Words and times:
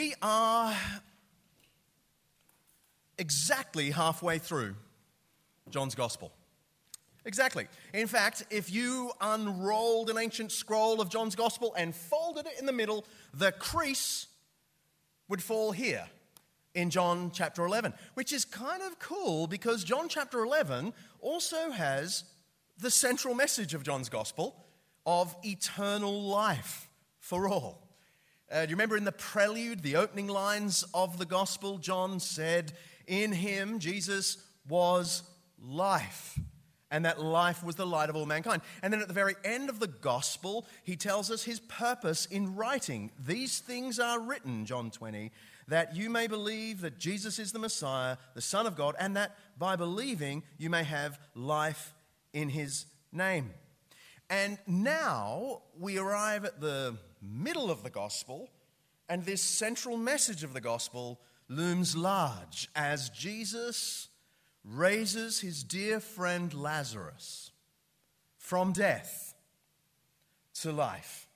We 0.00 0.14
are 0.22 0.74
exactly 3.18 3.90
halfway 3.90 4.38
through 4.38 4.76
John's 5.68 5.94
Gospel. 5.94 6.32
Exactly. 7.26 7.68
In 7.92 8.06
fact, 8.06 8.46
if 8.48 8.72
you 8.72 9.12
unrolled 9.20 10.08
an 10.08 10.16
ancient 10.16 10.52
scroll 10.52 11.02
of 11.02 11.10
John's 11.10 11.34
Gospel 11.34 11.74
and 11.76 11.94
folded 11.94 12.46
it 12.46 12.54
in 12.58 12.64
the 12.64 12.72
middle, 12.72 13.04
the 13.34 13.52
crease 13.52 14.26
would 15.28 15.42
fall 15.42 15.70
here 15.70 16.06
in 16.74 16.88
John 16.88 17.30
chapter 17.30 17.66
11, 17.66 17.92
which 18.14 18.32
is 18.32 18.46
kind 18.46 18.82
of 18.82 18.98
cool 19.00 19.46
because 19.48 19.84
John 19.84 20.08
chapter 20.08 20.42
11 20.42 20.94
also 21.20 21.72
has 21.72 22.24
the 22.78 22.90
central 22.90 23.34
message 23.34 23.74
of 23.74 23.82
John's 23.82 24.08
Gospel 24.08 24.64
of 25.04 25.36
eternal 25.44 26.22
life 26.22 26.88
for 27.18 27.50
all. 27.50 27.89
Uh, 28.50 28.64
do 28.64 28.70
you 28.70 28.76
remember 28.76 28.96
in 28.96 29.04
the 29.04 29.12
prelude, 29.12 29.82
the 29.82 29.96
opening 29.96 30.26
lines 30.26 30.84
of 30.92 31.18
the 31.18 31.24
Gospel, 31.24 31.78
John 31.78 32.18
said, 32.18 32.72
In 33.06 33.32
him, 33.32 33.78
Jesus 33.78 34.38
was 34.68 35.22
life 35.62 36.38
and 36.90 37.04
that 37.04 37.20
life 37.20 37.62
was 37.62 37.76
the 37.76 37.86
light 37.86 38.10
of 38.10 38.16
all 38.16 38.26
mankind. 38.26 38.62
And 38.82 38.92
then 38.92 39.00
at 39.00 39.08
the 39.08 39.14
very 39.14 39.36
end 39.44 39.68
of 39.68 39.78
the 39.78 39.86
gospel, 39.86 40.66
he 40.82 40.96
tells 40.96 41.30
us 41.30 41.44
his 41.44 41.60
purpose 41.60 42.26
in 42.26 42.56
writing. 42.56 43.12
These 43.24 43.60
things 43.60 44.00
are 44.00 44.20
written, 44.20 44.66
John 44.66 44.90
20, 44.90 45.30
that 45.68 45.94
you 45.94 46.10
may 46.10 46.26
believe 46.26 46.80
that 46.80 46.98
Jesus 46.98 47.38
is 47.38 47.52
the 47.52 47.58
Messiah, 47.60 48.16
the 48.34 48.40
Son 48.40 48.66
of 48.66 48.76
God, 48.76 48.96
and 48.98 49.16
that 49.16 49.36
by 49.56 49.76
believing 49.76 50.42
you 50.58 50.68
may 50.68 50.82
have 50.82 51.20
life 51.34 51.94
in 52.32 52.48
his 52.48 52.86
name. 53.12 53.50
And 54.28 54.58
now 54.66 55.62
we 55.78 55.98
arrive 55.98 56.44
at 56.44 56.60
the 56.60 56.96
middle 57.22 57.70
of 57.70 57.82
the 57.82 57.90
gospel, 57.90 58.50
and 59.08 59.24
this 59.24 59.42
central 59.42 59.96
message 59.96 60.44
of 60.44 60.52
the 60.52 60.60
gospel 60.60 61.20
looms 61.48 61.96
large 61.96 62.68
as 62.76 63.10
Jesus 63.10 64.08
raises 64.64 65.40
his 65.40 65.64
dear 65.64 66.00
friend 66.00 66.52
Lazarus 66.54 67.50
from 68.38 68.72
death 68.72 69.34
to 70.54 70.72
life. 70.72 71.28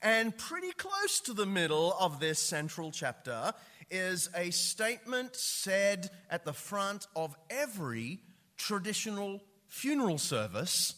And 0.00 0.36
pretty 0.36 0.72
close 0.72 1.20
to 1.20 1.32
the 1.32 1.46
middle 1.46 1.94
of 2.00 2.18
this 2.18 2.38
central 2.38 2.90
chapter 2.90 3.52
is 3.90 4.28
a 4.34 4.50
statement 4.50 5.36
said 5.36 6.10
at 6.30 6.44
the 6.44 6.52
front 6.52 7.06
of 7.14 7.36
every 7.50 8.20
traditional 8.56 9.42
funeral 9.68 10.18
service 10.18 10.94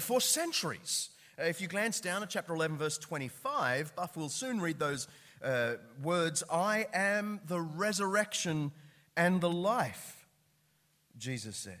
for 0.00 0.20
centuries. 0.20 1.10
Uh, 1.38 1.44
if 1.44 1.60
you 1.60 1.68
glance 1.68 2.00
down 2.00 2.22
at 2.22 2.30
chapter 2.30 2.54
11, 2.54 2.78
verse 2.78 2.96
25, 2.96 3.94
Buff 3.94 4.16
will 4.16 4.30
soon 4.30 4.58
read 4.60 4.78
those 4.78 5.06
uh, 5.44 5.74
words 6.02 6.42
I 6.50 6.86
am 6.94 7.40
the 7.46 7.60
resurrection 7.60 8.72
and 9.16 9.40
the 9.42 9.50
life, 9.50 10.26
Jesus 11.18 11.56
says. 11.56 11.74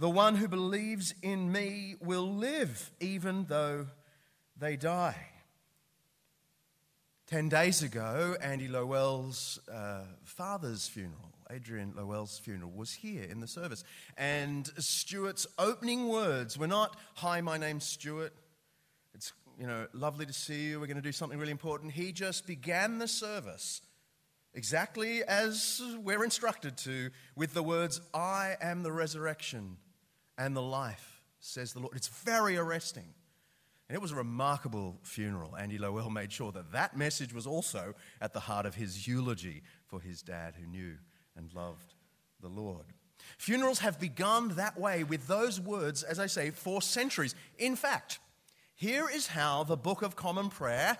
The 0.00 0.10
one 0.10 0.34
who 0.34 0.48
believes 0.48 1.14
in 1.22 1.52
me 1.52 1.94
will 2.00 2.34
live 2.34 2.90
even 2.98 3.46
though 3.48 3.86
they 4.58 4.76
die. 4.76 5.28
Ten 7.28 7.48
days 7.48 7.84
ago, 7.84 8.34
Andy 8.42 8.66
Lowell's 8.66 9.60
uh, 9.72 10.02
father's 10.24 10.88
funeral, 10.88 11.32
Adrian 11.50 11.94
Lowell's 11.96 12.38
funeral, 12.40 12.72
was 12.74 12.92
here 12.92 13.22
in 13.22 13.38
the 13.38 13.46
service. 13.46 13.84
And 14.18 14.66
Stuart's 14.78 15.46
opening 15.56 16.08
words 16.08 16.58
were 16.58 16.66
not, 16.66 16.96
Hi, 17.14 17.40
my 17.40 17.58
name's 17.58 17.84
Stuart. 17.84 18.34
You 19.58 19.66
know, 19.66 19.86
lovely 19.92 20.26
to 20.26 20.32
see 20.32 20.68
you. 20.68 20.80
We're 20.80 20.86
going 20.86 20.96
to 20.96 21.02
do 21.02 21.12
something 21.12 21.38
really 21.38 21.52
important. 21.52 21.92
He 21.92 22.12
just 22.12 22.46
began 22.46 22.98
the 22.98 23.08
service 23.08 23.82
exactly 24.54 25.22
as 25.24 25.80
we're 26.02 26.24
instructed 26.24 26.76
to, 26.78 27.10
with 27.36 27.54
the 27.54 27.62
words, 27.62 28.00
I 28.12 28.56
am 28.60 28.82
the 28.82 28.92
resurrection 28.92 29.76
and 30.38 30.56
the 30.56 30.62
life, 30.62 31.22
says 31.40 31.72
the 31.72 31.80
Lord. 31.80 31.96
It's 31.96 32.08
very 32.08 32.56
arresting. 32.56 33.14
And 33.88 33.96
it 33.96 34.02
was 34.02 34.12
a 34.12 34.16
remarkable 34.16 34.98
funeral. 35.02 35.56
Andy 35.56 35.78
Lowell 35.78 36.10
made 36.10 36.32
sure 36.32 36.50
that 36.52 36.72
that 36.72 36.96
message 36.96 37.34
was 37.34 37.46
also 37.46 37.94
at 38.20 38.32
the 38.32 38.40
heart 38.40 38.66
of 38.66 38.74
his 38.74 39.06
eulogy 39.06 39.62
for 39.86 40.00
his 40.00 40.22
dad 40.22 40.54
who 40.58 40.66
knew 40.66 40.96
and 41.36 41.52
loved 41.54 41.94
the 42.40 42.48
Lord. 42.48 42.86
Funerals 43.38 43.80
have 43.80 44.00
begun 44.00 44.48
that 44.56 44.78
way 44.78 45.04
with 45.04 45.26
those 45.26 45.60
words, 45.60 46.02
as 46.02 46.18
I 46.18 46.26
say, 46.26 46.50
for 46.50 46.82
centuries. 46.82 47.34
In 47.58 47.76
fact, 47.76 48.18
here 48.82 49.08
is 49.08 49.28
how 49.28 49.62
the 49.62 49.76
Book 49.76 50.02
of 50.02 50.16
Common 50.16 50.48
Prayer, 50.48 50.98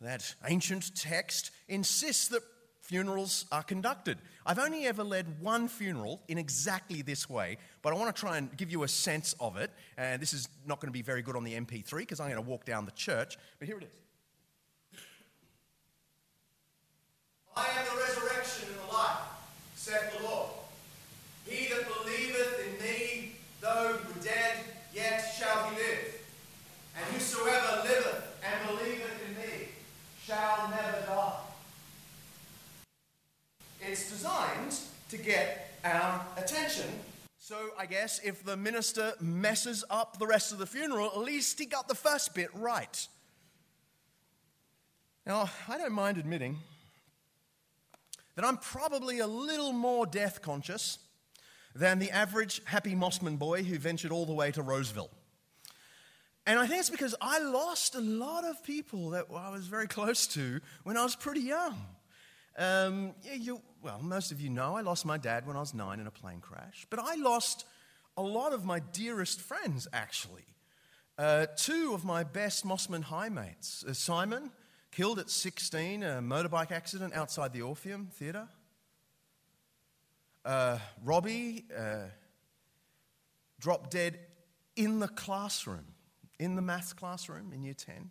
that 0.00 0.34
ancient 0.48 0.96
text, 0.96 1.52
insists 1.68 2.26
that 2.26 2.42
funerals 2.80 3.44
are 3.52 3.62
conducted. 3.62 4.18
I've 4.44 4.58
only 4.58 4.84
ever 4.86 5.04
led 5.04 5.40
one 5.40 5.68
funeral 5.68 6.20
in 6.26 6.38
exactly 6.38 7.02
this 7.02 7.30
way, 7.30 7.58
but 7.82 7.92
I 7.92 7.96
want 7.96 8.12
to 8.14 8.20
try 8.20 8.36
and 8.36 8.54
give 8.56 8.72
you 8.72 8.82
a 8.82 8.88
sense 8.88 9.32
of 9.38 9.56
it. 9.56 9.70
And 9.96 10.20
this 10.20 10.32
is 10.32 10.48
not 10.66 10.80
going 10.80 10.88
to 10.88 10.92
be 10.92 11.02
very 11.02 11.22
good 11.22 11.36
on 11.36 11.44
the 11.44 11.52
MP3 11.52 11.98
because 11.98 12.18
I'm 12.18 12.28
going 12.28 12.42
to 12.42 12.50
walk 12.50 12.64
down 12.64 12.84
the 12.84 12.90
church, 12.90 13.38
but 13.60 13.68
here 13.68 13.78
it 13.78 13.84
is. 13.84 15.08
I 17.56 17.68
am 17.78 17.84
the 17.94 18.02
resurrection 18.02 18.70
and 18.70 18.88
the 18.88 18.92
life, 18.92 19.20
the 20.18 20.24
Lord. 20.24 20.48
He 21.46 21.68
that 21.68 21.86
believeth 21.86 22.58
in 22.66 22.84
me, 22.84 23.36
though 23.60 23.98
he 24.00 24.18
were 24.18 24.24
dead, 24.24 24.56
yet 24.92 25.32
shall 25.38 25.68
he 25.68 25.76
live. 25.76 26.14
And 26.96 27.04
whosoever 27.06 27.82
liveth 27.88 28.38
and 28.44 28.68
believeth 28.68 29.28
in 29.28 29.34
me 29.36 29.68
shall 30.24 30.70
never 30.70 31.06
die. 31.06 31.32
It's 33.80 34.10
designed 34.10 34.78
to 35.10 35.16
get 35.16 35.78
our 35.84 36.24
attention. 36.36 36.88
So 37.38 37.70
I 37.78 37.86
guess 38.04 38.20
if 38.22 38.44
the 38.44 38.54
minister 38.54 39.14
messes 39.18 39.82
up 39.88 40.18
the 40.18 40.26
rest 40.26 40.52
of 40.52 40.58
the 40.58 40.66
funeral, 40.66 41.06
at 41.06 41.20
least 41.20 41.58
he 41.58 41.64
got 41.64 41.88
the 41.88 41.94
first 41.94 42.34
bit 42.34 42.50
right. 42.52 43.08
Now, 45.26 45.48
I 45.66 45.78
don't 45.78 45.94
mind 45.94 46.18
admitting 46.18 46.58
that 48.34 48.44
I'm 48.44 48.58
probably 48.58 49.20
a 49.20 49.26
little 49.26 49.72
more 49.72 50.04
death 50.04 50.42
conscious 50.42 50.98
than 51.74 51.98
the 51.98 52.10
average 52.10 52.60
happy 52.66 52.94
Mosman 52.94 53.38
boy 53.38 53.62
who 53.62 53.78
ventured 53.78 54.12
all 54.12 54.26
the 54.26 54.34
way 54.34 54.50
to 54.50 54.60
Roseville. 54.60 55.08
And 56.44 56.58
I 56.58 56.66
think 56.66 56.80
it's 56.80 56.90
because 56.90 57.14
I 57.22 57.38
lost 57.38 57.94
a 57.94 58.02
lot 58.02 58.44
of 58.44 58.62
people 58.64 59.10
that 59.10 59.28
I 59.34 59.48
was 59.48 59.66
very 59.66 59.86
close 59.86 60.26
to 60.26 60.60
when 60.82 60.98
I 60.98 61.04
was 61.04 61.16
pretty 61.16 61.40
young. 61.40 61.86
Um, 62.58 63.14
you, 63.22 63.62
well, 63.82 63.98
most 64.02 64.30
of 64.30 64.42
you 64.42 64.50
know 64.50 64.76
I 64.76 64.82
lost 64.82 65.06
my 65.06 65.16
dad 65.16 65.46
when 65.46 65.56
I 65.56 65.60
was 65.60 65.72
nine 65.72 66.00
in 66.00 66.06
a 66.06 66.10
plane 66.10 66.40
crash, 66.40 66.86
but 66.90 67.00
I 67.00 67.14
lost 67.14 67.64
a 68.16 68.22
lot 68.22 68.52
of 68.52 68.64
my 68.64 68.80
dearest 68.80 69.40
friends, 69.40 69.88
actually. 69.92 70.44
Uh, 71.16 71.46
two 71.56 71.92
of 71.94 72.04
my 72.04 72.24
best 72.24 72.66
Mosman 72.66 73.02
High 73.02 73.28
mates, 73.28 73.84
uh, 73.88 73.92
Simon, 73.92 74.50
killed 74.90 75.18
at 75.18 75.30
16 75.30 76.02
in 76.02 76.08
a 76.08 76.20
motorbike 76.20 76.72
accident 76.72 77.14
outside 77.14 77.52
the 77.52 77.62
Orpheum 77.62 78.08
Theatre. 78.12 78.48
Uh, 80.44 80.78
Robbie 81.04 81.64
uh, 81.76 82.06
dropped 83.60 83.90
dead 83.90 84.18
in 84.76 84.98
the 85.00 85.08
classroom, 85.08 85.86
in 86.38 86.56
the 86.56 86.62
maths 86.62 86.92
classroom 86.92 87.52
in 87.52 87.62
year 87.62 87.74
10. 87.74 88.10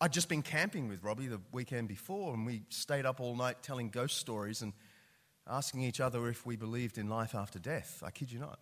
I'd 0.00 0.12
just 0.12 0.28
been 0.28 0.42
camping 0.42 0.88
with 0.88 1.02
Robbie 1.02 1.28
the 1.28 1.40
weekend 1.52 1.88
before, 1.88 2.34
and 2.34 2.44
we 2.44 2.62
stayed 2.68 3.06
up 3.06 3.20
all 3.20 3.36
night 3.36 3.62
telling 3.62 3.90
ghost 3.90 4.18
stories 4.18 4.60
and 4.60 4.72
asking 5.48 5.82
each 5.82 6.00
other 6.00 6.28
if 6.28 6.46
we 6.46 6.56
believed 6.56 6.98
in 6.98 7.08
life 7.08 7.34
after 7.34 7.58
death. 7.58 8.02
I 8.04 8.10
kid 8.10 8.32
you 8.32 8.38
not. 8.38 8.58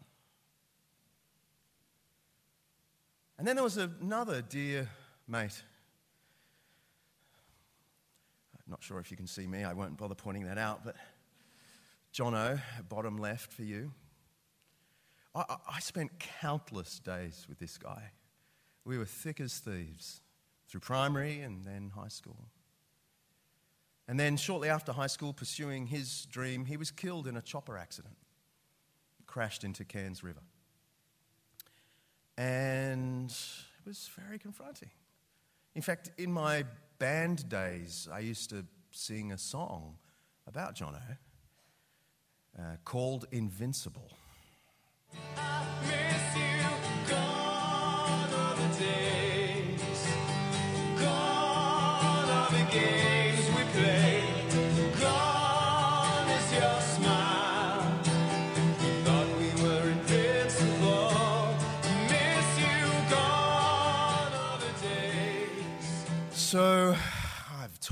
And 3.39 3.47
then 3.47 3.57
there 3.57 3.65
was 3.65 3.77
another 3.77 4.43
dear 4.43 4.89
mate. 5.27 5.63
I'm 8.55 8.71
not 8.71 8.83
sure 8.83 9.01
if 9.01 9.11
you 9.11 9.17
can 9.17 9.27
see 9.27 9.47
me, 9.47 9.65
I 9.65 9.73
won't 9.73 9.97
bother 9.97 10.15
pointing 10.15 10.45
that 10.45 10.59
out, 10.59 10.85
but 10.85 10.97
Jono, 12.15 12.61
bottom 12.89 13.17
left 13.17 13.53
for 13.53 13.63
you. 13.63 13.93
I, 15.35 15.57
I 15.69 15.81
spent 15.81 16.19
countless 16.19 16.99
days 16.99 17.47
with 17.49 17.59
this 17.59 17.79
guy. 17.79 18.13
We 18.85 18.99
were 18.99 19.07
thick 19.07 19.41
as 19.41 19.59
thieves 19.59 20.21
through 20.69 20.81
primary 20.81 21.41
and 21.41 21.67
then 21.67 21.93
high 21.95 22.09
school. 22.09 22.49
And 24.09 24.19
then, 24.19 24.37
shortly 24.37 24.69
after 24.69 24.93
high 24.93 25.07
school, 25.07 25.33
pursuing 25.33 25.87
his 25.87 26.27
dream, 26.27 26.65
he 26.65 26.77
was 26.77 26.91
killed 26.91 27.27
in 27.27 27.37
a 27.37 27.43
chopper 27.43 27.79
accident, 27.79 28.17
crashed 29.27 29.65
into 29.65 29.85
Cairns 29.85 30.25
River. 30.25 30.43
And 32.37 33.31
it 33.31 33.87
was 33.87 34.11
very 34.19 34.39
confronting. 34.39 34.91
In 35.75 35.83
fact, 35.83 36.11
in 36.19 36.33
my 36.33 36.65
band 36.99 37.49
days, 37.49 38.09
I 38.13 38.21
used 38.21 38.51
to 38.51 38.65
sing 38.91 39.33
a 39.33 39.39
song 39.39 39.97
about 40.47 40.77
Jono 40.77 41.01
uh, 42.59 42.63
called 42.85 43.27
Invincible. 43.31 44.11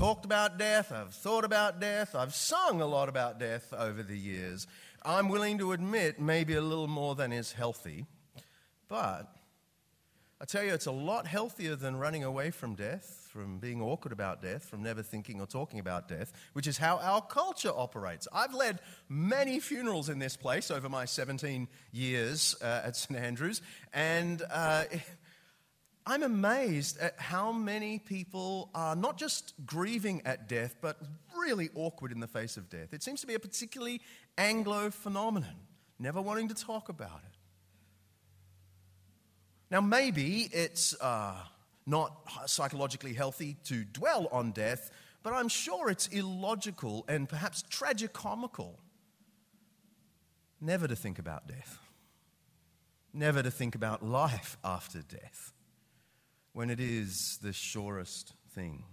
Talked 0.01 0.25
about 0.25 0.57
death, 0.57 0.91
I've 0.91 1.13
thought 1.13 1.45
about 1.45 1.79
death, 1.79 2.15
I've 2.15 2.33
sung 2.33 2.81
a 2.81 2.87
lot 2.87 3.07
about 3.07 3.39
death 3.39 3.71
over 3.71 4.01
the 4.01 4.17
years. 4.17 4.65
I'm 5.05 5.29
willing 5.29 5.59
to 5.59 5.73
admit 5.73 6.19
maybe 6.19 6.55
a 6.55 6.61
little 6.61 6.87
more 6.87 7.13
than 7.13 7.31
is 7.31 7.51
healthy, 7.51 8.07
but 8.87 9.31
I 10.41 10.45
tell 10.45 10.63
you, 10.63 10.73
it's 10.73 10.87
a 10.87 10.91
lot 10.91 11.27
healthier 11.27 11.75
than 11.75 11.97
running 11.97 12.23
away 12.23 12.49
from 12.49 12.73
death, 12.73 13.29
from 13.31 13.59
being 13.59 13.79
awkward 13.79 14.11
about 14.11 14.41
death, 14.41 14.65
from 14.65 14.81
never 14.81 15.03
thinking 15.03 15.39
or 15.39 15.45
talking 15.45 15.77
about 15.77 16.07
death, 16.07 16.33
which 16.53 16.65
is 16.65 16.79
how 16.79 16.97
our 16.97 17.21
culture 17.21 17.71
operates. 17.71 18.27
I've 18.33 18.55
led 18.55 18.79
many 19.07 19.59
funerals 19.59 20.09
in 20.09 20.17
this 20.17 20.35
place 20.35 20.71
over 20.71 20.89
my 20.89 21.05
17 21.05 21.67
years 21.91 22.55
uh, 22.59 22.81
at 22.85 22.95
St. 22.95 23.19
Andrews, 23.19 23.61
and 23.93 24.41
uh, 24.51 24.85
I'm 26.05 26.23
amazed 26.23 26.99
at 26.99 27.19
how 27.19 27.51
many 27.51 27.99
people 27.99 28.69
are 28.73 28.95
not 28.95 29.17
just 29.17 29.53
grieving 29.65 30.21
at 30.25 30.49
death, 30.49 30.75
but 30.81 30.97
really 31.37 31.69
awkward 31.75 32.11
in 32.11 32.19
the 32.19 32.27
face 32.27 32.57
of 32.57 32.69
death. 32.69 32.93
It 32.93 33.03
seems 33.03 33.21
to 33.21 33.27
be 33.27 33.35
a 33.35 33.39
particularly 33.39 34.01
Anglo 34.37 34.89
phenomenon, 34.89 35.55
never 35.99 36.21
wanting 36.21 36.47
to 36.47 36.55
talk 36.55 36.89
about 36.89 37.21
it. 37.25 37.37
Now, 39.69 39.79
maybe 39.79 40.49
it's 40.51 40.99
uh, 40.99 41.35
not 41.85 42.13
psychologically 42.45 43.13
healthy 43.13 43.57
to 43.65 43.83
dwell 43.85 44.27
on 44.31 44.51
death, 44.51 44.91
but 45.23 45.33
I'm 45.33 45.47
sure 45.47 45.89
it's 45.89 46.07
illogical 46.07 47.05
and 47.07 47.29
perhaps 47.29 47.63
tragicomical 47.69 48.73
never 50.59 50.87
to 50.87 50.95
think 50.95 51.19
about 51.19 51.47
death, 51.47 51.79
never 53.13 53.41
to 53.41 53.51
think 53.51 53.75
about 53.75 54.03
life 54.03 54.57
after 54.63 55.01
death, 55.01 55.53
when 56.53 56.69
it 56.69 56.79
is 56.79 57.39
the 57.41 57.53
surest 57.53 58.33
thing 58.53 58.83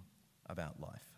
about 0.46 0.80
life. 0.80 1.08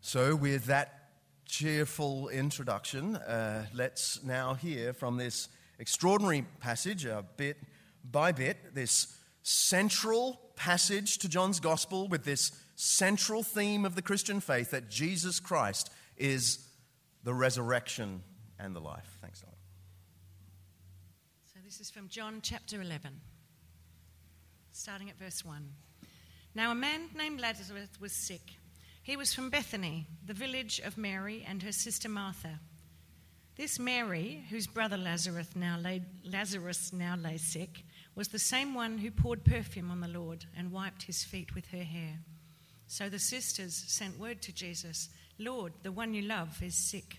So, 0.00 0.36
with 0.36 0.66
that 0.66 1.10
cheerful 1.46 2.28
introduction, 2.28 3.16
uh, 3.16 3.66
let's 3.74 4.22
now 4.22 4.54
hear 4.54 4.92
from 4.92 5.16
this 5.16 5.48
extraordinary 5.78 6.44
passage, 6.60 7.06
uh, 7.06 7.22
bit 7.36 7.56
by 8.04 8.32
bit, 8.32 8.74
this 8.74 9.18
central 9.42 10.40
passage 10.56 11.18
to 11.18 11.28
John's 11.28 11.60
gospel 11.60 12.08
with 12.08 12.24
this 12.24 12.52
central 12.76 13.42
theme 13.42 13.84
of 13.84 13.94
the 13.94 14.02
Christian 14.02 14.40
faith 14.40 14.70
that 14.70 14.90
Jesus 14.90 15.40
Christ 15.40 15.90
is 16.16 16.66
the 17.22 17.34
resurrection 17.34 18.22
and 18.58 18.74
the 18.74 18.80
life. 18.80 19.18
Thanks, 19.20 19.40
Don. 19.40 19.50
So 21.52 21.60
this 21.64 21.80
is 21.80 21.90
from 21.90 22.08
John 22.08 22.40
chapter 22.42 22.80
11, 22.80 23.20
starting 24.84 25.08
at 25.08 25.18
verse 25.18 25.42
1. 25.42 25.66
Now 26.54 26.70
a 26.70 26.74
man 26.74 27.08
named 27.16 27.40
Lazarus 27.40 27.88
was 28.02 28.12
sick. 28.12 28.42
He 29.02 29.16
was 29.16 29.32
from 29.32 29.48
Bethany, 29.48 30.06
the 30.26 30.34
village 30.34 30.78
of 30.84 30.98
Mary 30.98 31.42
and 31.48 31.62
her 31.62 31.72
sister 31.72 32.06
Martha. 32.06 32.60
This 33.56 33.78
Mary, 33.78 34.44
whose 34.50 34.66
brother 34.66 34.98
Lazarus 34.98 35.48
now 35.56 35.78
lay, 35.78 36.02
Lazarus 36.22 36.92
now 36.92 37.16
lay 37.16 37.38
sick, 37.38 37.82
was 38.14 38.28
the 38.28 38.38
same 38.38 38.74
one 38.74 38.98
who 38.98 39.10
poured 39.10 39.42
perfume 39.42 39.90
on 39.90 40.00
the 40.02 40.18
Lord 40.18 40.44
and 40.54 40.70
wiped 40.70 41.04
his 41.04 41.24
feet 41.24 41.54
with 41.54 41.68
her 41.68 41.82
hair. 41.82 42.18
So 42.86 43.08
the 43.08 43.18
sisters 43.18 43.84
sent 43.86 44.18
word 44.18 44.42
to 44.42 44.52
Jesus, 44.52 45.08
Lord, 45.38 45.72
the 45.82 45.92
one 45.92 46.12
you 46.12 46.20
love 46.20 46.62
is 46.62 46.74
sick. 46.74 47.16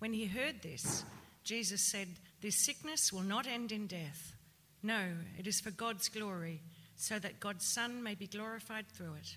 When 0.00 0.12
he 0.12 0.26
heard 0.26 0.60
this, 0.60 1.02
Jesus 1.44 1.80
said, 1.80 2.08
This 2.42 2.62
sickness 2.62 3.10
will 3.10 3.22
not 3.22 3.46
end 3.46 3.72
in 3.72 3.86
death. 3.86 4.34
No, 4.82 5.00
it 5.38 5.46
is 5.46 5.60
for 5.60 5.70
God's 5.70 6.08
glory, 6.08 6.60
so 6.96 7.18
that 7.18 7.40
God's 7.40 7.66
Son 7.66 8.02
may 8.02 8.14
be 8.14 8.26
glorified 8.26 8.86
through 8.88 9.14
it. 9.14 9.36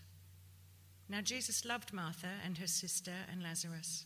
Now 1.08 1.22
Jesus 1.22 1.66
loved 1.66 1.94
Martha 1.94 2.32
and 2.44 2.58
her 2.58 2.68
sister 2.68 3.14
and 3.32 3.44
Lazarus. 3.44 4.06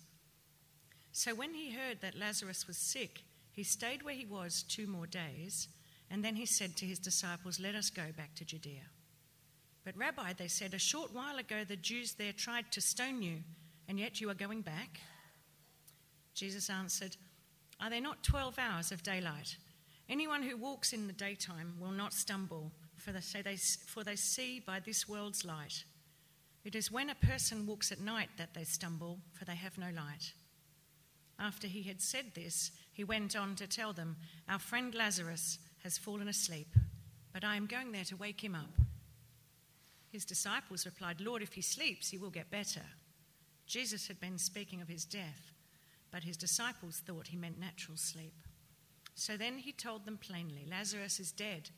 So 1.12 1.34
when 1.34 1.54
he 1.54 1.72
heard 1.72 2.02
that 2.02 2.18
Lazarus 2.18 2.68
was 2.68 2.78
sick, 2.78 3.24
he 3.52 3.64
stayed 3.64 4.04
where 4.04 4.14
he 4.14 4.26
was 4.26 4.64
two 4.64 4.86
more 4.86 5.08
days, 5.08 5.70
and 6.12 6.24
then 6.24 6.36
he 6.36 6.46
said 6.46 6.76
to 6.78 6.86
his 6.86 7.00
disciples, 7.00 7.60
Let 7.60 7.76
us 7.76 7.90
go 7.90 8.04
back 8.16 8.36
to 8.36 8.46
Judea. 8.46 8.84
But, 9.86 9.98
Rabbi, 9.98 10.34
they 10.34 10.48
said, 10.48 10.74
a 10.74 10.80
short 10.80 11.14
while 11.14 11.38
ago 11.38 11.64
the 11.64 11.76
Jews 11.76 12.14
there 12.14 12.34
tried 12.34 12.72
to 12.74 12.82
stone 12.82 13.22
you, 13.22 13.38
and 13.88 14.00
yet 14.00 14.20
you 14.20 14.30
are 14.30 14.36
going 14.36 14.62
back? 14.62 15.00
Jesus 16.36 16.70
answered, 16.70 17.16
Are 17.82 17.90
there 17.90 18.02
not 18.02 18.24
twelve 18.24 18.60
hours 18.60 18.92
of 18.92 19.04
daylight? 19.04 19.58
Anyone 20.10 20.42
who 20.42 20.58
walks 20.58 20.92
in 20.92 21.06
the 21.06 21.14
daytime 21.14 21.76
will 21.80 21.92
not 21.92 22.14
stumble, 22.14 22.72
for 22.98 23.12
they, 23.12 23.22
say 23.22 23.44
they, 23.44 23.56
for 23.56 24.04
they 24.04 24.16
see 24.16 24.60
by 24.60 24.80
this 24.80 25.08
world's 25.08 25.46
light. 25.46 25.84
It 26.66 26.76
is 26.76 26.92
when 26.92 27.12
a 27.12 27.16
person 27.16 27.68
walks 27.68 27.92
at 27.92 28.00
night 28.00 28.30
that 28.38 28.54
they 28.56 28.64
stumble, 28.64 29.20
for 29.32 29.46
they 29.46 29.56
have 29.56 29.78
no 29.78 29.88
light. 29.96 30.34
After 31.40 31.68
he 31.68 31.84
had 31.84 32.02
said 32.02 32.34
this, 32.34 32.72
he 32.92 33.04
went 33.04 33.36
on 33.36 33.56
to 33.56 33.68
tell 33.68 33.94
them, 33.94 34.18
Our 34.50 34.60
friend 34.60 34.94
Lazarus 34.94 35.60
has 35.84 35.98
fallen 35.98 36.28
asleep, 36.28 36.76
but 37.32 37.44
I 37.44 37.56
am 37.56 37.68
going 37.68 37.92
there 37.92 38.04
to 38.06 38.18
wake 38.18 38.44
him 38.44 38.56
up. 38.56 38.82
His 40.12 40.26
disciples 40.26 40.86
replied, 40.86 41.22
Lord, 41.22 41.44
if 41.44 41.54
he 41.54 41.62
sleeps, 41.62 42.10
he 42.10 42.18
will 42.18 42.32
get 42.32 42.52
better. 42.52 42.82
Jesus 43.68 44.08
had 44.08 44.20
been 44.20 44.40
speaking 44.40 44.82
of 44.82 44.90
his 44.90 45.06
death, 45.06 45.52
but 46.12 46.24
his 46.24 46.36
disciples 46.36 47.04
thought 47.06 47.28
he 47.28 47.38
meant 47.38 47.60
natural 47.60 47.96
sleep. 47.96 48.34
So 49.20 49.36
then 49.36 49.58
he 49.58 49.74
told 49.74 50.06
them 50.06 50.18
plainly, 50.18 50.66
Lazarus 50.66 51.20
is 51.20 51.34
dead, 51.34 51.72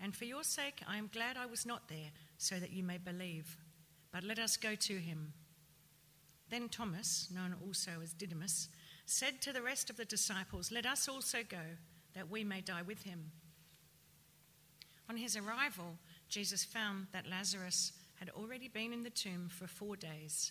and 0.00 0.16
for 0.16 0.24
your 0.24 0.42
sake 0.42 0.80
I 0.88 0.96
am 0.96 1.10
glad 1.12 1.36
I 1.36 1.44
was 1.44 1.66
not 1.66 1.88
there, 1.88 2.10
so 2.38 2.58
that 2.58 2.72
you 2.72 2.82
may 2.82 2.96
believe. 2.96 3.58
But 4.10 4.24
let 4.24 4.38
us 4.38 4.56
go 4.56 4.74
to 4.74 4.94
him. 4.94 5.34
Then 6.48 6.70
Thomas, 6.70 7.28
known 7.30 7.54
also 7.62 7.90
as 8.02 8.14
Didymus, 8.14 8.70
said 9.04 9.42
to 9.42 9.52
the 9.52 9.60
rest 9.60 9.90
of 9.90 9.98
the 9.98 10.06
disciples, 10.06 10.72
Let 10.72 10.86
us 10.86 11.06
also 11.06 11.40
go, 11.46 11.76
that 12.14 12.30
we 12.30 12.44
may 12.44 12.62
die 12.62 12.80
with 12.80 13.02
him. 13.02 13.30
On 15.10 15.18
his 15.18 15.36
arrival, 15.36 15.98
Jesus 16.30 16.64
found 16.64 17.08
that 17.12 17.28
Lazarus 17.28 17.92
had 18.14 18.30
already 18.30 18.68
been 18.68 18.94
in 18.94 19.02
the 19.02 19.10
tomb 19.10 19.50
for 19.50 19.66
four 19.66 19.96
days. 19.96 20.50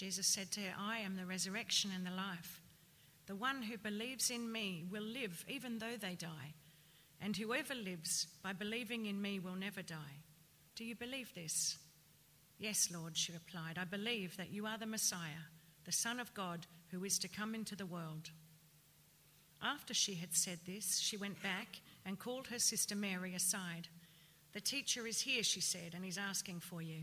Jesus 0.00 0.26
said 0.26 0.50
to 0.52 0.60
her, 0.60 0.72
I 0.78 1.00
am 1.00 1.16
the 1.16 1.26
resurrection 1.26 1.90
and 1.94 2.06
the 2.06 2.10
life. 2.10 2.62
The 3.26 3.36
one 3.36 3.60
who 3.60 3.76
believes 3.76 4.30
in 4.30 4.50
me 4.50 4.86
will 4.90 5.02
live 5.02 5.44
even 5.46 5.78
though 5.78 5.98
they 6.00 6.14
die, 6.14 6.54
and 7.20 7.36
whoever 7.36 7.74
lives 7.74 8.26
by 8.42 8.54
believing 8.54 9.04
in 9.04 9.20
me 9.20 9.38
will 9.40 9.56
never 9.56 9.82
die. 9.82 10.22
Do 10.74 10.86
you 10.86 10.94
believe 10.94 11.34
this? 11.34 11.76
Yes, 12.58 12.88
Lord, 12.90 13.14
she 13.14 13.32
replied. 13.32 13.76
I 13.76 13.84
believe 13.84 14.38
that 14.38 14.50
you 14.50 14.64
are 14.64 14.78
the 14.78 14.86
Messiah, 14.86 15.44
the 15.84 15.92
Son 15.92 16.18
of 16.18 16.32
God 16.32 16.66
who 16.90 17.04
is 17.04 17.18
to 17.18 17.28
come 17.28 17.54
into 17.54 17.76
the 17.76 17.84
world. 17.84 18.30
After 19.60 19.92
she 19.92 20.14
had 20.14 20.34
said 20.34 20.60
this, 20.64 20.98
she 20.98 21.18
went 21.18 21.42
back 21.42 21.78
and 22.06 22.18
called 22.18 22.46
her 22.46 22.58
sister 22.58 22.96
Mary 22.96 23.34
aside. 23.34 23.88
The 24.54 24.62
teacher 24.62 25.06
is 25.06 25.20
here, 25.20 25.42
she 25.42 25.60
said, 25.60 25.92
and 25.94 26.06
he's 26.06 26.16
asking 26.16 26.60
for 26.60 26.80
you. 26.80 27.02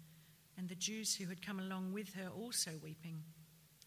and 0.61 0.69
the 0.69 0.75
Jews 0.75 1.15
who 1.15 1.25
had 1.25 1.43
come 1.43 1.59
along 1.59 1.91
with 1.91 2.13
her 2.13 2.29
also 2.29 2.69
weeping, 2.83 3.23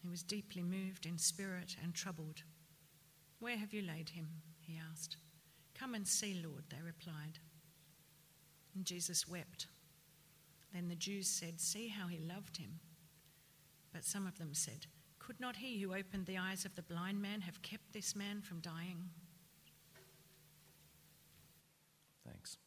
he 0.01 0.09
was 0.09 0.21
deeply 0.21 0.61
moved 0.61 1.05
in 1.05 1.17
spirit 1.17 1.77
and 1.81 1.93
troubled. 1.93 2.43
Where 3.39 3.55
have 3.55 3.73
you 3.73 3.81
laid 3.81 4.09
him? 4.09 4.27
he 4.59 4.77
asked. 4.91 5.15
Come 5.73 5.95
and 5.95 6.05
see, 6.05 6.41
Lord, 6.45 6.65
they 6.67 6.81
replied. 6.85 7.39
And 8.75 8.83
Jesus 8.83 9.25
wept. 9.25 9.67
Then 10.73 10.89
the 10.89 10.95
Jews 10.95 11.29
said, 11.29 11.61
See 11.61 11.87
how 11.87 12.07
he 12.07 12.17
loved 12.17 12.57
him. 12.57 12.81
But 13.93 14.03
some 14.03 14.27
of 14.27 14.37
them 14.37 14.53
said, 14.53 14.85
Could 15.17 15.39
not 15.39 15.55
he 15.55 15.79
who 15.79 15.95
opened 15.95 16.25
the 16.25 16.37
eyes 16.37 16.65
of 16.65 16.75
the 16.75 16.81
blind 16.81 17.21
man 17.21 17.39
have 17.39 17.61
kept 17.61 17.93
this 17.93 18.17
man 18.17 18.41
from 18.41 18.59
dying? 18.59 19.11
Thanks. 22.27 22.57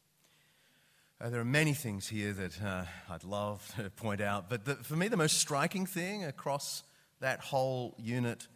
Uh, 1.20 1.30
there 1.30 1.40
are 1.40 1.44
many 1.44 1.74
things 1.74 2.06
here 2.06 2.32
that 2.32 2.62
uh, 2.62 2.84
I'd 3.10 3.24
love 3.24 3.72
to 3.76 3.90
point 3.90 4.20
out, 4.20 4.48
but 4.48 4.64
the, 4.64 4.76
for 4.76 4.94
me, 4.94 5.08
the 5.08 5.16
most 5.16 5.38
striking 5.38 5.84
thing 5.84 6.22
across 6.22 6.84
that 7.18 7.40
whole 7.40 7.96
unit 7.98 8.46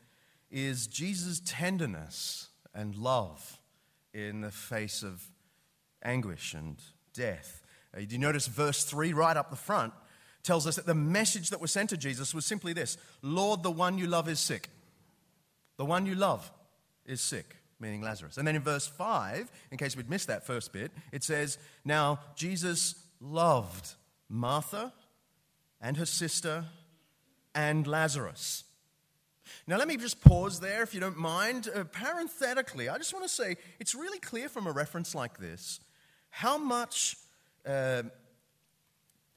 is 0.49 0.87
Jesus' 0.87 1.43
tenderness 1.45 2.51
and 2.73 2.95
love 2.95 3.59
in 4.15 4.43
the 4.43 4.53
face 4.53 5.03
of 5.03 5.25
anguish 6.05 6.55
and 6.55 6.77
death. 7.15 7.63
Uh, 7.93 7.99
do 7.99 8.07
you 8.15 8.19
notice 8.19 8.47
verse 8.47 8.85
3 8.85 9.13
right 9.13 9.37
up 9.37 9.51
the 9.51 9.57
front 9.57 9.93
tells 10.45 10.65
us 10.65 10.77
that 10.77 10.87
the 10.87 10.95
message 10.95 11.51
that 11.51 11.61
was 11.61 11.73
sent 11.73 11.91
to 11.91 11.97
Jesus 11.97 12.33
was 12.33 12.47
simply 12.47 12.73
this 12.73 12.97
Lord, 13.23 13.65
the 13.65 13.73
one 13.73 13.99
you 13.99 14.07
love 14.07 14.29
is 14.29 14.39
sick. 14.39 14.69
The 15.79 15.85
one 15.85 16.07
you 16.07 16.15
love 16.15 16.49
is 17.07 17.21
sick, 17.21 17.57
meaning 17.83 18.01
Lazarus. 18.01 18.39
And 18.39 18.49
then 18.49 18.57
in 18.57 18.63
verse 18.63 18.87
5, 18.87 19.51
in 19.71 19.77
case 19.77 19.97
we'd 19.97 20.09
missed 20.09 20.29
that 20.29 20.47
first 20.47 20.73
bit, 20.73 20.91
it 21.13 21.23
says, 21.23 21.59
Now 21.85 22.21
Jesus 22.37 22.95
loved 23.21 23.95
Martha 24.29 24.93
and 25.81 25.97
her 25.99 26.07
sister 26.07 26.65
and 27.55 27.87
Lazarus. 27.87 28.65
Now, 29.67 29.77
let 29.77 29.89
me 29.89 29.97
just 29.97 30.21
pause 30.23 30.61
there, 30.61 30.83
if 30.83 30.95
you 30.95 31.01
don't 31.01 31.19
mind. 31.19 31.69
Uh, 31.75 31.85
parenthetically, 31.85 32.89
I 32.89 32.97
just 32.97 33.13
want 33.13 33.25
to 33.25 33.29
say 33.29 33.57
it's 33.79 33.95
really 33.95 34.19
clear 34.19 34.49
from 34.49 34.67
a 34.67 34.73
reference 34.73 35.15
like 35.15 35.39
this 35.39 35.81
how 36.31 36.57
much 36.57 37.17
uh, 37.67 38.03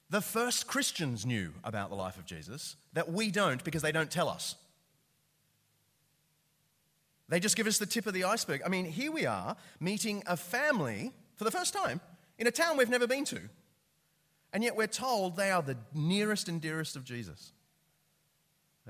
the 0.10 0.22
first 0.22 0.68
Christians 0.68 1.26
knew 1.26 1.52
about 1.64 1.90
the 1.90 1.96
life 1.96 2.18
of 2.18 2.26
Jesus 2.26 2.78
that 2.94 3.12
we 3.12 3.32
don't 3.32 3.64
because 3.64 3.82
they 3.82 3.92
don't 3.92 4.10
tell 4.10 4.30
us. 4.30 4.56
They 7.36 7.42
just 7.42 7.58
give 7.58 7.68
us 7.68 7.80
the 7.80 7.86
tip 7.86 8.08
of 8.08 8.14
the 8.14 8.24
iceberg. 8.24 8.62
I 8.66 8.70
mean, 8.70 8.86
here 8.86 9.12
we 9.12 9.26
are 9.26 9.58
meeting 9.82 10.24
a 10.26 10.38
family 10.38 11.12
for 11.36 11.44
the 11.44 11.52
first 11.52 11.74
time 11.74 12.00
in 12.40 12.48
a 12.48 12.52
town 12.52 12.78
we've 12.78 12.88
never 12.90 13.08
been 13.08 13.26
to. 13.26 13.42
And 14.54 14.64
yet 14.64 14.78
we're 14.78 14.88
told 14.88 15.36
they 15.36 15.52
are 15.52 15.62
the 15.62 15.76
nearest 15.94 16.48
and 16.48 16.62
dearest 16.62 16.96
of 16.96 17.04
Jesus. 17.04 17.52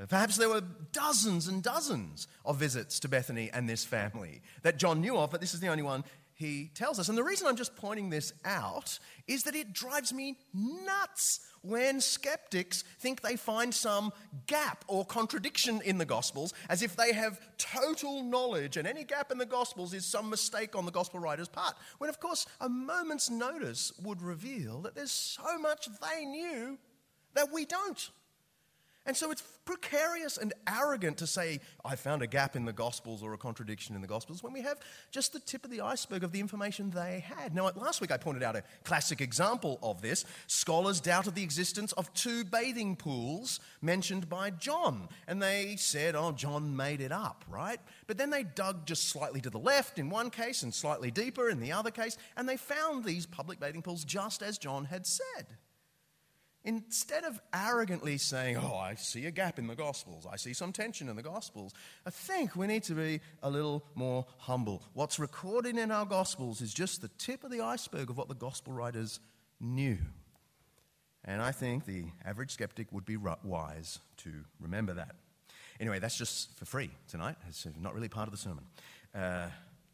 Perhaps 0.10 0.38
there 0.38 0.50
were 0.50 0.62
dozens 0.92 1.48
and 1.48 1.64
dozens 1.64 2.28
of 2.46 2.58
visits 2.58 3.00
to 3.00 3.10
Bethany 3.10 3.50
and 3.52 3.68
this 3.68 3.84
family 3.84 4.44
that 4.62 4.78
John 4.78 5.02
knew 5.02 5.18
of, 5.18 5.32
but 5.32 5.42
this 5.42 5.56
is 5.56 5.60
the 5.60 5.70
only 5.70 5.82
one 5.82 6.04
he 6.36 6.70
tells 6.74 7.00
us. 7.00 7.08
And 7.08 7.18
the 7.18 7.24
reason 7.24 7.48
I'm 7.48 7.56
just 7.56 7.77
pointing 7.77 8.10
this 8.10 8.34
out 8.44 9.00
is 9.25 9.44
that 9.44 9.56
it 9.56 9.72
drives 9.72 10.13
me 10.13 10.38
nuts 10.54 11.39
when 11.62 12.01
skeptics 12.01 12.84
think 13.00 13.22
they 13.22 13.38
find 13.38 13.74
some 13.74 14.12
gap 14.46 14.84
or 14.88 15.06
contradiction 15.06 15.82
in 15.84 15.98
the 15.98 16.06
Gospels 16.06 16.54
as 16.70 16.82
if 16.82 16.96
they 16.98 17.13
have 17.13 17.39
total 17.58 18.22
knowledge 18.22 18.75
and 18.75 18.86
any 18.86 19.06
gap 19.06 19.32
in 19.32 19.38
the 19.38 19.46
Gospels 19.46 19.94
is 19.94 20.06
some 20.06 20.30
mistake 20.30 20.75
on 20.75 20.86
the 20.86 20.92
Gospel 20.92 21.22
writer's 21.22 21.48
part. 21.48 21.74
When, 22.00 22.10
of 22.10 22.20
course, 22.20 22.46
a 22.60 22.68
moment's 22.68 23.30
notice 23.30 23.94
would 24.04 24.22
reveal 24.22 24.82
that 24.82 24.94
there's 24.94 25.12
so 25.12 25.58
much 25.58 25.88
they 26.01 26.25
knew 26.25 26.77
that 27.34 27.51
we 27.51 27.65
don't. 27.65 28.10
And 29.06 29.16
so 29.16 29.30
it's 29.30 29.44
precarious 29.66 30.38
and 30.38 30.54
arrogant 30.68 31.18
to 31.18 31.28
say, 31.28 31.60
I 31.84 31.96
found 31.96 32.22
a 32.22 32.28
gap 32.28 32.56
in 32.56 32.66
the 32.66 32.74
Gospels 32.74 33.22
or 33.22 33.34
a 33.34 33.38
contradiction 33.38 33.96
in 33.96 34.02
the 34.02 34.08
Gospels 34.08 34.42
when 34.42 34.54
we 34.54 34.62
have 34.62 34.80
just 35.12 35.34
the 35.34 35.40
tip 35.40 35.64
of 35.64 35.72
the 35.72 35.82
iceberg 35.82 36.24
of 36.24 36.32
the 36.32 36.40
information 36.40 36.90
they 36.90 37.24
had. 37.26 37.54
Now, 37.54 37.72
last 37.76 38.02
week 38.02 38.12
I 38.12 38.18
pointed 38.18 38.42
out 38.42 38.56
a 38.56 38.64
classic 38.84 39.22
example 39.22 39.80
of 39.84 40.02
this. 40.02 40.26
Scholars 40.48 41.00
doubted 41.00 41.36
the 41.36 41.44
existence 41.44 41.92
of 41.94 42.12
two 42.14 42.44
bathing 42.46 42.96
pools 42.96 43.60
mentioned 43.82 44.28
by 44.28 44.50
John. 44.50 45.08
And 45.28 45.42
they 45.42 45.76
said, 45.78 46.16
oh, 46.16 46.32
John 46.32 46.76
made 46.76 47.02
it 47.02 47.12
up, 47.12 47.46
right? 47.48 47.80
But 48.08 48.18
then 48.18 48.30
they 48.30 48.44
dug 48.44 48.86
just 48.86 49.10
slightly 49.10 49.42
to 49.42 49.50
the 49.50 49.60
left 49.60 50.00
in 50.00 50.10
one 50.10 50.30
case 50.30 50.64
and 50.64 50.74
slightly 50.74 51.12
deeper 51.12 51.50
in 51.50 51.60
the 51.60 51.72
other 51.72 51.92
case, 51.92 52.18
and 52.38 52.48
they 52.48 52.58
found 52.58 53.04
these 53.04 53.26
public 53.26 53.60
bathing 53.60 53.82
pools 53.82 54.04
just 54.04 54.42
as 54.42 54.58
John 54.58 54.86
had 54.86 55.06
said. 55.06 55.46
Instead 56.65 57.24
of 57.24 57.39
arrogantly 57.53 58.17
saying, 58.17 58.57
Oh, 58.57 58.75
I 58.75 58.95
see 58.95 59.27
a 59.27 59.31
gap 59.31 59.60
in 59.60 59.67
the 59.67 59.75
Gospels, 59.75 60.25
I 60.29 60.36
see 60.36 60.51
some 60.51 60.74
tension 60.74 61.07
in 61.07 61.15
the 61.15 61.22
Gospels, 61.22 61.74
I 62.07 62.10
think 62.10 62.55
we 62.55 62.65
need 62.65 62.81
to 62.84 62.95
be 62.95 63.22
a 63.43 63.50
little 63.50 63.86
more 63.93 64.25
humble. 64.39 64.81
What's 64.93 65.19
recorded 65.19 65.77
in 65.77 65.91
our 65.91 66.05
Gospels 66.05 66.62
is 66.62 66.74
just 66.74 67.01
the 67.01 67.12
tip 67.19 67.43
of 67.43 67.51
the 67.51 67.62
iceberg 67.62 68.10
of 68.10 68.17
what 68.17 68.29
the 68.29 68.36
Gospel 68.36 68.74
writers 68.74 69.19
knew. 69.62 70.00
And 71.24 71.39
I 71.39 71.51
think 71.51 71.86
the 71.86 72.05
average 72.25 72.51
skeptic 72.51 72.91
would 72.91 73.05
be 73.05 73.17
wise 73.17 74.00
to 74.17 74.31
remember 74.60 74.93
that. 74.93 75.15
Anyway, 75.79 76.00
that's 76.00 76.17
just 76.17 76.57
for 76.57 76.65
free 76.65 76.89
tonight. 77.07 77.36
It's 77.48 77.67
not 77.79 77.93
really 77.93 78.10
part 78.10 78.27
of 78.27 78.31
the 78.31 78.38
sermon. 78.38 78.63
Uh, 79.13 79.48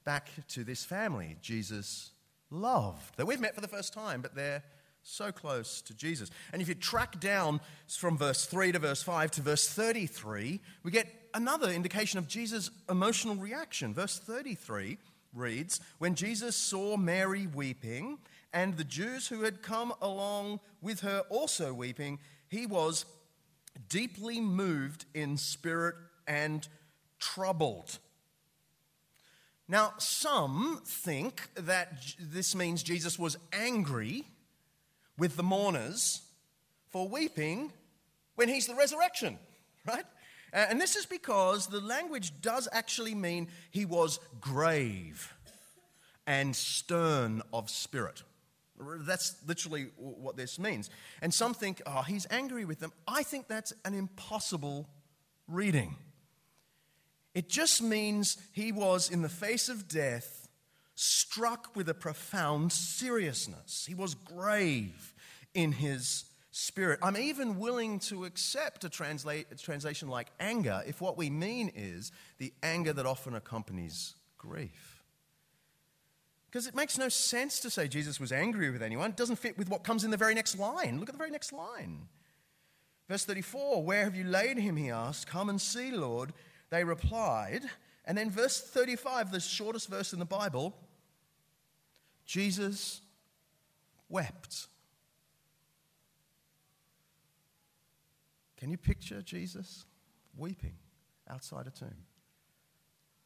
back 0.05 0.29
to 0.49 0.63
this 0.63 0.85
family 0.85 1.37
Jesus 1.41 2.11
loved, 2.49 3.17
that 3.17 3.25
we've 3.25 3.39
met 3.39 3.55
for 3.55 3.61
the 3.61 3.67
first 3.67 3.93
time, 3.93 4.21
but 4.21 4.35
they're 4.35 4.63
so 5.03 5.31
close 5.31 5.81
to 5.81 5.93
Jesus. 5.93 6.29
And 6.53 6.61
if 6.61 6.67
you 6.67 6.75
track 6.75 7.19
down 7.19 7.59
from 7.87 8.17
verse 8.17 8.45
3 8.45 8.71
to 8.73 8.79
verse 8.79 9.03
5 9.03 9.31
to 9.31 9.41
verse 9.41 9.67
33, 9.67 10.59
we 10.83 10.91
get 10.91 11.07
another 11.33 11.69
indication 11.69 12.19
of 12.19 12.27
Jesus' 12.27 12.69
emotional 12.89 13.35
reaction. 13.35 13.93
Verse 13.93 14.19
33 14.19 14.97
reads 15.33 15.79
When 15.97 16.15
Jesus 16.15 16.55
saw 16.55 16.97
Mary 16.97 17.47
weeping, 17.47 18.19
and 18.53 18.75
the 18.75 18.83
Jews 18.83 19.27
who 19.27 19.43
had 19.43 19.61
come 19.61 19.93
along 20.01 20.59
with 20.81 21.01
her 21.01 21.23
also 21.29 21.73
weeping, 21.73 22.19
he 22.49 22.65
was 22.65 23.05
deeply 23.87 24.39
moved 24.39 25.05
in 25.13 25.37
spirit 25.37 25.95
and 26.27 26.67
troubled. 27.19 27.99
Now, 29.67 29.93
some 29.99 30.81
think 30.85 31.49
that 31.55 32.03
this 32.19 32.53
means 32.53 32.83
Jesus 32.83 33.17
was 33.17 33.37
angry 33.53 34.25
with 35.17 35.35
the 35.35 35.43
mourners 35.43 36.21
for 36.89 37.07
weeping 37.07 37.71
when 38.35 38.49
he's 38.49 38.67
the 38.67 38.75
resurrection, 38.75 39.37
right? 39.87 40.05
And 40.53 40.81
this 40.81 40.95
is 40.95 41.05
because 41.05 41.67
the 41.67 41.79
language 41.79 42.33
does 42.41 42.67
actually 42.71 43.15
mean 43.15 43.47
he 43.69 43.85
was 43.85 44.19
grave 44.41 45.33
and 46.27 46.55
stern 46.55 47.41
of 47.53 47.69
spirit. 47.69 48.23
That's 48.77 49.35
literally 49.47 49.87
what 49.95 50.35
this 50.35 50.59
means. 50.59 50.89
And 51.21 51.33
some 51.33 51.53
think, 51.53 51.81
oh, 51.85 52.01
he's 52.01 52.27
angry 52.29 52.65
with 52.65 52.79
them. 52.79 52.91
I 53.07 53.23
think 53.23 53.47
that's 53.47 53.73
an 53.85 53.93
impossible 53.93 54.89
reading. 55.47 55.95
It 57.33 57.47
just 57.47 57.81
means 57.81 58.37
he 58.51 58.71
was, 58.71 59.09
in 59.09 59.21
the 59.21 59.29
face 59.29 59.69
of 59.69 59.87
death, 59.87 60.40
struck 61.01 61.75
with 61.75 61.89
a 61.89 61.93
profound 61.95 62.71
seriousness. 62.71 63.85
He 63.87 63.95
was 63.95 64.13
grave 64.13 65.15
in 65.55 65.71
his 65.71 66.25
spirit. 66.51 66.99
I'm 67.01 67.17
even 67.17 67.57
willing 67.57 67.97
to 68.01 68.25
accept 68.25 68.83
a, 68.83 68.89
translate, 68.89 69.47
a 69.51 69.55
translation 69.55 70.09
like 70.09 70.27
anger 70.39 70.83
if 70.85 71.01
what 71.01 71.17
we 71.17 71.31
mean 71.31 71.71
is 71.75 72.11
the 72.37 72.53
anger 72.61 72.93
that 72.93 73.07
often 73.07 73.33
accompanies 73.33 74.13
grief. 74.37 75.01
Because 76.51 76.67
it 76.67 76.75
makes 76.75 76.99
no 76.99 77.09
sense 77.09 77.61
to 77.61 77.71
say 77.71 77.87
Jesus 77.87 78.19
was 78.19 78.31
angry 78.31 78.69
with 78.69 78.83
anyone. 78.83 79.09
It 79.09 79.17
doesn't 79.17 79.37
fit 79.37 79.57
with 79.57 79.69
what 79.69 79.83
comes 79.83 80.03
in 80.03 80.11
the 80.11 80.17
very 80.17 80.35
next 80.35 80.59
line. 80.59 80.99
Look 80.99 81.09
at 81.09 81.15
the 81.15 81.17
very 81.17 81.31
next 81.31 81.51
line. 81.51 82.09
Verse 83.09 83.25
34 83.25 83.83
Where 83.83 84.03
have 84.03 84.15
you 84.15 84.25
laid 84.25 84.57
him? 84.57 84.75
He 84.75 84.91
asked. 84.91 85.25
Come 85.25 85.49
and 85.49 85.59
see, 85.59 85.89
Lord. 85.89 86.33
They 86.69 86.83
replied. 86.83 87.63
And 88.05 88.17
then 88.17 88.29
verse 88.29 88.61
35, 88.61 89.31
the 89.31 89.39
shortest 89.39 89.89
verse 89.89 90.13
in 90.13 90.19
the 90.19 90.25
Bible 90.25 90.75
Jesus 92.31 93.01
wept. 94.07 94.67
Can 98.55 98.69
you 98.69 98.77
picture 98.77 99.21
Jesus 99.21 99.83
weeping 100.37 100.75
outside 101.29 101.67
a 101.67 101.71
tomb? 101.71 102.05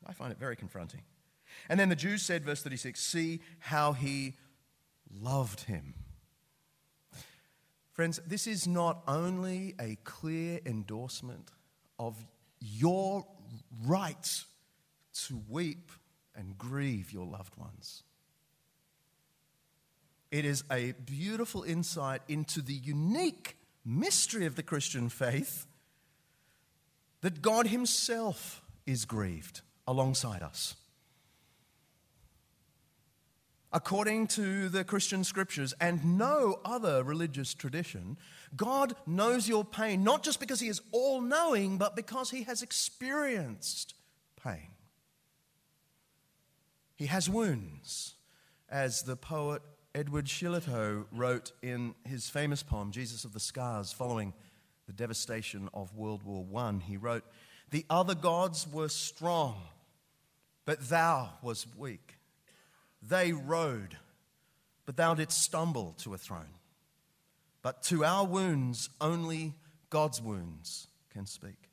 I 0.08 0.14
find 0.14 0.32
it 0.32 0.40
very 0.40 0.56
confronting. 0.56 1.04
And 1.70 1.80
then 1.80 1.90
the 1.90 1.96
Jews 1.96 2.24
said, 2.24 2.44
verse 2.44 2.64
36, 2.64 3.00
see 3.00 3.42
how 3.60 3.94
he 3.94 4.38
loved 5.22 5.62
him. 5.62 5.94
Friends, 7.92 8.20
this 8.26 8.48
is 8.48 8.68
not 8.68 9.04
only 9.08 9.76
a 9.80 9.98
clear 10.04 10.62
endorsement 10.66 11.52
of 12.00 12.18
your 12.60 13.24
right 13.86 14.44
to 15.28 15.44
weep 15.48 15.92
and 16.36 16.58
grieve 16.58 17.12
your 17.12 17.28
loved 17.28 17.56
ones. 17.56 18.02
It 20.36 20.44
is 20.44 20.66
a 20.70 20.92
beautiful 21.06 21.64
insight 21.64 22.22
into 22.28 22.62
the 22.62 22.74
unique 22.74 23.56
mystery 23.86 24.46
of 24.46 24.58
the 24.58 24.64
Christian 24.64 25.08
faith 25.08 25.66
that 27.22 27.42
God 27.42 27.68
Himself 27.68 28.62
is 28.86 29.06
grieved 29.06 29.62
alongside 29.88 30.44
us. 30.44 30.76
according 33.72 34.26
to 34.26 34.70
the 34.70 34.86
Christian 34.86 35.24
scriptures 35.24 35.74
and 35.82 36.18
no 36.18 36.60
other 36.64 37.04
religious 37.04 37.54
tradition, 37.54 38.18
God 38.56 38.96
knows 39.06 39.50
your 39.50 39.66
pain 39.66 40.04
not 40.04 40.24
just 40.24 40.40
because 40.40 40.62
He 40.62 40.70
is 40.70 40.82
all 40.94 41.22
knowing, 41.22 41.78
but 41.78 41.96
because 41.96 42.30
He 42.32 42.44
has 42.44 42.62
experienced 42.62 43.94
pain. 44.42 44.70
He 46.96 47.08
has 47.08 47.30
wounds, 47.30 48.16
as 48.70 49.04
the 49.04 49.18
poet 49.18 49.62
Edward 49.96 50.26
Shillito 50.26 51.06
wrote 51.14 51.54
in 51.62 51.96
his 52.04 52.30
famous 52.30 52.62
poem, 52.62 52.92
Jesus 52.92 53.24
of 53.24 53.32
the 53.32 53.40
Scars, 53.40 53.94
following 53.94 54.34
the 54.88 54.94
devastation 54.94 55.70
of 55.74 55.96
World 55.96 56.22
War 56.24 56.46
I. 56.62 56.74
He 56.86 56.98
wrote, 56.98 57.24
The 57.72 57.86
other 57.90 58.14
gods 58.14 58.68
were 58.70 58.90
strong, 58.90 59.56
but 60.66 60.90
thou 60.90 61.30
was 61.42 61.66
weak. 61.78 62.18
They 63.02 63.32
rode, 63.32 63.96
but 64.86 64.98
thou 64.98 65.14
didst 65.14 65.42
stumble 65.42 65.96
to 66.00 66.14
a 66.14 66.18
throne. 66.18 66.56
But 67.62 67.82
to 67.84 68.04
our 68.04 68.26
wounds, 68.26 68.90
only 69.00 69.54
God's 69.90 70.22
wounds 70.22 70.88
can 71.14 71.26
speak. 71.26 71.70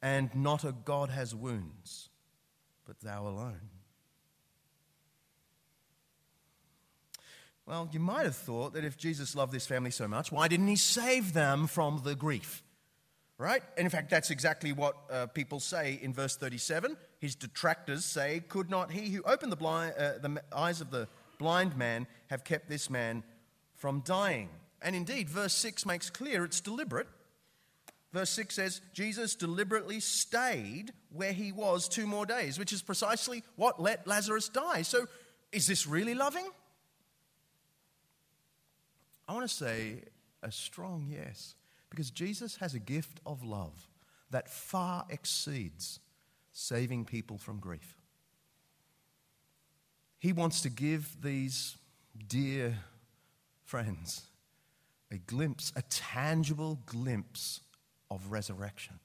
And 0.00 0.32
not 0.32 0.62
a 0.62 0.70
God 0.70 1.10
has 1.10 1.34
wounds, 1.34 2.08
but 2.86 3.00
thou 3.00 3.26
alone. 3.26 3.81
Well, 7.66 7.88
you 7.92 8.00
might 8.00 8.24
have 8.24 8.36
thought 8.36 8.74
that 8.74 8.84
if 8.84 8.96
Jesus 8.96 9.36
loved 9.36 9.52
this 9.52 9.66
family 9.66 9.92
so 9.92 10.08
much, 10.08 10.32
why 10.32 10.48
didn't 10.48 10.66
he 10.66 10.76
save 10.76 11.32
them 11.32 11.66
from 11.66 12.00
the 12.04 12.14
grief? 12.14 12.62
Right? 13.38 13.62
And 13.76 13.84
in 13.84 13.90
fact, 13.90 14.10
that's 14.10 14.30
exactly 14.30 14.72
what 14.72 14.96
uh, 15.10 15.26
people 15.26 15.60
say 15.60 15.98
in 16.02 16.12
verse 16.12 16.36
37. 16.36 16.96
His 17.18 17.34
detractors 17.34 18.04
say, 18.04 18.42
Could 18.48 18.68
not 18.68 18.90
he 18.90 19.10
who 19.10 19.22
opened 19.22 19.52
the, 19.52 19.56
blind, 19.56 19.94
uh, 19.98 20.18
the 20.20 20.42
eyes 20.52 20.80
of 20.80 20.90
the 20.90 21.08
blind 21.38 21.76
man 21.76 22.06
have 22.30 22.44
kept 22.44 22.68
this 22.68 22.90
man 22.90 23.22
from 23.74 24.00
dying? 24.00 24.48
And 24.80 24.94
indeed, 24.96 25.28
verse 25.28 25.54
6 25.54 25.86
makes 25.86 26.10
clear 26.10 26.44
it's 26.44 26.60
deliberate. 26.60 27.08
Verse 28.12 28.30
6 28.30 28.54
says, 28.54 28.80
Jesus 28.92 29.34
deliberately 29.34 30.00
stayed 30.00 30.92
where 31.10 31.32
he 31.32 31.50
was 31.50 31.88
two 31.88 32.06
more 32.06 32.26
days, 32.26 32.58
which 32.58 32.72
is 32.72 32.82
precisely 32.82 33.42
what 33.56 33.80
let 33.80 34.06
Lazarus 34.06 34.48
die. 34.48 34.82
So, 34.82 35.06
is 35.50 35.66
this 35.66 35.86
really 35.86 36.14
loving? 36.14 36.46
I 39.28 39.32
want 39.34 39.48
to 39.48 39.54
say 39.54 40.02
a 40.42 40.50
strong 40.50 41.06
yes, 41.08 41.54
because 41.90 42.10
Jesus 42.10 42.56
has 42.56 42.74
a 42.74 42.78
gift 42.78 43.20
of 43.24 43.44
love 43.44 43.88
that 44.30 44.48
far 44.48 45.04
exceeds 45.10 46.00
saving 46.52 47.04
people 47.04 47.38
from 47.38 47.58
grief. 47.58 47.96
He 50.18 50.32
wants 50.32 50.62
to 50.62 50.70
give 50.70 51.16
these 51.22 51.76
dear 52.28 52.78
friends 53.64 54.22
a 55.10 55.18
glimpse, 55.18 55.72
a 55.76 55.82
tangible 55.82 56.78
glimpse 56.86 57.60
of 58.10 58.30
resurrection, 58.30 58.98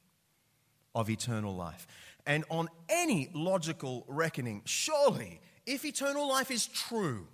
of 0.96 1.10
eternal 1.10 1.56
life. 1.56 1.88
And 2.26 2.44
on 2.50 2.70
any 2.90 3.30
logical 3.34 4.06
reckoning, 4.08 4.62
surely, 4.66 5.42
if 5.66 5.86
eternal 5.86 6.28
life 6.28 6.52
is 6.52 6.68
true, 6.68 7.28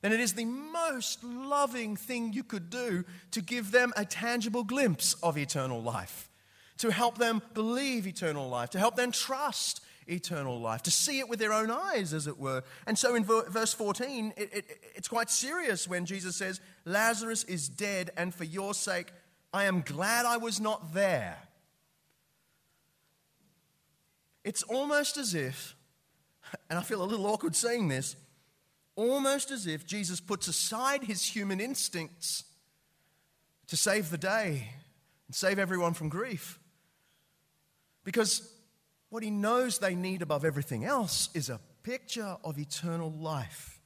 then 0.00 0.12
it 0.12 0.20
is 0.20 0.34
the 0.34 0.44
most 0.44 1.24
loving 1.24 1.96
thing 1.96 2.32
you 2.32 2.44
could 2.44 2.70
do 2.70 3.04
to 3.32 3.40
give 3.40 3.72
them 3.72 3.92
a 3.96 4.04
tangible 4.04 4.62
glimpse 4.62 5.14
of 5.22 5.36
eternal 5.36 5.82
life, 5.82 6.30
to 6.78 6.90
help 6.92 7.18
them 7.18 7.42
believe 7.54 8.06
eternal 8.06 8.48
life, 8.48 8.70
to 8.70 8.78
help 8.78 8.96
them 8.96 9.10
trust 9.10 9.80
eternal 10.06 10.60
life, 10.60 10.82
to 10.82 10.90
see 10.90 11.18
it 11.18 11.28
with 11.28 11.38
their 11.38 11.52
own 11.52 11.70
eyes, 11.70 12.14
as 12.14 12.26
it 12.26 12.38
were. 12.38 12.62
And 12.86 12.98
so 12.98 13.14
in 13.14 13.24
verse 13.24 13.74
14, 13.74 14.34
it, 14.36 14.50
it, 14.52 14.80
it's 14.94 15.08
quite 15.08 15.30
serious 15.30 15.88
when 15.88 16.06
Jesus 16.06 16.36
says, 16.36 16.60
Lazarus 16.84 17.44
is 17.44 17.68
dead, 17.68 18.10
and 18.16 18.34
for 18.34 18.44
your 18.44 18.74
sake, 18.74 19.08
I 19.52 19.64
am 19.64 19.82
glad 19.82 20.26
I 20.26 20.36
was 20.36 20.60
not 20.60 20.94
there. 20.94 21.38
It's 24.44 24.62
almost 24.62 25.16
as 25.16 25.34
if, 25.34 25.74
and 26.70 26.78
I 26.78 26.82
feel 26.82 27.02
a 27.02 27.04
little 27.04 27.26
awkward 27.26 27.54
saying 27.56 27.88
this, 27.88 28.16
almost 28.98 29.52
as 29.52 29.68
if 29.68 29.86
Jesus 29.86 30.18
puts 30.18 30.48
aside 30.48 31.04
his 31.04 31.24
human 31.24 31.60
instincts 31.60 32.42
to 33.68 33.76
save 33.76 34.10
the 34.10 34.18
day 34.18 34.70
and 35.28 35.36
save 35.36 35.56
everyone 35.60 35.94
from 35.94 36.08
grief. 36.08 36.58
Because 38.02 38.52
what 39.08 39.22
he 39.22 39.30
knows 39.30 39.78
they 39.78 39.94
need 39.94 40.20
above 40.20 40.44
everything 40.44 40.84
else 40.84 41.28
is 41.32 41.48
a 41.48 41.60
picture 41.84 42.38
of 42.42 42.58
eternal 42.58 43.12
life. 43.12 43.78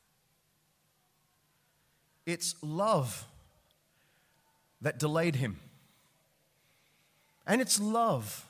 It's 2.24 2.54
love 2.62 3.26
that 4.80 4.98
delayed 4.98 5.36
him. 5.36 5.60
And 7.46 7.60
it's 7.60 7.78
love 7.78 8.46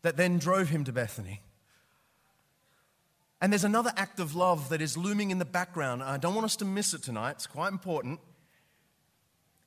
that 0.00 0.16
then 0.16 0.38
drove 0.38 0.70
him 0.70 0.84
to 0.84 0.92
Bethany. 0.92 1.42
And 3.40 3.52
there's 3.52 3.64
another 3.64 3.92
act 3.96 4.18
of 4.18 4.34
love 4.34 4.70
that 4.70 4.80
is 4.80 4.96
looming 4.96 5.30
in 5.30 5.38
the 5.38 5.44
background. 5.44 6.02
I 6.02 6.16
don't 6.16 6.34
want 6.34 6.46
us 6.46 6.56
to 6.56 6.64
miss 6.64 6.94
it 6.94 7.02
tonight, 7.02 7.32
it's 7.32 7.46
quite 7.46 7.72
important. 7.72 8.20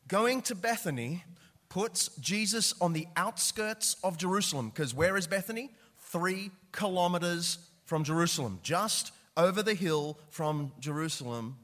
Going 0.07 0.41
to 0.43 0.55
Bethany 0.55 1.23
puts 1.69 2.09
Jesus 2.17 2.73
on 2.81 2.93
the 2.93 3.07
outskirts 3.15 3.95
of 4.03 4.17
Jerusalem, 4.17 4.69
because 4.69 4.93
where 4.93 5.15
is 5.15 5.27
Bethany? 5.27 5.69
Three 5.99 6.49
kilometers 6.71 7.59
from 7.85 8.03
Jerusalem, 8.03 8.59
just 8.63 9.11
over 9.37 9.61
the 9.61 9.75
hill 9.75 10.17
from 10.31 10.71
Jerusalem, 10.79 11.57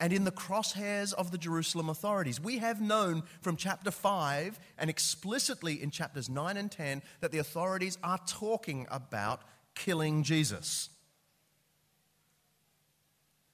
and 0.00 0.12
in 0.12 0.24
the 0.24 0.32
crosshairs 0.32 1.12
of 1.12 1.30
the 1.30 1.38
Jerusalem 1.38 1.88
authorities. 1.88 2.40
We 2.40 2.58
have 2.58 2.80
known 2.80 3.22
from 3.40 3.56
chapter 3.56 3.90
5 3.90 4.58
and 4.78 4.90
explicitly 4.90 5.82
in 5.82 5.90
chapters 5.90 6.28
9 6.28 6.56
and 6.56 6.70
10 6.70 7.02
that 7.20 7.32
the 7.32 7.38
authorities 7.38 7.98
are 8.02 8.18
talking 8.26 8.86
about 8.90 9.42
killing 9.74 10.22
Jesus. 10.22 10.90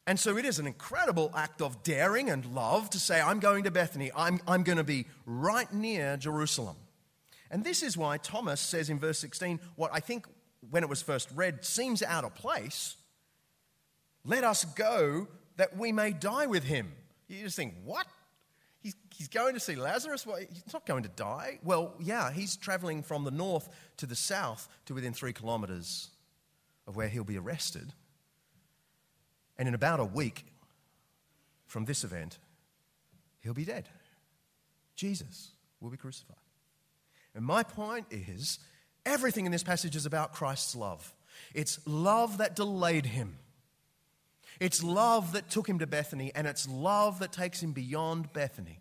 And 0.06 0.20
so 0.20 0.36
it 0.36 0.44
is 0.44 0.58
an 0.58 0.66
incredible 0.66 1.30
act 1.34 1.62
of 1.62 1.82
daring 1.82 2.28
and 2.28 2.44
love 2.54 2.90
to 2.90 2.98
say, 2.98 3.20
I'm 3.20 3.40
going 3.40 3.64
to 3.64 3.70
Bethany. 3.70 4.10
I'm, 4.14 4.40
I'm 4.46 4.62
going 4.62 4.76
to 4.76 4.84
be 4.84 5.06
right 5.24 5.72
near 5.72 6.16
Jerusalem. 6.16 6.76
And 7.50 7.64
this 7.64 7.82
is 7.82 7.96
why 7.96 8.18
Thomas 8.18 8.60
says 8.60 8.90
in 8.90 8.98
verse 8.98 9.18
16, 9.18 9.60
what 9.76 9.90
I 9.94 10.00
think 10.00 10.26
when 10.70 10.82
it 10.82 10.88
was 10.88 11.02
first 11.02 11.28
read 11.34 11.64
seems 11.64 12.02
out 12.02 12.24
of 12.24 12.34
place. 12.34 12.96
Let 14.24 14.44
us 14.44 14.64
go 14.64 15.28
that 15.56 15.76
we 15.76 15.92
may 15.92 16.12
die 16.12 16.46
with 16.46 16.64
him. 16.64 16.92
You 17.28 17.44
just 17.44 17.56
think, 17.56 17.74
what? 17.84 18.06
He's, 18.80 18.94
he's 19.14 19.28
going 19.28 19.54
to 19.54 19.60
see 19.60 19.76
Lazarus? 19.76 20.26
Well, 20.26 20.36
he's 20.36 20.72
not 20.72 20.86
going 20.86 21.04
to 21.04 21.08
die. 21.10 21.58
Well, 21.62 21.94
yeah, 22.00 22.32
he's 22.32 22.56
traveling 22.56 23.02
from 23.02 23.24
the 23.24 23.30
north 23.30 23.68
to 23.98 24.06
the 24.06 24.16
south 24.16 24.68
to 24.86 24.94
within 24.94 25.12
three 25.12 25.32
kilometers 25.32 26.10
of 26.86 26.96
where 26.96 27.08
he'll 27.08 27.24
be 27.24 27.38
arrested. 27.38 27.92
And 29.58 29.68
in 29.68 29.74
about 29.74 30.00
a 30.00 30.04
week 30.04 30.44
from 31.66 31.84
this 31.84 32.04
event, 32.04 32.38
he'll 33.40 33.54
be 33.54 33.64
dead. 33.64 33.88
Jesus 34.96 35.50
will 35.80 35.90
be 35.90 35.96
crucified. 35.96 36.36
And 37.34 37.44
my 37.44 37.62
point 37.62 38.06
is 38.10 38.58
everything 39.04 39.46
in 39.46 39.52
this 39.52 39.62
passage 39.62 39.96
is 39.96 40.06
about 40.06 40.32
Christ's 40.32 40.76
love. 40.76 41.12
It's 41.52 41.78
love 41.86 42.38
that 42.38 42.54
delayed 42.56 43.06
him. 43.06 43.38
It's 44.60 44.84
love 44.84 45.32
that 45.32 45.50
took 45.50 45.68
him 45.68 45.80
to 45.80 45.86
Bethany, 45.86 46.30
and 46.34 46.46
it's 46.46 46.68
love 46.68 47.18
that 47.18 47.32
takes 47.32 47.60
him 47.60 47.72
beyond 47.72 48.32
Bethany 48.32 48.78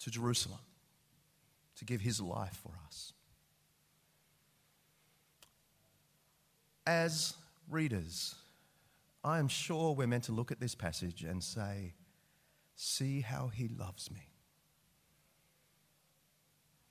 to 0.00 0.10
Jerusalem 0.10 0.60
to 1.76 1.84
give 1.84 2.00
his 2.00 2.20
life 2.20 2.58
for 2.62 2.72
us. 2.86 3.12
As 6.86 7.34
readers, 7.70 8.34
I 9.22 9.38
am 9.38 9.48
sure 9.48 9.94
we're 9.94 10.06
meant 10.06 10.24
to 10.24 10.32
look 10.32 10.50
at 10.50 10.60
this 10.60 10.74
passage 10.74 11.22
and 11.22 11.42
say, 11.42 11.94
See 12.74 13.20
how 13.20 13.48
he 13.48 13.68
loves 13.68 14.10
me. 14.10 14.30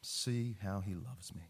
See 0.02 0.56
how 0.62 0.82
he 0.82 0.94
loves 0.94 1.34
me. 1.34 1.42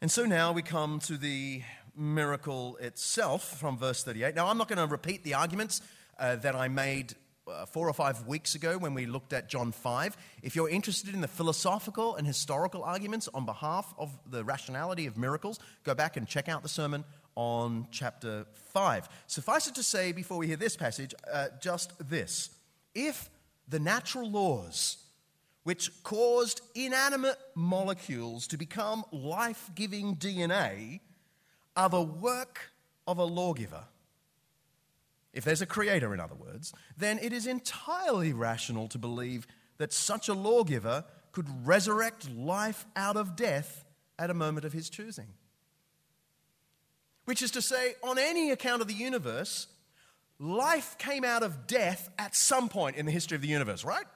And 0.00 0.10
so 0.10 0.24
now 0.24 0.52
we 0.52 0.62
come 0.62 1.00
to 1.00 1.16
the 1.16 1.62
miracle 1.96 2.76
itself 2.76 3.58
from 3.58 3.76
verse 3.76 4.04
38. 4.04 4.34
Now, 4.34 4.46
I'm 4.46 4.56
not 4.56 4.68
going 4.68 4.78
to 4.78 4.86
repeat 4.86 5.24
the 5.24 5.34
arguments 5.34 5.82
uh, 6.18 6.36
that 6.36 6.54
I 6.54 6.68
made 6.68 7.14
uh, 7.46 7.66
four 7.66 7.88
or 7.88 7.92
five 7.92 8.26
weeks 8.26 8.54
ago 8.54 8.78
when 8.78 8.94
we 8.94 9.06
looked 9.06 9.32
at 9.32 9.48
John 9.48 9.72
5. 9.72 10.16
If 10.42 10.54
you're 10.54 10.68
interested 10.68 11.14
in 11.14 11.20
the 11.20 11.28
philosophical 11.28 12.14
and 12.16 12.26
historical 12.26 12.84
arguments 12.84 13.28
on 13.34 13.44
behalf 13.44 13.92
of 13.98 14.16
the 14.30 14.44
rationality 14.44 15.06
of 15.06 15.18
miracles, 15.18 15.58
go 15.84 15.94
back 15.94 16.16
and 16.16 16.26
check 16.26 16.48
out 16.48 16.62
the 16.62 16.68
sermon 16.68 17.04
on 17.40 17.86
chapter 17.90 18.44
5. 18.74 19.08
Suffice 19.26 19.66
it 19.66 19.74
to 19.76 19.82
say, 19.82 20.12
before 20.12 20.36
we 20.36 20.46
hear 20.46 20.56
this 20.56 20.76
passage, 20.76 21.14
uh, 21.32 21.46
just 21.58 21.92
this. 22.10 22.50
If 22.94 23.30
the 23.66 23.78
natural 23.78 24.30
laws 24.30 24.98
which 25.62 25.90
caused 26.02 26.60
inanimate 26.74 27.38
molecules 27.54 28.46
to 28.48 28.58
become 28.58 29.04
life 29.10 29.70
giving 29.74 30.16
DNA 30.16 31.00
are 31.74 31.88
the 31.88 32.02
work 32.02 32.72
of 33.06 33.16
a 33.16 33.24
lawgiver, 33.24 33.84
if 35.32 35.42
there's 35.42 35.62
a 35.62 35.66
creator, 35.66 36.12
in 36.12 36.20
other 36.20 36.34
words, 36.34 36.74
then 36.98 37.18
it 37.22 37.32
is 37.32 37.46
entirely 37.46 38.34
rational 38.34 38.86
to 38.88 38.98
believe 38.98 39.46
that 39.78 39.94
such 39.94 40.28
a 40.28 40.34
lawgiver 40.34 41.04
could 41.32 41.46
resurrect 41.66 42.30
life 42.30 42.84
out 42.96 43.16
of 43.16 43.34
death 43.34 43.86
at 44.18 44.28
a 44.28 44.34
moment 44.34 44.66
of 44.66 44.74
his 44.74 44.90
choosing. 44.90 45.28
Which 47.24 47.42
is 47.42 47.50
to 47.52 47.62
say, 47.62 47.94
on 48.02 48.18
any 48.18 48.50
account 48.50 48.82
of 48.82 48.88
the 48.88 48.94
universe, 48.94 49.66
life 50.38 50.96
came 50.98 51.24
out 51.24 51.42
of 51.42 51.66
death 51.66 52.10
at 52.18 52.34
some 52.34 52.68
point 52.68 52.96
in 52.96 53.06
the 53.06 53.12
history 53.12 53.36
of 53.36 53.42
the 53.42 53.48
universe, 53.48 53.84
right? 53.84 54.06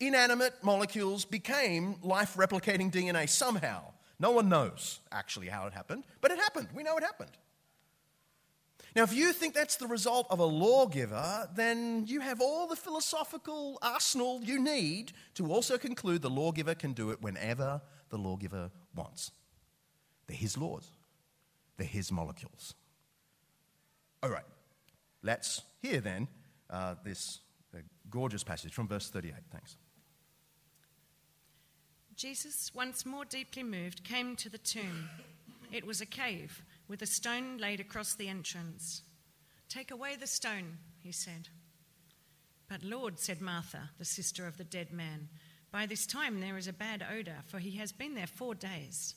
Inanimate 0.00 0.54
molecules 0.62 1.24
became 1.24 1.96
life 2.02 2.34
replicating 2.34 2.90
DNA 2.90 3.28
somehow. 3.28 3.82
No 4.18 4.30
one 4.30 4.48
knows 4.48 5.00
actually 5.12 5.48
how 5.48 5.66
it 5.66 5.72
happened, 5.72 6.04
but 6.20 6.30
it 6.30 6.38
happened. 6.38 6.68
We 6.74 6.82
know 6.82 6.96
it 6.96 7.02
happened. 7.02 7.30
Now, 8.96 9.02
if 9.02 9.12
you 9.12 9.32
think 9.32 9.54
that's 9.54 9.76
the 9.76 9.88
result 9.88 10.28
of 10.30 10.38
a 10.38 10.44
lawgiver, 10.44 11.48
then 11.54 12.04
you 12.06 12.20
have 12.20 12.40
all 12.40 12.68
the 12.68 12.76
philosophical 12.76 13.78
arsenal 13.82 14.40
you 14.42 14.60
need 14.60 15.12
to 15.34 15.52
also 15.52 15.78
conclude 15.78 16.22
the 16.22 16.30
lawgiver 16.30 16.76
can 16.76 16.92
do 16.92 17.10
it 17.10 17.20
whenever 17.20 17.82
the 18.10 18.18
lawgiver 18.18 18.70
wants. 18.94 19.32
They're 20.28 20.36
his 20.36 20.56
laws, 20.56 20.88
they're 21.76 21.86
his 21.86 22.10
molecules. 22.12 22.74
All 24.22 24.30
right, 24.30 24.44
let's 25.22 25.62
hear 25.82 26.00
then 26.00 26.28
uh, 26.70 26.94
this 27.04 27.40
uh, 27.74 27.78
gorgeous 28.10 28.42
passage 28.42 28.72
from 28.72 28.88
verse 28.88 29.10
38. 29.10 29.34
Thanks. 29.52 29.76
Jesus, 32.16 32.70
once 32.74 33.04
more 33.04 33.24
deeply 33.24 33.64
moved, 33.64 34.04
came 34.04 34.36
to 34.36 34.48
the 34.48 34.58
tomb. 34.58 35.08
It 35.72 35.84
was 35.84 36.00
a 36.00 36.06
cave 36.06 36.62
with 36.86 37.02
a 37.02 37.06
stone 37.06 37.58
laid 37.58 37.80
across 37.80 38.14
the 38.14 38.28
entrance. 38.28 39.02
Take 39.68 39.90
away 39.90 40.14
the 40.14 40.26
stone, 40.26 40.78
he 41.02 41.10
said. 41.10 41.48
But 42.68 42.84
Lord, 42.84 43.18
said 43.18 43.40
Martha, 43.40 43.90
the 43.98 44.04
sister 44.04 44.46
of 44.46 44.56
the 44.56 44.64
dead 44.64 44.92
man, 44.92 45.28
by 45.72 45.86
this 45.86 46.06
time 46.06 46.40
there 46.40 46.56
is 46.56 46.68
a 46.68 46.72
bad 46.72 47.04
odor, 47.12 47.38
for 47.46 47.58
he 47.58 47.72
has 47.78 47.90
been 47.90 48.14
there 48.14 48.28
four 48.28 48.54
days. 48.54 49.16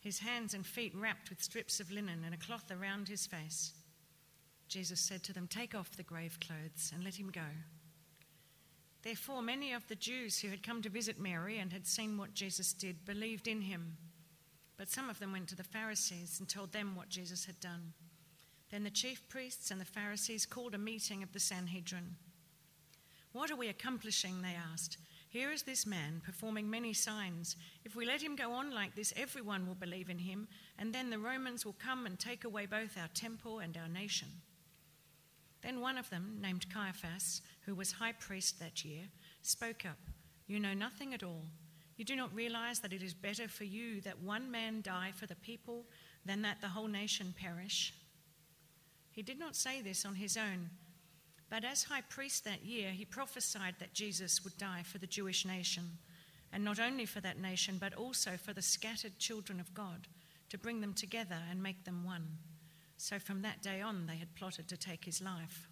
his 0.00 0.20
hands 0.20 0.54
and 0.54 0.66
feet 0.66 0.94
wrapped 0.94 1.28
with 1.30 1.42
strips 1.42 1.78
of 1.78 1.92
linen 1.92 2.22
and 2.24 2.34
a 2.34 2.38
cloth 2.38 2.70
around 2.70 3.08
his 3.08 3.26
face. 3.26 3.72
Jesus 4.66 5.00
said 5.00 5.22
to 5.24 5.32
them, 5.32 5.46
Take 5.46 5.74
off 5.74 5.96
the 5.96 6.02
grave 6.02 6.38
clothes 6.40 6.90
and 6.94 7.04
let 7.04 7.16
him 7.16 7.30
go. 7.30 7.40
Therefore, 9.02 9.42
many 9.42 9.72
of 9.72 9.86
the 9.88 9.94
Jews 9.94 10.40
who 10.40 10.48
had 10.48 10.62
come 10.62 10.82
to 10.82 10.90
visit 10.90 11.18
Mary 11.18 11.58
and 11.58 11.72
had 11.72 11.86
seen 11.86 12.16
what 12.16 12.34
Jesus 12.34 12.72
did 12.72 13.04
believed 13.04 13.48
in 13.48 13.62
him. 13.62 13.96
But 14.76 14.88
some 14.88 15.10
of 15.10 15.18
them 15.18 15.32
went 15.32 15.48
to 15.48 15.56
the 15.56 15.64
Pharisees 15.64 16.38
and 16.38 16.48
told 16.48 16.72
them 16.72 16.94
what 16.94 17.08
Jesus 17.08 17.44
had 17.44 17.60
done. 17.60 17.92
Then 18.70 18.84
the 18.84 18.90
chief 18.90 19.28
priests 19.28 19.70
and 19.70 19.80
the 19.80 19.84
Pharisees 19.84 20.46
called 20.46 20.74
a 20.74 20.78
meeting 20.78 21.22
of 21.22 21.32
the 21.32 21.40
Sanhedrin. 21.40 22.16
What 23.32 23.50
are 23.50 23.56
we 23.56 23.68
accomplishing? 23.68 24.42
They 24.42 24.56
asked. 24.72 24.96
Here 25.30 25.50
is 25.50 25.62
this 25.62 25.86
man 25.86 26.20
performing 26.22 26.68
many 26.68 26.92
signs. 26.92 27.56
If 27.84 27.96
we 27.96 28.04
let 28.04 28.20
him 28.20 28.36
go 28.36 28.52
on 28.52 28.74
like 28.74 28.94
this, 28.94 29.14
everyone 29.16 29.66
will 29.66 29.74
believe 29.74 30.10
in 30.10 30.18
him, 30.18 30.48
and 30.78 30.92
then 30.92 31.08
the 31.08 31.18
Romans 31.18 31.64
will 31.64 31.76
come 31.82 32.04
and 32.04 32.18
take 32.18 32.44
away 32.44 32.66
both 32.66 32.98
our 32.98 33.08
temple 33.14 33.60
and 33.60 33.76
our 33.78 33.88
nation. 33.88 34.28
Then 35.62 35.80
one 35.80 35.96
of 35.96 36.10
them, 36.10 36.38
named 36.42 36.66
Caiaphas, 36.68 37.40
who 37.64 37.74
was 37.74 37.92
high 37.92 38.12
priest 38.12 38.58
that 38.60 38.84
year, 38.84 39.04
spoke 39.40 39.86
up 39.86 39.98
You 40.46 40.60
know 40.60 40.74
nothing 40.74 41.14
at 41.14 41.22
all 41.22 41.44
you 42.00 42.06
do 42.06 42.16
not 42.16 42.34
realize 42.34 42.80
that 42.80 42.94
it 42.94 43.02
is 43.02 43.12
better 43.12 43.46
for 43.46 43.64
you 43.64 44.00
that 44.00 44.22
one 44.22 44.50
man 44.50 44.80
die 44.80 45.12
for 45.14 45.26
the 45.26 45.34
people 45.34 45.84
than 46.24 46.40
that 46.40 46.62
the 46.62 46.68
whole 46.68 46.86
nation 46.86 47.34
perish? 47.38 47.92
He 49.10 49.20
did 49.20 49.38
not 49.38 49.54
say 49.54 49.82
this 49.82 50.06
on 50.06 50.14
his 50.14 50.34
own, 50.34 50.70
but 51.50 51.64
as 51.64 51.84
high 51.84 52.02
priest 52.02 52.44
that 52.44 52.64
year, 52.64 52.90
he 52.90 53.04
prophesied 53.04 53.74
that 53.78 53.92
Jesus 53.92 54.42
would 54.44 54.56
die 54.56 54.82
for 54.84 54.98
the 54.98 55.06
Jewish 55.06 55.44
nation, 55.44 55.98
and 56.52 56.64
not 56.64 56.78
only 56.78 57.04
for 57.04 57.20
that 57.20 57.40
nation, 57.40 57.76
but 57.78 57.94
also 57.94 58.36
for 58.36 58.52
the 58.52 58.62
scattered 58.62 59.18
children 59.18 59.60
of 59.60 59.74
God, 59.74 60.08
to 60.48 60.58
bring 60.58 60.80
them 60.80 60.94
together 60.94 61.38
and 61.50 61.62
make 61.62 61.84
them 61.84 62.04
one. 62.04 62.38
So 62.96 63.18
from 63.18 63.42
that 63.42 63.62
day 63.62 63.80
on, 63.80 64.06
they 64.06 64.16
had 64.16 64.34
plotted 64.34 64.68
to 64.68 64.76
take 64.76 65.04
his 65.04 65.20
life. 65.20 65.68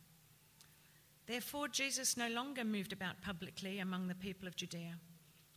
Therefore, 1.26 1.68
Jesus 1.68 2.16
no 2.16 2.28
longer 2.28 2.64
moved 2.64 2.92
about 2.92 3.22
publicly 3.22 3.78
among 3.78 4.08
the 4.08 4.14
people 4.14 4.48
of 4.48 4.56
Judea 4.56 4.94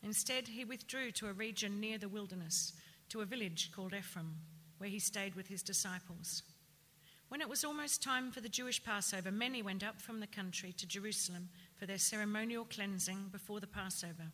Instead, 0.04 0.48
he 0.48 0.66
withdrew 0.66 1.12
to 1.12 1.28
a 1.28 1.34
region 1.34 1.80
near 1.80 1.98
the 1.98 2.10
wilderness, 2.10 2.74
to 3.10 3.22
a 3.22 3.26
village 3.26 3.72
called 3.72 3.94
Ephraim, 3.94 4.36
where 4.80 4.90
he 4.90 5.00
stayed 5.00 5.36
with 5.36 5.48
his 5.48 5.62
disciples. 5.62 6.42
When 7.32 7.40
it 7.40 7.48
was 7.48 7.64
almost 7.64 8.04
time 8.04 8.30
for 8.30 8.42
the 8.42 8.50
Jewish 8.50 8.84
Passover, 8.84 9.32
many 9.32 9.62
went 9.62 9.86
up 9.86 10.02
from 10.02 10.20
the 10.20 10.28
country 10.28 10.74
to 10.74 10.86
Jerusalem 10.86 11.48
for 11.78 11.86
their 11.86 11.98
ceremonial 11.98 12.66
cleansing 12.66 13.30
before 13.32 13.62
the 13.62 13.68
Passover. 13.68 14.34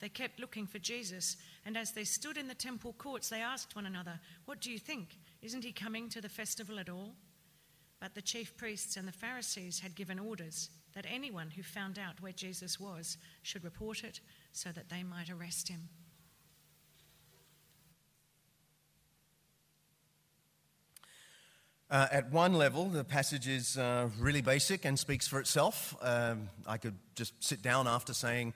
They 0.00 0.08
kept 0.08 0.40
looking 0.40 0.66
for 0.66 0.80
Jesus, 0.80 1.36
and 1.64 1.76
as 1.76 1.92
they 1.92 2.02
stood 2.02 2.36
in 2.36 2.48
the 2.48 2.54
temple 2.54 2.96
courts, 2.98 3.28
they 3.28 3.40
asked 3.40 3.76
one 3.76 3.86
another, 3.86 4.18
What 4.46 4.60
do 4.60 4.72
you 4.72 4.78
think? 4.80 5.18
Isn't 5.40 5.62
he 5.62 5.70
coming 5.70 6.08
to 6.08 6.20
the 6.20 6.28
festival 6.28 6.80
at 6.80 6.88
all? 6.88 7.12
But 8.00 8.16
the 8.16 8.22
chief 8.22 8.56
priests 8.56 8.96
and 8.96 9.06
the 9.06 9.12
Pharisees 9.12 9.78
had 9.78 9.94
given 9.94 10.18
orders 10.18 10.70
that 10.96 11.06
anyone 11.08 11.50
who 11.50 11.62
found 11.62 11.96
out 11.96 12.20
where 12.20 12.32
Jesus 12.32 12.80
was 12.80 13.18
should 13.44 13.62
report 13.62 14.02
it 14.02 14.18
so 14.50 14.70
that 14.72 14.88
they 14.88 15.04
might 15.04 15.30
arrest 15.30 15.68
him. 15.68 15.88
Uh, 21.90 22.06
at 22.12 22.30
one 22.30 22.54
level, 22.54 22.84
the 22.84 23.02
passage 23.02 23.48
is 23.48 23.76
uh, 23.76 24.08
really 24.20 24.40
basic 24.40 24.84
and 24.84 24.96
speaks 24.96 25.26
for 25.26 25.40
itself. 25.40 25.96
Um, 26.00 26.48
I 26.64 26.76
could 26.78 26.94
just 27.16 27.32
sit 27.42 27.62
down 27.62 27.88
after 27.88 28.14
saying, 28.14 28.54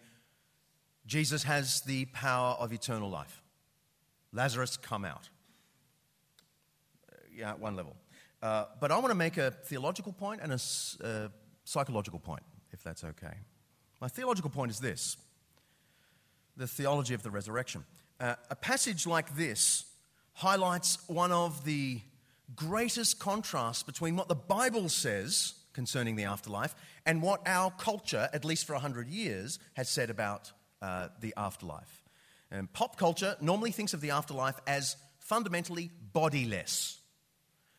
Jesus 1.05 1.43
has 1.43 1.81
the 1.81 2.05
power 2.07 2.55
of 2.61 2.73
eternal 2.73 3.11
life. 3.11 3.43
Lazarus, 4.33 4.77
come 4.77 5.05
out. 5.05 5.29
Uh, 7.11 7.17
yeah, 7.37 7.51
at 7.51 7.59
one 7.59 7.75
level. 7.75 7.97
Uh, 8.41 8.67
but 8.81 8.93
I 8.93 8.99
want 8.99 9.09
to 9.09 9.17
make 9.17 9.37
a 9.37 9.51
theological 9.51 10.13
point 10.13 10.41
and 10.41 10.53
a 10.53 10.61
uh, 11.05 11.29
psychological 11.65 12.21
point, 12.21 12.45
if 12.73 12.85
that's 12.85 13.03
okay. 13.03 13.35
My 14.01 14.07
theological 14.07 14.51
point 14.51 14.71
is 14.71 14.79
this 14.79 15.17
the 16.57 16.69
theology 16.69 17.15
of 17.15 17.25
the 17.25 17.33
resurrection. 17.33 17.85
Uh, 18.21 18.37
a 18.49 18.55
passage 18.55 19.09
like 19.09 19.35
this 19.35 19.87
highlights 20.35 20.99
one 21.09 21.33
of 21.33 21.65
the 21.65 22.01
greatest 22.55 23.19
contrast 23.19 23.87
between 23.87 24.17
what 24.17 24.29
the 24.29 24.35
Bible 24.35 24.89
says 24.89 25.55
concerning 25.73 26.17
the 26.17 26.25
afterlife 26.25 26.75
and 27.05 27.21
what 27.21 27.47
our 27.47 27.71
culture, 27.73 28.29
at 28.33 28.45
least 28.45 28.67
for 28.67 28.73
100 28.75 29.09
years, 29.09 29.59
has 29.75 29.89
said 29.89 30.11
about 30.11 30.53
uh, 30.81 31.09
the 31.21 31.35
afterlife. 31.37 32.03
And 32.51 32.73
pop 32.73 32.97
culture 32.97 33.37
normally 33.41 33.73
thinks 33.73 33.95
of 33.95 34.01
the 34.01 34.11
afterlife 34.11 34.57
as 34.67 34.97
fundamentally 35.19 35.91
bodiless. 36.13 37.01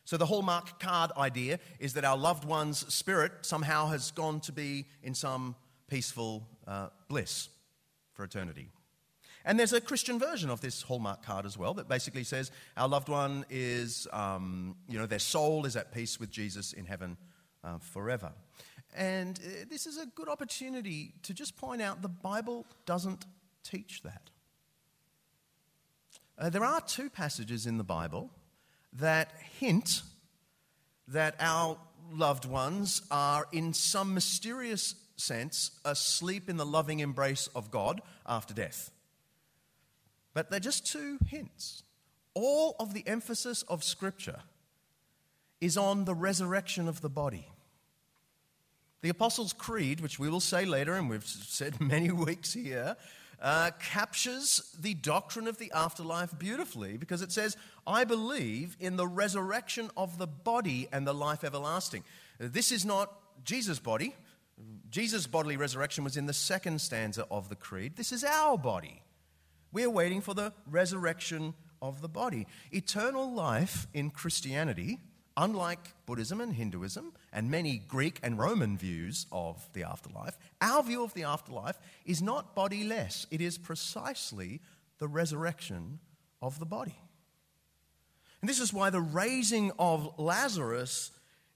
So, 0.04 0.16
the 0.16 0.26
Hallmark 0.26 0.78
card 0.78 1.10
idea 1.16 1.58
is 1.80 1.94
that 1.94 2.04
our 2.04 2.16
loved 2.16 2.44
one's 2.44 2.92
spirit 2.94 3.32
somehow 3.42 3.86
has 3.86 4.12
gone 4.12 4.40
to 4.40 4.52
be 4.52 4.86
in 5.02 5.14
some 5.14 5.56
peaceful 5.88 6.46
uh, 6.66 6.88
bliss 7.08 7.48
for 8.12 8.24
eternity. 8.24 8.68
And 9.46 9.60
there's 9.60 9.72
a 9.72 9.80
Christian 9.80 10.18
version 10.18 10.50
of 10.50 10.60
this 10.60 10.82
Hallmark 10.82 11.24
card 11.24 11.46
as 11.46 11.56
well 11.56 11.72
that 11.74 11.88
basically 11.88 12.24
says 12.24 12.50
our 12.76 12.88
loved 12.88 13.08
one 13.08 13.46
is, 13.48 14.08
um, 14.12 14.74
you 14.88 14.98
know, 14.98 15.06
their 15.06 15.20
soul 15.20 15.66
is 15.66 15.76
at 15.76 15.94
peace 15.94 16.18
with 16.18 16.32
Jesus 16.32 16.72
in 16.72 16.84
heaven 16.84 17.16
uh, 17.62 17.78
forever. 17.78 18.32
And 18.96 19.38
uh, 19.38 19.64
this 19.70 19.86
is 19.86 19.98
a 19.98 20.06
good 20.06 20.28
opportunity 20.28 21.12
to 21.22 21.32
just 21.32 21.56
point 21.56 21.80
out 21.80 22.02
the 22.02 22.08
Bible 22.08 22.66
doesn't 22.86 23.24
teach 23.62 24.02
that. 24.02 24.30
Uh, 26.36 26.50
there 26.50 26.64
are 26.64 26.80
two 26.80 27.08
passages 27.08 27.66
in 27.66 27.78
the 27.78 27.84
Bible 27.84 28.30
that 28.94 29.30
hint 29.60 30.02
that 31.06 31.36
our 31.38 31.78
loved 32.10 32.46
ones 32.46 33.00
are, 33.12 33.46
in 33.52 33.72
some 33.72 34.12
mysterious 34.12 34.96
sense, 35.16 35.70
asleep 35.84 36.50
in 36.50 36.56
the 36.56 36.66
loving 36.66 36.98
embrace 36.98 37.48
of 37.54 37.70
God 37.70 38.02
after 38.26 38.52
death. 38.52 38.90
But 40.36 40.50
they're 40.50 40.60
just 40.60 40.84
two 40.84 41.16
hints. 41.26 41.82
All 42.34 42.76
of 42.78 42.92
the 42.92 43.02
emphasis 43.06 43.62
of 43.62 43.82
Scripture 43.82 44.40
is 45.62 45.78
on 45.78 46.04
the 46.04 46.14
resurrection 46.14 46.88
of 46.88 47.00
the 47.00 47.08
body. 47.08 47.48
The 49.00 49.08
Apostles' 49.08 49.54
Creed, 49.54 50.00
which 50.00 50.18
we 50.18 50.28
will 50.28 50.40
say 50.40 50.66
later, 50.66 50.92
and 50.92 51.08
we've 51.08 51.24
said 51.24 51.80
many 51.80 52.10
weeks 52.10 52.52
here, 52.52 52.98
uh, 53.40 53.70
captures 53.80 54.76
the 54.78 54.92
doctrine 54.92 55.48
of 55.48 55.56
the 55.56 55.72
afterlife 55.74 56.38
beautifully 56.38 56.98
because 56.98 57.22
it 57.22 57.32
says, 57.32 57.56
I 57.86 58.04
believe 58.04 58.76
in 58.78 58.96
the 58.96 59.08
resurrection 59.08 59.90
of 59.96 60.18
the 60.18 60.26
body 60.26 60.86
and 60.92 61.06
the 61.06 61.14
life 61.14 61.44
everlasting. 61.44 62.04
This 62.38 62.72
is 62.72 62.84
not 62.84 63.10
Jesus' 63.42 63.78
body. 63.78 64.14
Jesus' 64.90 65.26
bodily 65.26 65.56
resurrection 65.56 66.04
was 66.04 66.18
in 66.18 66.26
the 66.26 66.34
second 66.34 66.82
stanza 66.82 67.26
of 67.30 67.48
the 67.48 67.56
Creed. 67.56 67.96
This 67.96 68.12
is 68.12 68.22
our 68.22 68.58
body. 68.58 69.00
We 69.76 69.84
are 69.84 69.90
waiting 69.90 70.22
for 70.22 70.32
the 70.32 70.54
resurrection 70.70 71.52
of 71.82 72.00
the 72.00 72.08
body. 72.08 72.46
Eternal 72.72 73.30
life 73.30 73.86
in 73.92 74.08
Christianity, 74.08 75.00
unlike 75.36 75.92
Buddhism 76.06 76.40
and 76.40 76.54
Hinduism 76.54 77.12
and 77.30 77.50
many 77.50 77.76
Greek 77.76 78.18
and 78.22 78.38
Roman 78.38 78.78
views 78.78 79.26
of 79.30 79.68
the 79.74 79.82
afterlife, 79.82 80.38
our 80.62 80.82
view 80.82 81.04
of 81.04 81.12
the 81.12 81.24
afterlife 81.24 81.78
is 82.06 82.22
not 82.22 82.54
bodiless. 82.54 83.26
It 83.30 83.42
is 83.42 83.58
precisely 83.58 84.62
the 84.96 85.08
resurrection 85.08 85.98
of 86.40 86.58
the 86.58 86.64
body. 86.64 86.96
And 88.40 88.48
this 88.48 88.60
is 88.60 88.72
why 88.72 88.88
the 88.88 89.02
raising 89.02 89.72
of 89.78 90.18
Lazarus 90.18 91.10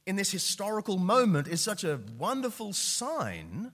in 0.07 0.17
this 0.17 0.31
historical 0.31 0.99
moment 0.99 1.49
is 1.49 1.63
such 1.63 1.85
a 1.85 2.01
wonderful 2.19 2.75
sign 2.75 3.73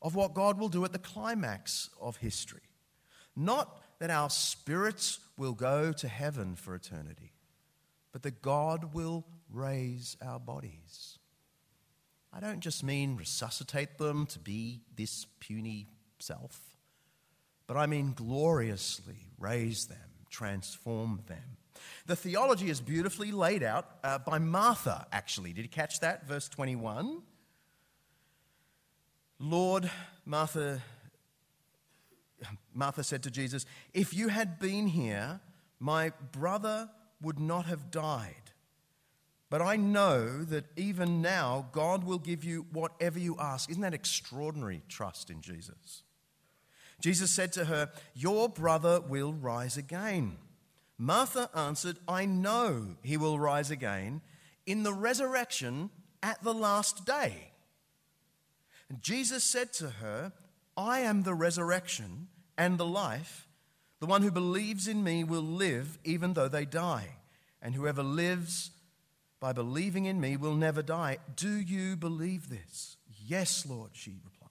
of 0.00 0.14
what 0.14 0.32
God 0.32 0.60
will 0.60 0.68
do 0.68 0.84
at 0.84 0.92
the 0.92 1.00
climax 1.00 1.90
of 2.00 2.18
history. 2.18 2.60
Not 3.36 3.80
that 3.98 4.10
our 4.10 4.30
spirits 4.30 5.20
will 5.36 5.52
go 5.52 5.92
to 5.92 6.08
heaven 6.08 6.56
for 6.56 6.74
eternity, 6.74 7.32
but 8.12 8.22
that 8.22 8.42
God 8.42 8.94
will 8.94 9.24
raise 9.50 10.16
our 10.24 10.38
bodies. 10.38 11.18
I 12.32 12.40
don't 12.40 12.60
just 12.60 12.82
mean 12.82 13.16
resuscitate 13.16 13.98
them 13.98 14.26
to 14.26 14.38
be 14.38 14.80
this 14.96 15.26
puny 15.40 15.88
self, 16.18 16.60
but 17.66 17.76
I 17.76 17.86
mean 17.86 18.12
gloriously 18.14 19.28
raise 19.38 19.86
them, 19.86 19.98
transform 20.30 21.22
them. 21.26 21.56
The 22.06 22.16
theology 22.16 22.70
is 22.70 22.80
beautifully 22.80 23.32
laid 23.32 23.62
out 23.62 23.88
uh, 24.02 24.18
by 24.18 24.38
Martha, 24.38 25.06
actually. 25.12 25.52
Did 25.52 25.62
you 25.62 25.68
catch 25.68 26.00
that? 26.00 26.26
Verse 26.26 26.48
21. 26.48 27.22
Lord, 29.38 29.90
Martha 30.24 30.82
Martha 32.74 33.04
said 33.04 33.22
to 33.22 33.30
Jesus, 33.30 33.64
If 33.92 34.12
you 34.12 34.28
had 34.28 34.58
been 34.58 34.88
here, 34.88 35.40
my 35.78 36.12
brother 36.32 36.90
would 37.22 37.38
not 37.38 37.66
have 37.66 37.90
died. 37.90 38.34
But 39.50 39.62
I 39.62 39.76
know 39.76 40.42
that 40.44 40.64
even 40.76 41.22
now 41.22 41.68
God 41.72 42.02
will 42.04 42.18
give 42.18 42.42
you 42.42 42.66
whatever 42.72 43.18
you 43.18 43.36
ask. 43.38 43.70
Isn't 43.70 43.82
that 43.82 43.94
extraordinary 43.94 44.82
trust 44.88 45.30
in 45.30 45.40
Jesus? 45.40 46.02
Jesus 47.00 47.30
said 47.30 47.52
to 47.52 47.66
her, 47.66 47.90
Your 48.14 48.48
brother 48.48 49.00
will 49.00 49.32
rise 49.32 49.76
again. 49.76 50.38
Martha 50.98 51.50
answered, 51.54 51.98
I 52.08 52.24
know 52.24 52.96
he 53.02 53.16
will 53.16 53.38
rise 53.38 53.70
again 53.70 54.22
in 54.66 54.82
the 54.82 54.94
resurrection 54.94 55.90
at 56.22 56.42
the 56.42 56.54
last 56.54 57.04
day. 57.04 57.52
And 58.88 59.02
Jesus 59.02 59.44
said 59.44 59.72
to 59.74 59.90
her, 59.90 60.32
I 60.76 61.00
am 61.00 61.22
the 61.22 61.34
resurrection 61.34 62.28
and 62.56 62.78
the 62.78 62.86
life. 62.86 63.46
The 64.00 64.06
one 64.06 64.22
who 64.22 64.30
believes 64.30 64.88
in 64.88 65.02
me 65.02 65.24
will 65.24 65.42
live 65.42 65.98
even 66.04 66.34
though 66.34 66.48
they 66.48 66.64
die. 66.64 67.16
And 67.62 67.74
whoever 67.74 68.02
lives 68.02 68.70
by 69.40 69.52
believing 69.52 70.04
in 70.04 70.20
me 70.20 70.36
will 70.36 70.54
never 70.54 70.82
die. 70.82 71.18
Do 71.36 71.58
you 71.58 71.96
believe 71.96 72.48
this? 72.48 72.96
Yes, 73.26 73.66
Lord, 73.68 73.90
she 73.92 74.16
replied. 74.24 74.50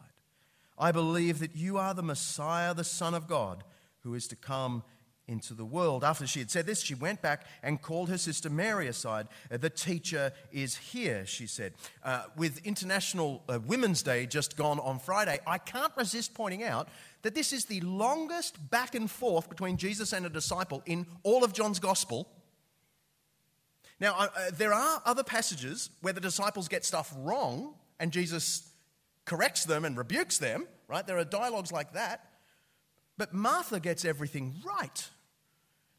I 0.78 0.92
believe 0.92 1.39
that 1.39 1.56
you 1.56 1.78
are 1.78 1.94
the 1.94 2.04
Messiah, 2.04 2.74
the 2.74 2.84
Son 2.84 3.13
of 3.13 3.28
God, 3.28 3.63
who 4.02 4.16
is 4.16 4.28
to 4.30 4.36
come 4.36 4.84
into 5.28 5.54
the 5.54 5.66
world. 5.66 6.04
After 6.04 6.28
she 6.28 6.39
had 6.39 6.52
said 6.52 6.66
this, 6.66 6.82
she 6.82 6.96
went 6.96 7.22
back 7.22 7.46
and 7.62 7.82
called 7.82 8.10
her 8.10 8.18
sister 8.18 8.50
Mary 8.50 8.88
aside. 8.88 9.28
Uh, 9.52 9.58
the 9.58 9.70
teacher 9.70 10.34
is 10.52 10.76
here, 10.76 11.26
she 11.26 11.48
said. 11.48 11.74
Uh, 12.04 12.24
with 12.36 12.66
International 12.66 13.42
uh, 13.48 13.60
Women's 13.66 14.04
Day 14.04 14.26
just 14.26 14.58
gone 14.58 14.80
on 14.80 15.00
Friday, 15.00 15.39
I 15.48 15.58
can't 15.58 15.94
resist 15.96 16.34
pointing 16.34 16.63
out 16.63 16.89
that 17.24 17.34
this 17.34 17.52
is 17.52 17.66
the 17.66 17.82
longest 17.82 18.70
back 18.70 18.96
and 18.96 19.10
forth 19.10 19.50
between 19.50 19.78
Jesus 19.78 20.14
and 20.14 20.26
a 20.26 20.30
disciple 20.30 20.84
in 20.86 21.08
all 21.24 21.44
of 21.44 21.54
John's 21.54 21.80
gospel. 21.80 22.30
Now, 24.00 24.16
uh, 24.18 24.30
there 24.54 24.74
are 24.74 25.02
other 25.06 25.24
passages 25.24 25.90
where 26.02 26.14
the 26.14 26.22
disciples 26.22 26.68
get 26.68 26.86
stuff 26.86 27.14
wrong 27.18 27.76
and 28.00 28.12
Jesus 28.12 28.70
corrects 29.26 29.64
them 29.64 29.86
and 29.86 29.98
rebukes 29.98 30.38
them, 30.38 30.68
right? 30.88 31.08
There 31.08 31.18
are 31.18 31.24
dialogues 31.24 31.72
like 31.72 31.94
that. 31.94 32.28
But 33.18 33.34
Martha 33.34 33.80
gets 33.80 34.04
everything 34.04 34.56
right. 34.66 35.10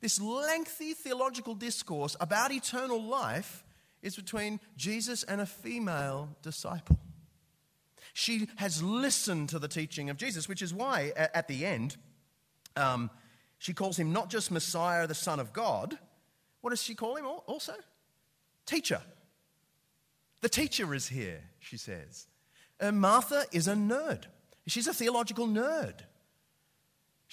This 0.00 0.20
lengthy 0.20 0.92
theological 0.92 1.54
discourse 1.54 2.16
about 2.20 2.52
eternal 2.52 3.02
life 3.02 3.64
is 4.02 4.16
between 4.16 4.60
Jesus 4.76 5.22
and 5.22 5.40
a 5.40 5.46
female 5.46 6.28
disciple. 6.42 6.98
She 8.14 8.48
has 8.56 8.80
listened 8.80 9.48
to 9.50 9.58
the 9.58 9.66
teaching 9.68 10.08
of 10.08 10.16
Jesus, 10.16 10.48
which 10.48 10.62
is 10.62 10.72
why 10.72 11.12
at 11.16 11.48
the 11.48 11.66
end, 11.66 11.96
um, 12.76 13.10
she 13.58 13.74
calls 13.74 13.98
him 13.98 14.12
not 14.12 14.30
just 14.30 14.52
Messiah, 14.52 15.06
the 15.08 15.14
Son 15.16 15.40
of 15.40 15.52
God. 15.52 15.98
What 16.60 16.70
does 16.70 16.82
she 16.82 16.94
call 16.94 17.16
him 17.16 17.26
also? 17.26 17.74
Teacher. 18.66 19.02
The 20.42 20.48
teacher 20.48 20.94
is 20.94 21.08
here, 21.08 21.40
she 21.58 21.76
says. 21.76 22.28
And 22.78 23.00
Martha 23.00 23.46
is 23.50 23.66
a 23.66 23.74
nerd. 23.74 24.24
She's 24.68 24.86
a 24.86 24.94
theological 24.94 25.48
nerd. 25.48 26.00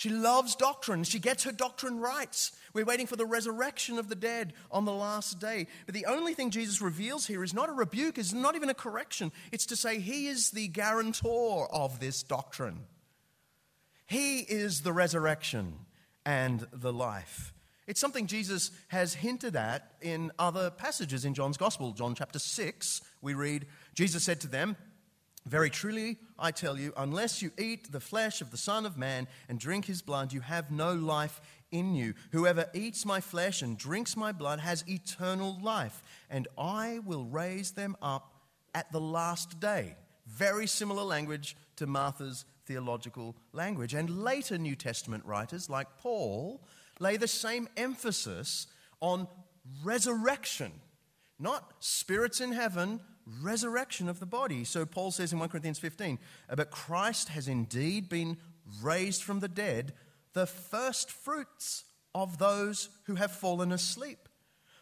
She 0.01 0.09
loves 0.09 0.55
doctrine. 0.55 1.03
She 1.03 1.19
gets 1.19 1.43
her 1.43 1.51
doctrine 1.51 1.99
right. 1.99 2.51
We're 2.73 2.85
waiting 2.85 3.05
for 3.05 3.17
the 3.17 3.25
resurrection 3.27 3.99
of 3.99 4.09
the 4.09 4.15
dead 4.15 4.53
on 4.71 4.85
the 4.85 4.91
last 4.91 5.39
day. 5.39 5.67
But 5.85 5.93
the 5.93 6.07
only 6.07 6.33
thing 6.33 6.49
Jesus 6.49 6.81
reveals 6.81 7.27
here 7.27 7.43
is 7.43 7.53
not 7.53 7.69
a 7.69 7.71
rebuke, 7.71 8.17
is 8.17 8.33
not 8.33 8.55
even 8.55 8.71
a 8.71 8.73
correction. 8.73 9.31
It's 9.51 9.67
to 9.67 9.75
say 9.75 9.99
he 9.99 10.25
is 10.25 10.49
the 10.49 10.69
guarantor 10.69 11.71
of 11.71 11.99
this 11.99 12.23
doctrine. 12.23 12.79
He 14.07 14.39
is 14.39 14.81
the 14.81 14.91
resurrection 14.91 15.75
and 16.25 16.65
the 16.73 16.91
life. 16.91 17.53
It's 17.85 18.01
something 18.01 18.25
Jesus 18.25 18.71
has 18.87 19.13
hinted 19.13 19.55
at 19.55 19.91
in 20.01 20.31
other 20.39 20.71
passages 20.71 21.25
in 21.25 21.35
John's 21.35 21.57
Gospel. 21.57 21.91
John 21.91 22.15
chapter 22.15 22.39
6, 22.39 23.01
we 23.21 23.35
read, 23.35 23.67
Jesus 23.93 24.23
said 24.23 24.41
to 24.41 24.47
them, 24.47 24.77
very 25.45 25.69
truly, 25.69 26.17
I 26.37 26.51
tell 26.51 26.77
you, 26.77 26.93
unless 26.95 27.41
you 27.41 27.51
eat 27.57 27.91
the 27.91 27.99
flesh 27.99 28.41
of 28.41 28.51
the 28.51 28.57
Son 28.57 28.85
of 28.85 28.97
Man 28.97 29.27
and 29.49 29.59
drink 29.59 29.85
his 29.85 30.01
blood, 30.01 30.31
you 30.33 30.41
have 30.41 30.71
no 30.71 30.93
life 30.93 31.41
in 31.71 31.95
you. 31.95 32.13
Whoever 32.31 32.67
eats 32.73 33.05
my 33.05 33.21
flesh 33.21 33.61
and 33.61 33.77
drinks 33.77 34.15
my 34.15 34.31
blood 34.31 34.59
has 34.59 34.83
eternal 34.87 35.57
life, 35.61 36.03
and 36.29 36.47
I 36.57 36.99
will 37.05 37.25
raise 37.25 37.71
them 37.71 37.97
up 38.01 38.33
at 38.75 38.91
the 38.91 39.01
last 39.01 39.59
day. 39.59 39.95
Very 40.27 40.67
similar 40.67 41.03
language 41.03 41.57
to 41.77 41.87
Martha's 41.87 42.45
theological 42.65 43.35
language. 43.51 43.93
And 43.93 44.23
later 44.23 44.57
New 44.57 44.75
Testament 44.75 45.25
writers, 45.25 45.69
like 45.69 45.97
Paul, 45.97 46.61
lay 46.99 47.17
the 47.17 47.27
same 47.27 47.67
emphasis 47.75 48.67
on 48.99 49.27
resurrection, 49.83 50.71
not 51.39 51.73
spirits 51.79 52.39
in 52.39 52.51
heaven 52.51 52.99
resurrection 53.41 54.09
of 54.09 54.19
the 54.19 54.25
body. 54.25 54.63
So 54.63 54.85
Paul 54.85 55.11
says 55.11 55.33
in 55.33 55.39
1 55.39 55.49
Corinthians 55.49 55.79
15, 55.79 56.19
uh, 56.49 56.55
but 56.55 56.71
Christ 56.71 57.29
has 57.29 57.47
indeed 57.47 58.09
been 58.09 58.37
raised 58.81 59.23
from 59.23 59.39
the 59.39 59.47
dead, 59.47 59.93
the 60.33 60.45
first 60.45 61.11
fruits 61.11 61.85
of 62.13 62.37
those 62.37 62.89
who 63.05 63.15
have 63.15 63.31
fallen 63.31 63.71
asleep. 63.71 64.29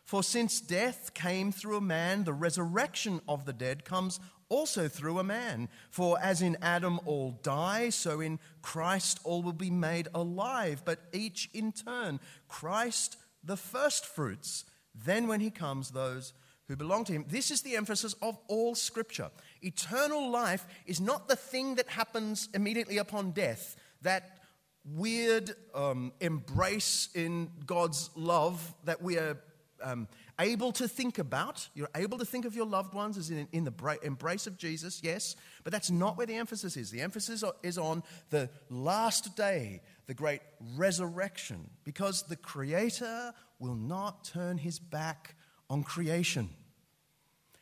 For 0.04 0.24
since 0.24 0.60
death 0.60 1.14
came 1.14 1.52
through 1.52 1.78
a 1.78 1.82
man, 1.82 2.24
the 2.24 2.34
resurrection 2.34 3.22
of 3.28 3.46
the 3.46 3.54
dead 3.54 3.86
comes 3.86 4.20
also 4.50 4.88
through 4.88 5.20
a 5.20 5.24
man. 5.24 5.70
For 5.92 6.20
as 6.20 6.42
in 6.42 6.58
Adam 6.62 7.00
all 7.06 7.40
die, 7.44 7.90
so 7.90 8.20
in 8.20 8.40
Christ 8.64 9.20
all 9.24 9.44
will 9.44 9.54
be 9.54 9.70
made 9.70 10.08
alive, 10.14 10.82
but 10.84 11.00
each 11.14 11.50
in 11.54 11.72
turn. 11.72 12.20
Christ 12.48 13.18
the 13.44 13.58
first 13.58 14.06
fruits, 14.06 14.66
then 14.94 15.28
when 15.28 15.40
he 15.40 15.50
comes, 15.50 15.92
those 15.92 16.34
who 16.70 16.76
belong 16.76 17.04
to 17.04 17.12
him. 17.12 17.26
This 17.28 17.50
is 17.52 17.64
the 17.64 17.76
emphasis 17.76 18.14
of 18.22 18.38
all 18.48 18.76
scripture. 18.76 19.32
Eternal 19.62 20.30
life 20.30 20.66
is 20.86 21.02
not 21.02 21.28
the 21.28 21.36
thing 21.36 21.76
that 21.76 21.90
happens 21.90 22.48
immediately 22.54 23.00
upon 23.00 23.32
death, 23.32 23.76
that 24.04 24.38
weird 24.86 25.52
um, 25.74 26.14
embrace 26.22 27.10
in 27.16 27.50
God's 27.66 28.12
love 28.16 28.74
that 28.86 29.02
we 29.02 29.18
are 29.18 29.38
um, 29.82 30.08
able 30.40 30.72
to 30.74 30.88
think 30.88 31.18
about. 31.18 31.68
You're 31.74 31.90
able 31.96 32.20
to 32.20 32.26
think 32.26 32.46
of 32.46 32.56
your 32.56 32.68
loved 32.68 32.94
ones 32.94 33.18
as 33.18 33.32
in, 33.32 33.48
in 33.52 33.64
the 33.64 33.72
bra- 33.72 33.96
embrace 34.04 34.46
of 34.46 34.56
Jesus, 34.56 35.02
yes, 35.04 35.36
but 35.64 35.74
that's 35.74 35.90
not 35.90 36.18
where 36.18 36.28
the 36.28 36.36
emphasis 36.36 36.78
is. 36.78 36.92
The 36.92 37.02
emphasis 37.02 37.44
is 37.64 37.80
on 37.80 38.04
the 38.30 38.48
last 38.70 39.36
day, 39.36 39.82
the 40.06 40.14
great 40.14 40.42
resurrection, 40.76 41.68
because 41.84 42.24
the 42.24 42.36
Creator 42.36 43.34
will 43.58 43.76
not 43.76 44.24
turn 44.24 44.60
his 44.60 44.78
back 44.78 45.34
on 45.68 45.84
creation. 45.84 46.50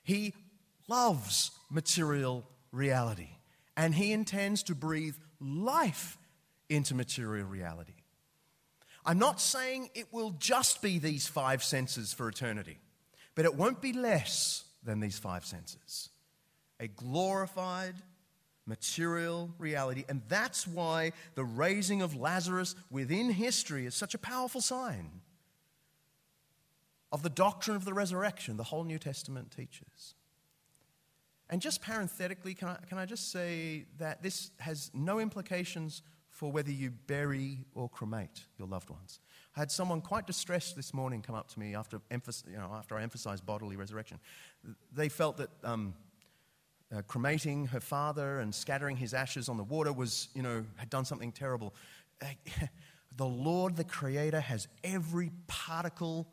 He 0.07 0.33
loves 0.87 1.51
material 1.69 2.47
reality. 2.71 3.27
And 3.75 3.93
he 3.93 4.13
intends 4.13 4.63
to 4.63 4.73
breathe 4.73 5.15
life 5.41 6.17
into 6.69 6.95
material 6.95 7.45
reality. 7.45 7.91
I'm 9.05 9.19
not 9.19 9.41
saying 9.41 9.89
it 9.95 10.07
will 10.13 10.31
just 10.39 10.81
be 10.81 10.97
these 10.97 11.27
five 11.27 11.61
senses 11.61 12.13
for 12.13 12.29
eternity, 12.29 12.79
but 13.35 13.43
it 13.43 13.55
won't 13.55 13.81
be 13.81 13.91
less 13.91 14.63
than 14.81 15.01
these 15.01 15.19
five 15.19 15.45
senses. 15.45 16.09
A 16.79 16.87
glorified, 16.87 17.95
material 18.65 19.49
reality. 19.59 20.05
And 20.07 20.21
that's 20.29 20.65
why 20.65 21.11
the 21.35 21.43
raising 21.43 22.01
of 22.01 22.15
Lazarus 22.15 22.75
within 22.89 23.29
history 23.29 23.85
is 23.85 23.93
such 23.93 24.13
a 24.13 24.19
powerful 24.19 24.61
sign 24.61 25.21
of 27.11 27.23
the 27.23 27.29
doctrine 27.29 27.75
of 27.75 27.85
the 27.85 27.93
resurrection 27.93 28.57
the 28.57 28.63
whole 28.63 28.83
New 28.83 28.99
Testament 28.99 29.51
teaches. 29.51 30.15
And 31.49 31.61
just 31.61 31.81
parenthetically, 31.81 32.53
can 32.53 32.69
I, 32.69 32.77
can 32.87 32.97
I 32.97 33.05
just 33.05 33.31
say 33.31 33.85
that 33.99 34.21
this 34.21 34.51
has 34.59 34.91
no 34.93 35.19
implications 35.19 36.01
for 36.29 36.51
whether 36.51 36.71
you 36.71 36.91
bury 36.91 37.65
or 37.73 37.89
cremate 37.89 38.45
your 38.59 38.67
loved 38.67 38.89
ones. 38.89 39.19
I 39.55 39.59
had 39.61 39.71
someone 39.71 40.01
quite 40.01 40.27
distressed 40.27 40.75
this 40.75 40.93
morning 40.93 41.23
come 41.23 41.33
up 41.33 41.47
to 41.49 41.59
me 41.59 41.73
after, 41.73 41.99
you 42.11 42.57
know, 42.57 42.71
after 42.75 42.95
I 42.95 43.01
emphasized 43.01 43.43
bodily 43.43 43.75
resurrection. 43.75 44.19
They 44.93 45.09
felt 45.09 45.37
that 45.37 45.49
um, 45.63 45.95
uh, 46.95 47.01
cremating 47.07 47.65
her 47.67 47.79
father 47.79 48.39
and 48.39 48.53
scattering 48.53 48.97
his 48.97 49.15
ashes 49.15 49.49
on 49.49 49.57
the 49.57 49.63
water 49.63 49.91
was, 49.91 50.27
you 50.35 50.43
know, 50.43 50.63
had 50.75 50.89
done 50.89 51.05
something 51.05 51.31
terrible. 51.31 51.73
The 53.17 53.25
Lord, 53.25 53.75
the 53.75 53.83
Creator, 53.83 54.39
has 54.41 54.67
every 54.83 55.31
particle 55.47 56.27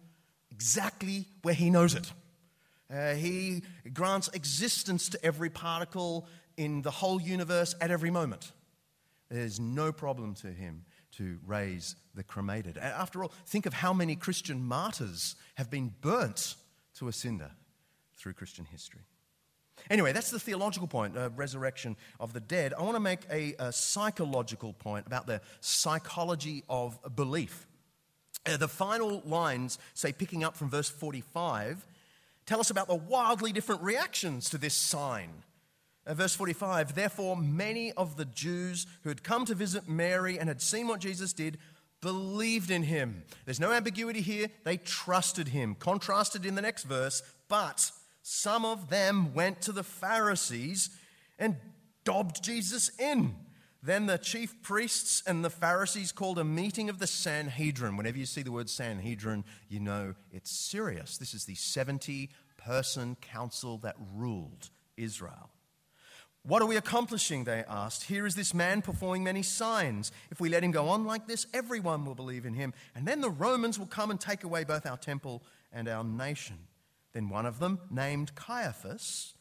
exactly 0.54 1.26
where 1.42 1.54
He 1.54 1.70
knows 1.70 1.94
it. 1.94 2.12
Uh, 2.92 3.14
he 3.14 3.62
grants 3.92 4.28
existence 4.34 5.08
to 5.08 5.24
every 5.24 5.50
particle 5.50 6.26
in 6.56 6.82
the 6.82 6.90
whole 6.90 7.20
universe 7.20 7.74
at 7.80 7.90
every 7.90 8.10
moment. 8.10 8.52
There's 9.30 9.58
no 9.58 9.90
problem 9.90 10.34
to 10.36 10.48
him 10.48 10.84
to 11.12 11.38
raise 11.46 11.96
the 12.14 12.22
cremated. 12.22 12.76
After 12.78 13.22
all, 13.22 13.32
think 13.46 13.66
of 13.66 13.72
how 13.72 13.92
many 13.92 14.16
Christian 14.16 14.62
martyrs 14.62 15.34
have 15.54 15.70
been 15.70 15.94
burnt 16.00 16.56
to 16.98 17.08
a 17.08 17.12
cinder 17.12 17.50
through 18.16 18.34
Christian 18.34 18.64
history. 18.64 19.00
Anyway, 19.90 20.12
that's 20.12 20.30
the 20.30 20.38
theological 20.38 20.86
point, 20.86 21.16
uh, 21.16 21.30
resurrection 21.36 21.96
of 22.20 22.32
the 22.32 22.40
dead. 22.40 22.74
I 22.74 22.82
want 22.82 22.96
to 22.96 23.00
make 23.00 23.20
a, 23.30 23.54
a 23.58 23.72
psychological 23.72 24.72
point 24.72 25.06
about 25.06 25.26
the 25.26 25.40
psychology 25.60 26.62
of 26.68 26.98
belief. 27.16 27.66
Uh, 28.46 28.56
the 28.56 28.68
final 28.68 29.22
lines, 29.24 29.78
say, 29.94 30.12
picking 30.12 30.44
up 30.44 30.56
from 30.56 30.68
verse 30.70 30.88
45, 30.88 31.86
tell 32.46 32.60
us 32.60 32.70
about 32.70 32.88
the 32.88 32.94
wildly 32.94 33.52
different 33.52 33.82
reactions 33.82 34.50
to 34.50 34.58
this 34.58 34.74
sign. 34.74 35.30
Uh, 36.06 36.14
verse 36.14 36.34
45 36.34 36.94
Therefore, 36.94 37.36
many 37.36 37.92
of 37.92 38.16
the 38.16 38.26
Jews 38.26 38.86
who 39.02 39.08
had 39.08 39.22
come 39.22 39.44
to 39.46 39.54
visit 39.54 39.88
Mary 39.88 40.38
and 40.38 40.48
had 40.48 40.60
seen 40.60 40.88
what 40.88 41.00
Jesus 41.00 41.32
did 41.32 41.58
believed 42.00 42.70
in 42.70 42.82
him. 42.82 43.22
There's 43.46 43.60
no 43.60 43.72
ambiguity 43.72 44.20
here. 44.20 44.48
They 44.64 44.76
trusted 44.76 45.48
him. 45.48 45.74
Contrasted 45.74 46.44
in 46.44 46.54
the 46.54 46.60
next 46.60 46.84
verse, 46.84 47.22
but 47.48 47.90
some 48.22 48.66
of 48.66 48.90
them 48.90 49.32
went 49.32 49.62
to 49.62 49.72
the 49.72 49.82
Pharisees 49.82 50.90
and 51.38 51.56
dobbed 52.04 52.44
Jesus 52.44 52.90
in. 52.98 53.34
Then 53.84 54.06
the 54.06 54.16
chief 54.16 54.62
priests 54.62 55.22
and 55.26 55.44
the 55.44 55.50
Pharisees 55.50 56.10
called 56.10 56.38
a 56.38 56.44
meeting 56.44 56.88
of 56.88 56.98
the 56.98 57.06
Sanhedrin. 57.06 57.98
Whenever 57.98 58.16
you 58.16 58.24
see 58.24 58.40
the 58.40 58.50
word 58.50 58.70
Sanhedrin, 58.70 59.44
you 59.68 59.78
know 59.78 60.14
it's 60.32 60.50
serious. 60.50 61.18
This 61.18 61.34
is 61.34 61.44
the 61.44 61.54
70 61.54 62.30
person 62.56 63.14
council 63.20 63.76
that 63.78 63.96
ruled 64.14 64.70
Israel. 64.96 65.50
What 66.44 66.62
are 66.62 66.66
we 66.66 66.78
accomplishing? 66.78 67.44
They 67.44 67.62
asked. 67.68 68.04
Here 68.04 68.24
is 68.24 68.34
this 68.34 68.54
man 68.54 68.80
performing 68.80 69.22
many 69.22 69.42
signs. 69.42 70.12
If 70.30 70.40
we 70.40 70.48
let 70.48 70.64
him 70.64 70.70
go 70.70 70.88
on 70.88 71.04
like 71.04 71.26
this, 71.26 71.46
everyone 71.52 72.06
will 72.06 72.14
believe 72.14 72.46
in 72.46 72.54
him. 72.54 72.72
And 72.94 73.06
then 73.06 73.20
the 73.20 73.28
Romans 73.28 73.78
will 73.78 73.86
come 73.86 74.10
and 74.10 74.18
take 74.18 74.44
away 74.44 74.64
both 74.64 74.86
our 74.86 74.96
temple 74.96 75.42
and 75.70 75.88
our 75.88 76.04
nation. 76.04 76.56
Then 77.12 77.28
one 77.28 77.44
of 77.44 77.58
them, 77.58 77.80
named 77.90 78.34
Caiaphas, 78.34 79.34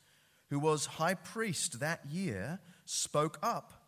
who 0.50 0.60
was 0.60 0.86
high 0.86 1.14
priest 1.14 1.80
that 1.80 2.06
year, 2.06 2.60
spoke 2.84 3.40
up. 3.42 3.83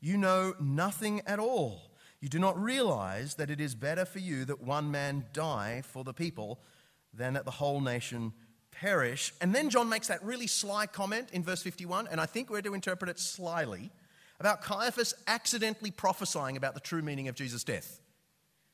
You 0.00 0.16
know 0.16 0.54
nothing 0.58 1.20
at 1.26 1.38
all. 1.38 1.90
You 2.20 2.28
do 2.28 2.38
not 2.38 2.60
realize 2.60 3.34
that 3.36 3.50
it 3.50 3.60
is 3.60 3.74
better 3.74 4.04
for 4.04 4.18
you 4.18 4.44
that 4.46 4.62
one 4.62 4.90
man 4.90 5.26
die 5.32 5.82
for 5.84 6.04
the 6.04 6.12
people 6.12 6.60
than 7.14 7.34
that 7.34 7.44
the 7.44 7.50
whole 7.50 7.80
nation 7.80 8.32
perish. 8.70 9.32
And 9.40 9.54
then 9.54 9.70
John 9.70 9.88
makes 9.88 10.08
that 10.08 10.22
really 10.24 10.46
sly 10.46 10.86
comment 10.86 11.28
in 11.32 11.42
verse 11.42 11.62
51, 11.62 12.08
and 12.10 12.20
I 12.20 12.26
think 12.26 12.50
we're 12.50 12.62
to 12.62 12.74
interpret 12.74 13.10
it 13.10 13.18
slyly, 13.18 13.90
about 14.38 14.62
Caiaphas 14.62 15.14
accidentally 15.26 15.90
prophesying 15.90 16.56
about 16.56 16.74
the 16.74 16.80
true 16.80 17.02
meaning 17.02 17.28
of 17.28 17.34
Jesus' 17.34 17.64
death. 17.64 18.00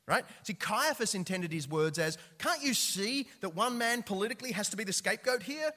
Right? 0.06 0.24
See, 0.44 0.54
Caiaphas 0.54 1.16
intended 1.16 1.52
his 1.52 1.68
words 1.68 1.98
as 1.98 2.18
Can't 2.38 2.62
you 2.62 2.74
see 2.74 3.26
that 3.40 3.56
one 3.56 3.76
man 3.76 4.04
politically 4.04 4.52
has 4.52 4.68
to 4.68 4.76
be 4.76 4.84
the 4.84 4.92
scapegoat 4.92 5.42
here? 5.42 5.72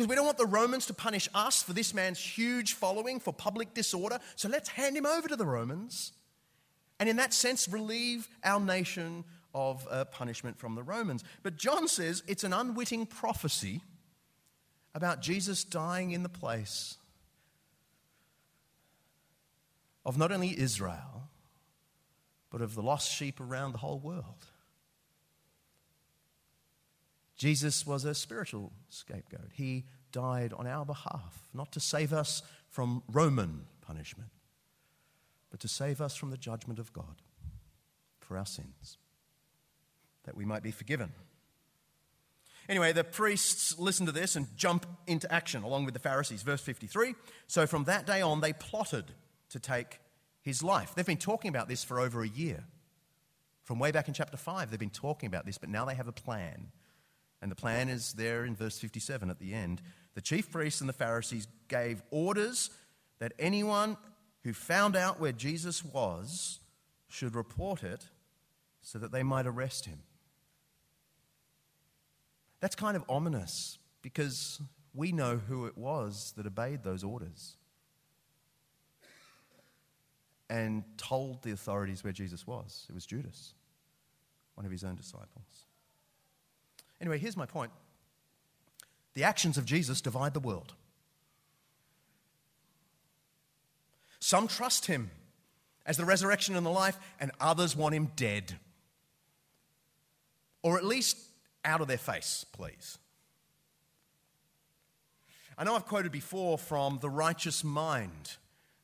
Because 0.00 0.08
we 0.08 0.16
don't 0.16 0.24
want 0.24 0.38
the 0.38 0.46
Romans 0.46 0.86
to 0.86 0.94
punish 0.94 1.28
us 1.34 1.62
for 1.62 1.74
this 1.74 1.92
man's 1.92 2.18
huge 2.18 2.72
following 2.72 3.20
for 3.20 3.34
public 3.34 3.74
disorder. 3.74 4.18
So 4.34 4.48
let's 4.48 4.70
hand 4.70 4.96
him 4.96 5.04
over 5.04 5.28
to 5.28 5.36
the 5.36 5.44
Romans. 5.44 6.12
And 6.98 7.06
in 7.06 7.16
that 7.16 7.34
sense, 7.34 7.68
relieve 7.68 8.26
our 8.42 8.60
nation 8.60 9.24
of 9.54 9.86
uh, 9.90 10.06
punishment 10.06 10.58
from 10.58 10.74
the 10.74 10.82
Romans. 10.82 11.22
But 11.42 11.58
John 11.58 11.86
says 11.86 12.22
it's 12.26 12.44
an 12.44 12.54
unwitting 12.54 13.04
prophecy 13.04 13.82
about 14.94 15.20
Jesus 15.20 15.64
dying 15.64 16.12
in 16.12 16.22
the 16.22 16.30
place 16.30 16.96
of 20.06 20.16
not 20.16 20.32
only 20.32 20.58
Israel, 20.58 21.28
but 22.48 22.62
of 22.62 22.74
the 22.74 22.82
lost 22.82 23.12
sheep 23.12 23.38
around 23.38 23.72
the 23.72 23.78
whole 23.78 23.98
world. 23.98 24.46
Jesus 27.40 27.86
was 27.86 28.04
a 28.04 28.14
spiritual 28.14 28.70
scapegoat. 28.90 29.48
He 29.54 29.86
died 30.12 30.52
on 30.52 30.66
our 30.66 30.84
behalf, 30.84 31.48
not 31.54 31.72
to 31.72 31.80
save 31.80 32.12
us 32.12 32.42
from 32.68 33.02
Roman 33.10 33.62
punishment, 33.80 34.28
but 35.50 35.58
to 35.60 35.66
save 35.66 36.02
us 36.02 36.14
from 36.14 36.28
the 36.28 36.36
judgment 36.36 36.78
of 36.78 36.92
God 36.92 37.22
for 38.20 38.36
our 38.36 38.44
sins, 38.44 38.98
that 40.24 40.36
we 40.36 40.44
might 40.44 40.62
be 40.62 40.70
forgiven. 40.70 41.14
Anyway, 42.68 42.92
the 42.92 43.04
priests 43.04 43.78
listen 43.78 44.04
to 44.04 44.12
this 44.12 44.36
and 44.36 44.46
jump 44.54 44.84
into 45.06 45.32
action 45.32 45.62
along 45.62 45.86
with 45.86 45.94
the 45.94 45.98
Pharisees. 45.98 46.42
Verse 46.42 46.60
53 46.60 47.14
So 47.46 47.66
from 47.66 47.84
that 47.84 48.06
day 48.06 48.20
on, 48.20 48.42
they 48.42 48.52
plotted 48.52 49.06
to 49.48 49.58
take 49.58 49.98
his 50.42 50.62
life. 50.62 50.94
They've 50.94 51.06
been 51.06 51.16
talking 51.16 51.48
about 51.48 51.68
this 51.68 51.82
for 51.84 52.00
over 52.00 52.22
a 52.22 52.28
year. 52.28 52.64
From 53.62 53.78
way 53.78 53.92
back 53.92 54.08
in 54.08 54.14
chapter 54.14 54.36
5, 54.36 54.70
they've 54.70 54.78
been 54.78 54.90
talking 54.90 55.26
about 55.26 55.46
this, 55.46 55.56
but 55.56 55.70
now 55.70 55.86
they 55.86 55.94
have 55.94 56.06
a 56.06 56.12
plan. 56.12 56.70
And 57.42 57.50
the 57.50 57.56
plan 57.56 57.88
is 57.88 58.12
there 58.12 58.44
in 58.44 58.54
verse 58.54 58.78
57 58.78 59.30
at 59.30 59.38
the 59.38 59.54
end. 59.54 59.80
The 60.14 60.20
chief 60.20 60.50
priests 60.50 60.80
and 60.80 60.88
the 60.88 60.94
Pharisees 60.94 61.46
gave 61.68 62.02
orders 62.10 62.70
that 63.18 63.32
anyone 63.38 63.96
who 64.44 64.52
found 64.52 64.96
out 64.96 65.20
where 65.20 65.32
Jesus 65.32 65.84
was 65.84 66.60
should 67.08 67.34
report 67.34 67.82
it 67.82 68.06
so 68.82 68.98
that 68.98 69.12
they 69.12 69.22
might 69.22 69.46
arrest 69.46 69.86
him. 69.86 70.00
That's 72.60 72.76
kind 72.76 72.96
of 72.96 73.04
ominous 73.08 73.78
because 74.02 74.60
we 74.94 75.12
know 75.12 75.36
who 75.36 75.66
it 75.66 75.78
was 75.78 76.32
that 76.36 76.46
obeyed 76.46 76.82
those 76.82 77.04
orders 77.04 77.56
and 80.48 80.82
told 80.96 81.42
the 81.42 81.52
authorities 81.52 82.02
where 82.02 82.12
Jesus 82.12 82.46
was. 82.46 82.86
It 82.88 82.94
was 82.94 83.06
Judas, 83.06 83.54
one 84.56 84.66
of 84.66 84.72
his 84.72 84.84
own 84.84 84.96
disciples. 84.96 85.66
Anyway, 87.00 87.18
here's 87.18 87.36
my 87.36 87.46
point 87.46 87.70
the 89.14 89.24
actions 89.24 89.58
of 89.58 89.64
Jesus 89.64 90.00
divide 90.00 90.34
the 90.34 90.40
world. 90.40 90.74
Some 94.20 94.46
trust 94.46 94.86
him 94.86 95.10
as 95.86 95.96
the 95.96 96.04
resurrection 96.04 96.54
and 96.54 96.64
the 96.64 96.70
life, 96.70 96.98
and 97.18 97.32
others 97.40 97.74
want 97.74 97.94
him 97.94 98.10
dead. 98.14 98.58
Or 100.62 100.76
at 100.76 100.84
least 100.84 101.16
out 101.64 101.80
of 101.80 101.88
their 101.88 101.98
face, 101.98 102.44
please. 102.52 102.98
I 105.56 105.64
know 105.64 105.74
I've 105.74 105.86
quoted 105.86 106.12
before 106.12 106.58
from 106.58 106.98
The 107.00 107.10
Righteous 107.10 107.64
Mind, 107.64 108.36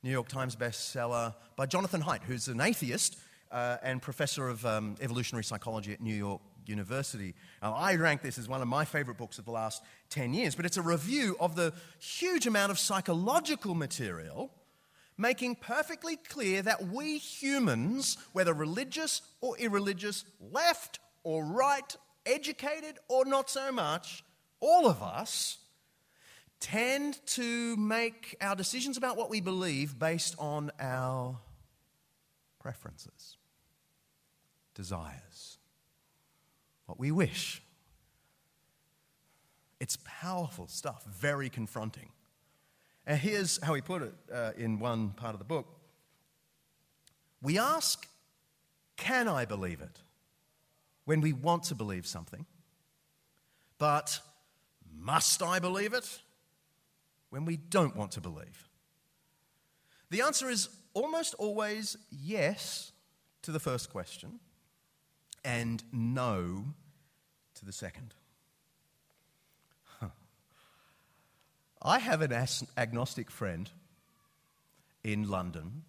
New 0.02 0.10
York 0.10 0.28
Times 0.28 0.56
bestseller 0.56 1.34
by 1.54 1.66
Jonathan 1.66 2.02
Haidt, 2.02 2.22
who's 2.22 2.48
an 2.48 2.60
atheist 2.60 3.18
uh, 3.52 3.76
and 3.82 4.00
professor 4.00 4.48
of 4.48 4.64
um, 4.66 4.96
evolutionary 5.00 5.44
psychology 5.44 5.92
at 5.92 6.00
New 6.00 6.14
York 6.14 6.40
University. 6.68 7.34
Now, 7.62 7.74
I 7.74 7.96
rank 7.96 8.22
this 8.22 8.38
as 8.38 8.48
one 8.48 8.62
of 8.62 8.68
my 8.68 8.84
favorite 8.84 9.18
books 9.18 9.38
of 9.38 9.44
the 9.44 9.50
last 9.50 9.82
10 10.10 10.34
years, 10.34 10.54
but 10.54 10.66
it's 10.66 10.76
a 10.76 10.82
review 10.82 11.36
of 11.40 11.56
the 11.56 11.72
huge 11.98 12.46
amount 12.46 12.70
of 12.70 12.78
psychological 12.78 13.74
material 13.74 14.50
making 15.18 15.56
perfectly 15.56 16.16
clear 16.16 16.62
that 16.62 16.88
we 16.88 17.18
humans, 17.18 18.18
whether 18.32 18.52
religious 18.52 19.22
or 19.40 19.56
irreligious, 19.58 20.24
left 20.40 20.98
or 21.22 21.44
right, 21.44 21.96
educated 22.26 22.98
or 23.08 23.24
not 23.24 23.48
so 23.48 23.72
much, 23.72 24.22
all 24.60 24.86
of 24.86 25.02
us 25.02 25.58
tend 26.60 27.18
to 27.26 27.76
make 27.76 28.36
our 28.40 28.56
decisions 28.56 28.96
about 28.96 29.16
what 29.16 29.30
we 29.30 29.40
believe 29.40 29.98
based 29.98 30.34
on 30.38 30.70
our 30.80 31.38
preferences, 32.60 33.36
desires, 34.74 35.25
what 36.86 36.98
we 36.98 37.10
wish. 37.10 37.62
It's 39.78 39.98
powerful 40.04 40.66
stuff, 40.68 41.04
very 41.04 41.50
confronting. 41.50 42.08
And 43.06 43.18
here's 43.18 43.62
how 43.62 43.74
he 43.74 43.82
put 43.82 44.02
it 44.02 44.14
uh, 44.32 44.52
in 44.56 44.78
one 44.78 45.10
part 45.10 45.34
of 45.34 45.38
the 45.38 45.44
book 45.44 45.66
We 47.42 47.58
ask, 47.58 48.06
Can 48.96 49.28
I 49.28 49.44
believe 49.44 49.80
it? 49.80 50.00
when 51.04 51.20
we 51.20 51.32
want 51.32 51.62
to 51.62 51.74
believe 51.74 52.04
something. 52.04 52.44
But 53.78 54.18
must 54.98 55.40
I 55.42 55.60
believe 55.60 55.94
it? 55.94 56.20
when 57.30 57.44
we 57.44 57.56
don't 57.56 57.96
want 57.96 58.12
to 58.12 58.20
believe? 58.20 58.68
The 60.10 60.22
answer 60.22 60.48
is 60.48 60.68
almost 60.94 61.34
always 61.34 61.96
yes 62.10 62.92
to 63.42 63.52
the 63.52 63.60
first 63.60 63.90
question 63.90 64.40
and 65.46 65.82
no 65.92 66.64
to 67.54 67.64
the 67.64 67.72
second. 67.72 68.12
Huh. 70.00 70.08
I 71.80 72.00
have 72.00 72.20
an 72.20 72.32
agnostic 72.76 73.30
friend 73.30 73.70
in 75.04 75.30
London 75.30 75.84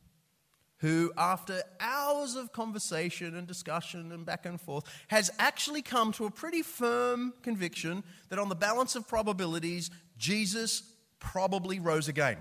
who, 0.78 1.12
after 1.18 1.64
hours 1.80 2.36
of 2.36 2.54
conversation 2.54 3.36
and 3.36 3.48
discussion 3.48 4.12
and 4.12 4.28
back 4.28 4.46
and 4.46 4.62
forth, 4.62 4.84
has 5.08 5.32
actually 5.40 5.82
come 5.82 6.12
to 6.12 6.28
a 6.28 6.32
pretty 6.32 6.62
firm 6.62 7.34
conviction 7.42 8.04
that 8.30 8.38
on 8.38 8.48
the 8.48 8.56
balance 8.56 8.96
of 8.96 9.08
probabilities, 9.08 9.90
Jesus 10.20 10.84
probably 11.20 11.80
rose 11.80 12.08
again. 12.08 12.38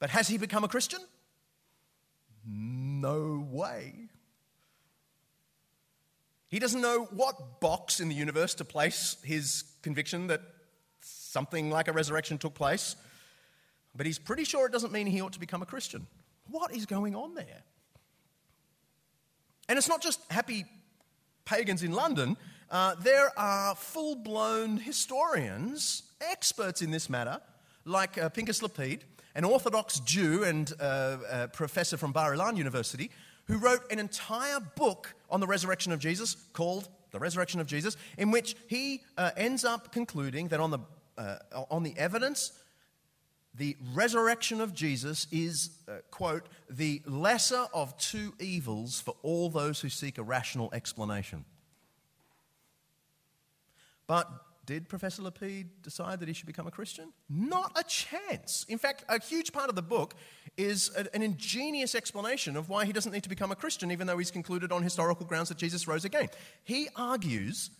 But 0.00 0.10
has 0.10 0.26
he 0.26 0.38
become 0.38 0.64
a 0.64 0.68
Christian? 0.68 1.00
No 2.44 3.46
way. 3.48 4.08
He 6.54 6.60
doesn't 6.60 6.80
know 6.80 7.08
what 7.10 7.58
box 7.58 7.98
in 7.98 8.08
the 8.08 8.14
universe 8.14 8.54
to 8.54 8.64
place 8.64 9.16
his 9.24 9.64
conviction 9.82 10.28
that 10.28 10.40
something 11.00 11.68
like 11.68 11.88
a 11.88 11.92
resurrection 11.92 12.38
took 12.38 12.54
place, 12.54 12.94
but 13.92 14.06
he's 14.06 14.20
pretty 14.20 14.44
sure 14.44 14.64
it 14.64 14.70
doesn't 14.70 14.92
mean 14.92 15.08
he 15.08 15.20
ought 15.20 15.32
to 15.32 15.40
become 15.40 15.62
a 15.62 15.66
Christian. 15.66 16.06
What 16.48 16.72
is 16.72 16.86
going 16.86 17.16
on 17.16 17.34
there? 17.34 17.64
And 19.68 19.76
it's 19.76 19.88
not 19.88 20.00
just 20.00 20.20
happy 20.30 20.64
pagans 21.44 21.82
in 21.82 21.90
London. 21.90 22.36
Uh, 22.70 22.94
there 23.02 23.36
are 23.36 23.74
full 23.74 24.14
blown 24.14 24.76
historians, 24.76 26.04
experts 26.20 26.82
in 26.82 26.92
this 26.92 27.10
matter, 27.10 27.40
like 27.84 28.16
uh, 28.16 28.28
Pinchas 28.28 28.60
Lapid, 28.60 29.00
an 29.34 29.42
Orthodox 29.42 29.98
Jew 29.98 30.44
and 30.44 30.72
uh, 30.78 31.48
professor 31.52 31.96
from 31.96 32.12
Bar 32.12 32.36
Ilan 32.36 32.56
University, 32.56 33.10
who 33.46 33.58
wrote 33.58 33.90
an 33.92 33.98
entire 33.98 34.60
book 34.60 35.14
on 35.30 35.40
the 35.40 35.46
resurrection 35.46 35.92
of 35.92 35.98
Jesus 35.98 36.36
called 36.52 36.88
The 37.10 37.18
Resurrection 37.18 37.60
of 37.60 37.66
Jesus, 37.66 37.96
in 38.18 38.30
which 38.30 38.56
he 38.66 39.02
uh, 39.16 39.30
ends 39.36 39.64
up 39.64 39.92
concluding 39.92 40.48
that 40.48 40.60
on 40.60 40.70
the, 40.70 40.78
uh, 41.18 41.36
on 41.70 41.82
the 41.82 41.96
evidence, 41.96 42.52
the 43.56 43.76
resurrection 43.94 44.60
of 44.60 44.74
Jesus 44.74 45.26
is, 45.30 45.70
uh, 45.86 45.98
quote, 46.10 46.48
the 46.68 47.02
lesser 47.06 47.66
of 47.72 47.96
two 47.98 48.34
evils 48.40 49.00
for 49.00 49.14
all 49.22 49.48
those 49.48 49.80
who 49.80 49.88
seek 49.88 50.18
a 50.18 50.22
rational 50.22 50.70
explanation. 50.72 51.44
But 54.06 54.28
did 54.66 54.88
Professor 54.88 55.22
Lapid 55.22 55.66
decide 55.82 56.20
that 56.20 56.28
he 56.28 56.34
should 56.34 56.46
become 56.46 56.66
a 56.66 56.70
Christian? 56.70 57.12
Not 57.28 57.72
a 57.78 57.84
chance. 57.84 58.64
In 58.68 58.78
fact, 58.78 59.04
a 59.08 59.20
huge 59.20 59.52
part 59.52 59.68
of 59.68 59.76
the 59.76 59.82
book 59.82 60.14
is 60.56 60.90
an 61.12 61.22
ingenious 61.22 61.94
explanation 61.94 62.56
of 62.56 62.68
why 62.68 62.84
he 62.84 62.92
doesn't 62.92 63.12
need 63.12 63.22
to 63.24 63.28
become 63.28 63.52
a 63.52 63.56
Christian, 63.56 63.90
even 63.90 64.06
though 64.06 64.18
he's 64.18 64.30
concluded 64.30 64.72
on 64.72 64.82
historical 64.82 65.26
grounds 65.26 65.48
that 65.48 65.58
Jesus 65.58 65.88
rose 65.88 66.04
again. 66.04 66.28
He 66.64 66.88
argues 66.96 67.70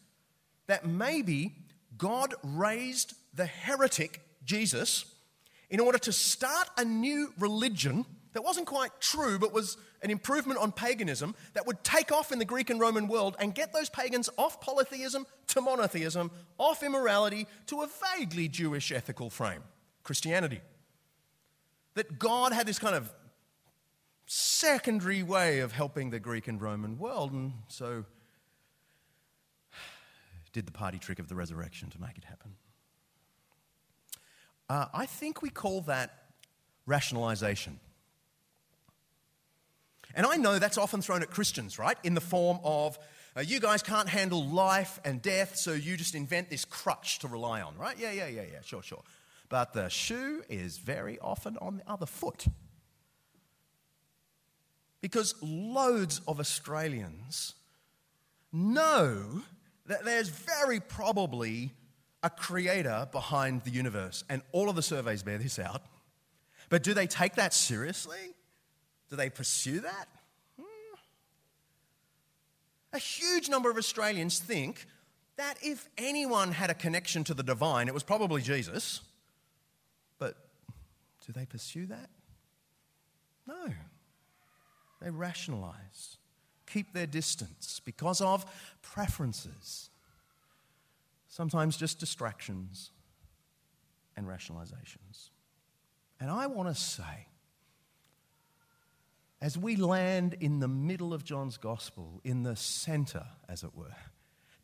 that 0.67 0.87
maybe 0.87 1.55
God 1.97 2.35
raised 2.43 3.15
the 3.35 3.47
heretic 3.47 4.21
Jesus 4.45 5.05
in 5.71 5.81
order 5.81 5.99
to 5.99 6.13
start 6.13 6.69
a 6.77 6.85
new 6.85 7.33
religion 7.39 8.05
that 8.35 8.43
wasn't 8.45 8.67
quite 8.67 8.91
true, 9.01 9.39
but 9.39 9.53
was 9.53 9.77
an 10.03 10.11
improvement 10.11 10.61
on 10.61 10.71
paganism 10.73 11.35
that 11.55 11.67
would 11.67 11.83
take 11.83 12.13
off 12.13 12.31
in 12.31 12.39
the 12.39 12.45
Greek 12.45 12.69
and 12.69 12.79
Roman 12.79 13.09
world 13.09 13.37
and 13.39 13.55
get 13.55 13.73
those 13.73 13.89
pagans 13.89 14.29
off 14.37 14.61
polytheism 14.61 15.27
to 15.49 15.61
monotheism, 15.61 16.31
off 16.59 16.83
immorality 16.83 17.47
to 17.67 17.83
a 17.83 17.89
vaguely 18.17 18.49
Jewish 18.49 18.93
ethical 18.93 19.31
frame 19.31 19.63
Christianity. 20.03 20.61
That 21.95 22.19
God 22.19 22.53
had 22.53 22.67
this 22.67 22.79
kind 22.79 22.97
of 22.97 23.11
secondary 24.27 25.23
way 25.23 25.61
of 25.61 25.73
helping 25.73 26.11
the 26.11 26.19
Greek 26.19 26.49
and 26.49 26.61
Roman 26.61 26.99
world, 26.99 27.33
and 27.33 27.53
so 27.69 28.05
did 30.53 30.67
the 30.67 30.73
party 30.73 30.99
trick 30.99 31.19
of 31.19 31.29
the 31.29 31.35
resurrection 31.35 31.91
to 31.91 32.01
make 32.01 32.17
it 32.17 32.25
happen. 32.25 32.53
Uh, 34.69 34.87
I 34.95 35.07
think 35.07 35.43
we 35.43 35.51
call 35.51 35.83
that 35.83 36.25
rationalization. 36.87 37.79
And 40.15 40.27
I 40.27 40.37
know 40.37 40.59
that's 40.59 40.79
often 40.79 41.03
thrown 41.03 41.23
at 41.23 41.31
Christians, 41.31 41.79
right? 41.79 41.99
In 42.05 42.15
the 42.15 42.21
form 42.21 42.59
of, 42.63 42.99
uh, 43.37 43.41
you 43.41 43.61
guys 43.61 43.83
can't 43.83 44.09
handle 44.09 44.45
life 44.45 45.01
and 45.05 45.21
death, 45.21 45.57
so 45.57 45.73
you 45.73 45.97
just 45.97 46.15
invent 46.15 46.51
this 46.51 46.65
crutch 46.65 47.19
to 47.21 47.29
rely 47.29 47.61
on, 47.63 47.77
right? 47.77 47.99
Yeah, 47.99 48.13
yeah, 48.13 48.29
yeah, 48.29 48.43
yeah, 48.43 48.61
sure, 48.63 48.83
sure. 48.83 49.03
But 49.49 49.73
the 49.73 49.89
shoe 49.89 50.43
is 50.49 50.79
very 50.79 51.19
often 51.19 51.57
on 51.61 51.77
the 51.79 51.91
other 51.91 52.07
foot. 52.07 52.47
Because 55.01 55.35
loads 55.43 56.21
of 56.27 56.41
Australians 56.41 57.55
know 58.53 59.43
that 59.87 60.05
there's 60.05 60.29
very 60.29 60.81
probably 60.81 61.73
a 62.23 62.31
creator 62.31 63.07
behind 63.13 63.65
the 63.65 63.71
universe, 63.71 64.25
and 64.31 64.43
all 64.53 64.71
of 64.71 64.77
the 64.77 64.83
surveys 64.83 65.23
bear 65.23 65.39
this 65.39 65.59
out. 65.59 65.83
But 66.71 66.83
do 66.83 66.95
they 66.95 67.07
take 67.07 67.35
that 67.35 67.53
seriously? 67.53 68.35
Do 69.15 69.19
they 69.19 69.31
pursue 69.31 69.79
that? 69.79 70.09
Hmm. 70.59 70.97
A 72.93 72.99
huge 72.99 73.49
number 73.49 73.71
of 73.71 73.77
Australians 73.77 74.41
think 74.41 74.87
that 75.37 75.55
if 75.63 75.89
anyone 75.97 76.51
had 76.51 76.69
a 76.69 76.75
connection 76.75 77.23
to 77.23 77.33
the 77.33 77.45
divine, 77.45 77.87
it 77.87 77.95
was 77.95 78.03
probably 78.03 78.43
Jesus. 78.43 79.03
But 80.19 80.35
do 81.25 81.33
they 81.33 81.47
pursue 81.47 81.87
that? 81.87 82.11
No. 83.47 83.69
They 85.01 85.11
rationalize, 85.11 86.17
keep 86.67 86.93
their 86.93 87.07
distance 87.07 87.81
because 87.85 88.21
of 88.21 88.45
preferences, 88.83 89.91
sometimes 91.29 91.77
just 91.77 92.01
distractions 92.01 92.91
and 94.17 94.27
rationalizations. 94.27 95.31
And 96.19 96.33
I 96.33 96.49
want 96.49 96.69
to 96.69 96.75
say, 96.75 97.29
as 99.45 99.59
we 99.59 99.77
land 99.77 100.35
in 100.41 100.61
the 100.61 100.69
middle 100.69 101.13
of 101.13 101.23
John's 101.23 101.59
gospel, 101.59 102.19
in 102.25 102.45
the 102.45 102.57
center, 102.57 103.27
as 103.47 103.63
it 103.63 103.77
were, 103.77 103.95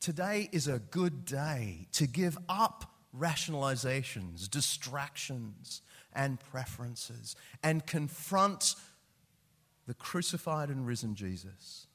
today 0.00 0.48
is 0.52 0.66
a 0.66 0.78
good 0.78 1.26
day 1.26 1.86
to 1.92 2.06
give 2.06 2.38
up 2.48 2.90
rationalizations, 3.14 4.48
distractions, 4.48 5.82
and 6.14 6.40
preferences 6.40 7.36
and 7.62 7.86
confront 7.86 8.74
the 9.86 9.92
crucified 9.92 10.70
and 10.70 10.86
risen 10.86 11.14
Jesus, 11.14 11.86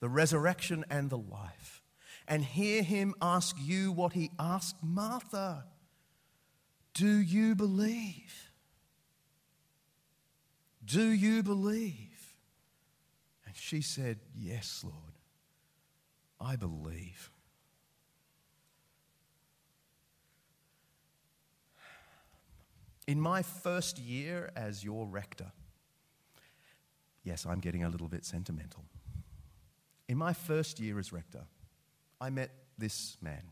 the 0.00 0.10
resurrection 0.10 0.84
and 0.90 1.08
the 1.08 1.16
life, 1.16 1.82
and 2.28 2.44
hear 2.44 2.82
him 2.82 3.14
ask 3.22 3.56
you 3.58 3.90
what 3.90 4.12
he 4.12 4.30
asked 4.38 4.76
Martha 4.82 5.64
Do 6.92 7.08
you 7.08 7.54
believe? 7.54 8.50
Do 10.84 11.08
you 11.08 11.42
believe? 11.42 12.13
She 13.54 13.80
said, 13.80 14.18
Yes, 14.36 14.82
Lord, 14.84 15.18
I 16.40 16.56
believe. 16.56 17.30
In 23.06 23.20
my 23.20 23.42
first 23.42 23.98
year 23.98 24.50
as 24.56 24.82
your 24.82 25.06
rector, 25.06 25.52
yes, 27.22 27.44
I'm 27.44 27.60
getting 27.60 27.84
a 27.84 27.88
little 27.88 28.08
bit 28.08 28.24
sentimental. 28.24 28.84
In 30.08 30.16
my 30.16 30.32
first 30.32 30.80
year 30.80 30.98
as 30.98 31.12
rector, 31.12 31.44
I 32.20 32.30
met 32.30 32.50
this 32.78 33.16
man, 33.20 33.42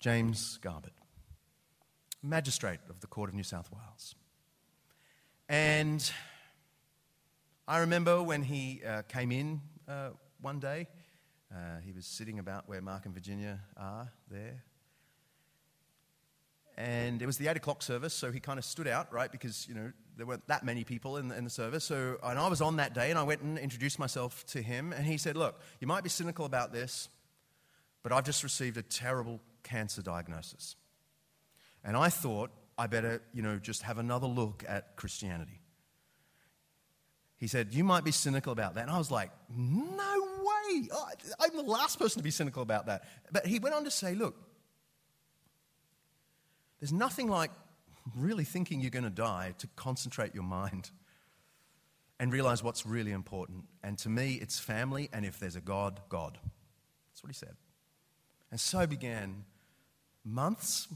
James 0.00 0.58
Garbutt, 0.62 0.90
magistrate 2.22 2.80
of 2.88 3.00
the 3.00 3.06
Court 3.06 3.28
of 3.28 3.34
New 3.34 3.42
South 3.42 3.70
Wales. 3.72 4.14
And 5.48 6.10
I 7.68 7.78
remember 7.78 8.22
when 8.22 8.42
he 8.42 8.80
uh, 8.86 9.02
came 9.02 9.32
in 9.32 9.60
uh, 9.88 10.10
one 10.40 10.60
day, 10.60 10.86
uh, 11.52 11.80
he 11.84 11.90
was 11.90 12.06
sitting 12.06 12.38
about 12.38 12.68
where 12.68 12.80
Mark 12.80 13.06
and 13.06 13.14
Virginia 13.14 13.58
are 13.76 14.12
there. 14.30 14.62
And 16.76 17.20
it 17.20 17.26
was 17.26 17.38
the 17.38 17.48
eight 17.48 17.56
o'clock 17.56 17.82
service, 17.82 18.14
so 18.14 18.30
he 18.30 18.38
kind 18.38 18.60
of 18.60 18.64
stood 18.64 18.86
out, 18.86 19.12
right? 19.12 19.32
Because, 19.32 19.66
you 19.66 19.74
know, 19.74 19.90
there 20.16 20.26
weren't 20.26 20.46
that 20.46 20.64
many 20.64 20.84
people 20.84 21.16
in 21.16 21.26
the, 21.26 21.36
in 21.36 21.42
the 21.42 21.50
service. 21.50 21.82
So, 21.82 22.18
and 22.22 22.38
I 22.38 22.46
was 22.46 22.60
on 22.60 22.76
that 22.76 22.94
day, 22.94 23.10
and 23.10 23.18
I 23.18 23.24
went 23.24 23.40
and 23.40 23.58
introduced 23.58 23.98
myself 23.98 24.46
to 24.48 24.62
him. 24.62 24.92
And 24.92 25.04
he 25.04 25.16
said, 25.16 25.36
Look, 25.36 25.60
you 25.80 25.88
might 25.88 26.04
be 26.04 26.10
cynical 26.10 26.44
about 26.44 26.72
this, 26.72 27.08
but 28.04 28.12
I've 28.12 28.24
just 28.24 28.44
received 28.44 28.76
a 28.76 28.82
terrible 28.82 29.40
cancer 29.64 30.02
diagnosis. 30.02 30.76
And 31.82 31.96
I 31.96 32.10
thought 32.10 32.50
I 32.78 32.86
better, 32.86 33.22
you 33.32 33.42
know, 33.42 33.58
just 33.58 33.82
have 33.82 33.98
another 33.98 34.28
look 34.28 34.64
at 34.68 34.94
Christianity. 34.94 35.62
He 37.38 37.46
said, 37.46 37.72
You 37.72 37.84
might 37.84 38.04
be 38.04 38.12
cynical 38.12 38.52
about 38.52 38.74
that. 38.74 38.82
And 38.82 38.90
I 38.90 38.98
was 38.98 39.10
like, 39.10 39.30
No 39.54 40.28
way. 40.42 40.88
I'm 41.38 41.56
the 41.56 41.62
last 41.62 41.98
person 41.98 42.18
to 42.20 42.24
be 42.24 42.30
cynical 42.30 42.62
about 42.62 42.86
that. 42.86 43.04
But 43.30 43.46
he 43.46 43.58
went 43.58 43.74
on 43.74 43.84
to 43.84 43.90
say, 43.90 44.14
Look, 44.14 44.36
there's 46.80 46.92
nothing 46.92 47.28
like 47.28 47.50
really 48.16 48.44
thinking 48.44 48.80
you're 48.80 48.90
going 48.90 49.04
to 49.04 49.10
die 49.10 49.54
to 49.58 49.66
concentrate 49.76 50.34
your 50.34 50.44
mind 50.44 50.90
and 52.18 52.32
realize 52.32 52.62
what's 52.62 52.86
really 52.86 53.12
important. 53.12 53.64
And 53.82 53.98
to 53.98 54.08
me, 54.08 54.34
it's 54.34 54.58
family, 54.58 55.08
and 55.12 55.24
if 55.24 55.38
there's 55.38 55.56
a 55.56 55.60
God, 55.60 56.00
God. 56.08 56.38
That's 57.10 57.22
what 57.22 57.28
he 57.28 57.34
said. 57.34 57.56
And 58.50 58.60
so 58.60 58.86
began 58.86 59.44
months, 60.24 60.88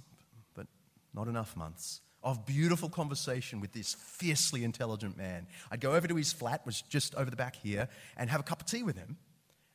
but 0.54 0.66
not 1.14 1.28
enough 1.28 1.56
months, 1.56 2.00
of 2.22 2.44
beautiful 2.44 2.88
conversation 2.88 3.60
with 3.60 3.72
this 3.72 3.94
fiercely 3.94 4.64
intelligent 4.64 5.16
man. 5.16 5.46
I'd 5.70 5.80
go 5.80 5.92
over 5.92 6.06
to 6.06 6.16
his 6.16 6.32
flat, 6.32 6.60
which 6.64 6.82
was 6.82 6.82
just 6.82 7.14
over 7.14 7.30
the 7.30 7.36
back 7.36 7.56
here, 7.56 7.88
and 8.16 8.28
have 8.30 8.40
a 8.40 8.44
cup 8.44 8.60
of 8.60 8.66
tea 8.66 8.82
with 8.82 8.96
him. 8.96 9.16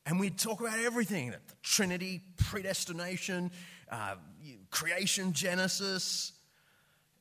And 0.06 0.20
we'd 0.20 0.38
talk 0.38 0.60
about 0.60 0.78
everything 0.80 1.32
the 1.32 1.40
Trinity, 1.64 2.22
predestination, 2.38 3.52
uh, 3.92 4.16
creation, 4.70 5.34
Genesis. 5.34 6.34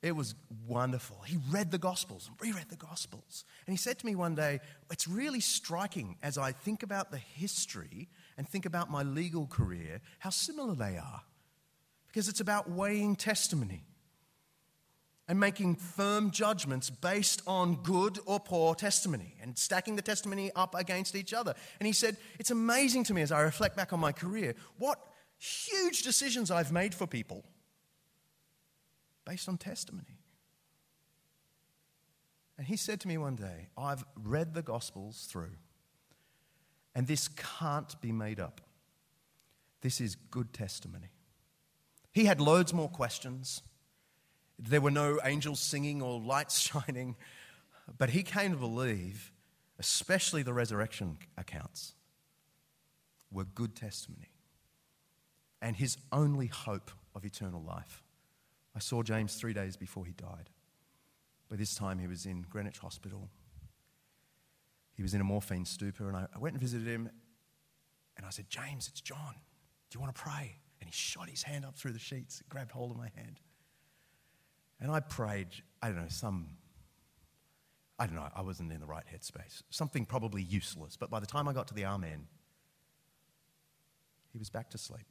It 0.03 0.15
was 0.15 0.35
wonderful. 0.67 1.23
He 1.27 1.39
read 1.51 1.71
the 1.71 1.79
Gospels 1.79 2.29
and 2.29 2.37
reread 2.39 2.69
the 2.69 2.77
Gospels. 2.77 3.45
And 3.67 3.73
he 3.73 3.79
said 3.79 3.99
to 4.01 4.07
me 4.07 4.15
one 4.15 4.35
day, 4.35 4.61
It's 4.91 5.09
really 5.09 5.41
striking 5.41 6.17
as 6.23 6.37
I 6.37 6.53
think 6.53 6.83
about 6.83 7.11
the 7.11 7.17
history 7.17 8.09
and 8.37 8.47
think 8.47 8.67
about 8.67 8.91
my 8.91 9.03
legal 9.03 9.47
career, 9.47 10.03
how 10.19 10.29
similar 10.29 10.75
they 10.75 10.99
are. 10.99 11.23
Because 12.09 12.29
it's 12.29 12.41
about 12.41 12.71
weighing 12.71 13.17
testimony 13.17 13.85
and 15.27 15.41
making 15.41 15.77
firm 15.77 16.31
judgments 16.31 16.91
based 16.91 17.43
on 17.47 17.77
good 17.83 18.19
or 18.27 18.39
poor 18.39 18.75
testimony 18.75 19.37
and 19.41 19.57
stacking 19.57 19.97
the 19.97 20.03
testimony 20.03 20.51
up 20.55 20.75
against 20.75 21.15
each 21.15 21.33
other. 21.33 21.55
And 21.81 21.87
he 21.87 21.93
said, 21.93 22.17
It's 22.39 22.51
amazing 22.51 23.05
to 23.05 23.15
me 23.15 23.23
as 23.23 23.33
I 23.33 23.41
reflect 23.41 23.77
back 23.77 23.93
on 23.93 24.01
my 24.01 24.13
career 24.13 24.55
what 24.79 24.99
huge 25.39 26.03
decisions 26.03 26.51
I've 26.51 26.73
made 26.73 26.95
for 26.95 27.07
people 27.07 27.45
based 29.25 29.49
on 29.49 29.57
testimony. 29.57 30.19
And 32.57 32.67
he 32.67 32.77
said 32.77 33.01
to 33.01 33.09
me 33.09 33.19
one 33.19 33.37
day, 33.37 33.69
I've 33.77 34.05
read 34.15 34.55
the 34.55 34.63
Gospels 34.63 35.27
through, 35.31 35.57
and 36.95 37.07
this 37.07 37.29
can't 37.29 38.01
be 38.01 38.13
made 38.13 38.39
up. 38.39 38.61
This 39.81 40.01
is 40.01 40.15
good 40.15 40.53
testimony. 40.53 41.11
He 42.13 42.27
had 42.27 42.41
loads 42.41 42.73
more 42.73 42.89
questions. 42.89 43.63
There 44.59 44.81
were 44.81 44.91
no 44.91 45.19
angels 45.25 45.61
singing 45.61 46.03
or 46.03 46.21
lights 46.21 46.59
shining, 46.87 47.17
but 47.99 48.11
he 48.11 48.23
came 48.23 48.53
to 48.53 48.59
believe, 48.59 49.33
especially 49.79 50.43
the 50.43 50.53
resurrection 50.53 51.19
accounts, 51.37 51.95
were 53.31 53.45
good 53.45 53.75
testimony 53.75 54.29
and 55.65 55.77
his 55.77 55.97
only 56.13 56.47
hope 56.47 56.91
of 57.15 57.25
eternal 57.25 57.63
life. 57.63 58.03
I 58.77 58.81
saw 58.81 59.03
James 59.03 59.37
three 59.37 59.55
days 59.55 59.77
before 59.77 60.05
he 60.05 60.13
died. 60.13 60.51
By 61.49 61.57
this 61.57 61.75
time, 61.75 61.99
he 61.99 62.07
was 62.07 62.27
in 62.27 62.43
Greenwich 62.51 62.79
Hospital. 62.79 63.31
He 64.93 65.03
was 65.03 65.15
in 65.15 65.23
a 65.23 65.25
morphine 65.25 65.65
stupor, 65.65 66.07
and 66.07 66.19
I, 66.19 66.27
I 66.35 66.39
went 66.39 66.53
and 66.53 66.61
visited 66.61 66.87
him. 66.87 67.09
And 68.19 68.27
I 68.27 68.31
said, 68.31 68.51
James, 68.51 68.89
it's 68.89 69.01
John. 69.01 69.35
Do 69.91 69.97
you 69.97 70.01
want 70.01 70.15
to 70.15 70.21
pray? 70.21 70.57
And 70.81 70.89
he 70.89 70.93
shot 70.93 71.31
his 71.31 71.43
hand 71.43 71.65
up 71.65 71.77
through 71.77 71.93
the 71.93 71.99
sheets, 71.99 72.43
grabbed 72.51 72.73
hold 72.73 72.91
of 72.91 72.99
my 72.99 73.11
hand. 73.17 73.41
And 74.81 74.91
I 74.91 75.01
prayed, 75.01 75.49
I 75.83 75.89
don't 75.89 75.97
know, 75.97 76.09
some, 76.09 76.49
I 77.99 78.07
don't 78.07 78.17
know, 78.17 78.29
I 78.35 78.43
wasn't 78.43 78.73
in 78.73 78.81
the 78.81 78.87
right 78.87 79.05
headspace. 79.13 79.63
Something 79.71 80.05
probably 80.05 80.43
useless. 80.43 80.97
But 80.97 81.11
by 81.11 81.21
the 81.21 81.27
time 81.27 81.49
I 81.49 81.53
got 81.53 81.69
to 81.69 81.75
the 81.75 81.85
Amen, 81.85 82.27
he 84.33 84.39
was 84.39 84.51
back 84.51 84.71
to 84.71 84.79
sleep. 84.79 85.07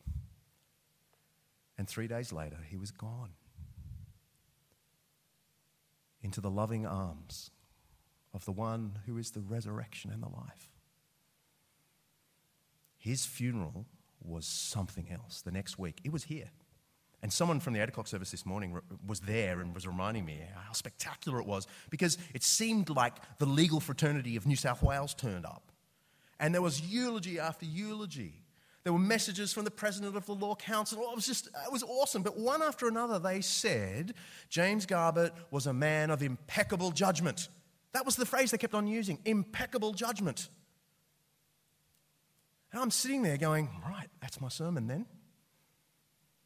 And 1.78 1.88
three 1.88 2.08
days 2.08 2.32
later, 2.32 2.60
he 2.70 2.78
was 2.78 2.92
gone 2.92 3.32
into 6.22 6.40
the 6.40 6.50
loving 6.50 6.86
arms 6.86 7.52
of 8.34 8.46
the 8.46 8.52
one 8.52 9.00
who 9.06 9.18
is 9.18 9.32
the 9.32 9.42
resurrection 9.42 10.12
and 10.12 10.22
the 10.22 10.30
life. 10.30 10.70
His 12.98 13.26
funeral 13.26 13.86
was 14.22 14.46
something 14.46 15.10
else 15.12 15.42
the 15.42 15.52
next 15.52 15.78
week. 15.78 16.00
It 16.04 16.12
was 16.12 16.26
here. 16.26 16.52
And 17.24 17.32
someone 17.32 17.62
from 17.62 17.72
the 17.72 17.82
8 17.82 17.88
o'clock 17.88 18.08
service 18.08 18.32
this 18.32 18.46
morning 18.46 18.78
was 19.08 19.22
there 19.22 19.62
and 19.62 19.74
was 19.74 19.88
reminding 19.88 20.26
me 20.26 20.42
how 20.54 20.74
spectacular 20.74 21.40
it 21.40 21.48
was 21.48 21.68
because 21.90 22.18
it 22.34 22.44
seemed 22.44 22.90
like 22.90 23.14
the 23.40 23.46
legal 23.46 23.80
fraternity 23.80 24.36
of 24.36 24.46
New 24.46 24.58
South 24.58 24.84
Wales 24.84 25.14
turned 25.14 25.46
up. 25.46 25.72
And 26.38 26.54
there 26.54 26.62
was 26.62 26.82
eulogy 26.82 27.40
after 27.40 27.66
eulogy. 27.66 28.44
There 28.84 28.92
were 28.92 29.00
messages 29.00 29.54
from 29.54 29.64
the 29.64 29.72
president 29.72 30.18
of 30.18 30.26
the 30.26 30.36
Law 30.36 30.56
Council. 30.56 31.02
It 31.02 31.16
was 31.16 31.26
just, 31.26 31.48
it 31.48 31.72
was 31.72 31.84
awesome. 31.84 32.24
But 32.24 32.38
one 32.38 32.62
after 32.62 32.90
another, 32.90 33.20
they 33.20 33.40
said 33.40 34.16
James 34.50 34.86
Garbutt 34.86 35.32
was 35.50 35.66
a 35.66 35.74
man 35.74 36.12
of 36.12 36.22
impeccable 36.22 36.92
judgment. 36.92 37.48
That 37.94 38.06
was 38.06 38.18
the 38.18 38.26
phrase 38.26 38.52
they 38.52 38.58
kept 38.58 38.74
on 38.74 38.86
using 38.86 39.20
impeccable 39.24 39.94
judgment. 39.94 40.50
And 42.74 42.82
I'm 42.82 42.92
sitting 42.92 43.22
there 43.22 43.38
going, 43.38 43.70
right, 43.88 44.10
that's 44.20 44.42
my 44.42 44.50
sermon 44.50 44.88
then. 44.88 45.06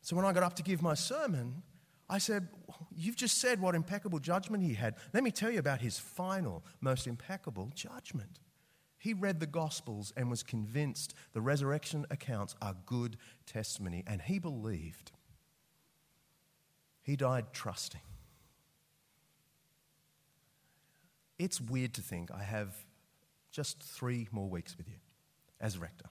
So 0.07 0.15
when 0.15 0.23
I 0.23 0.31
got 0.31 0.43
up 0.43 0.53
to 0.53 0.63
give 0.63 0.81
my 0.81 0.93
sermon, 0.93 1.63
I 2.09 2.17
said, 2.17 2.47
You've 2.95 3.17
just 3.17 3.41
said 3.41 3.59
what 3.59 3.75
impeccable 3.75 4.19
judgment 4.19 4.63
he 4.63 4.73
had. 4.73 4.95
Let 5.13 5.21
me 5.21 5.31
tell 5.31 5.51
you 5.51 5.59
about 5.59 5.81
his 5.81 5.99
final, 5.99 6.63
most 6.79 7.07
impeccable 7.07 7.73
judgment. 7.75 8.39
He 8.97 9.13
read 9.13 9.41
the 9.41 9.47
Gospels 9.47 10.13
and 10.15 10.29
was 10.29 10.43
convinced 10.43 11.13
the 11.33 11.41
resurrection 11.41 12.05
accounts 12.09 12.55
are 12.61 12.73
good 12.85 13.17
testimony, 13.45 14.05
and 14.07 14.21
he 14.21 14.39
believed. 14.39 15.11
He 17.03 17.17
died 17.17 17.47
trusting. 17.51 17.99
It's 21.37 21.59
weird 21.59 21.93
to 21.95 22.01
think 22.01 22.31
I 22.31 22.43
have 22.43 22.73
just 23.51 23.83
three 23.83 24.29
more 24.31 24.47
weeks 24.47 24.77
with 24.77 24.87
you 24.87 24.99
as 25.59 25.77
rector. 25.77 26.07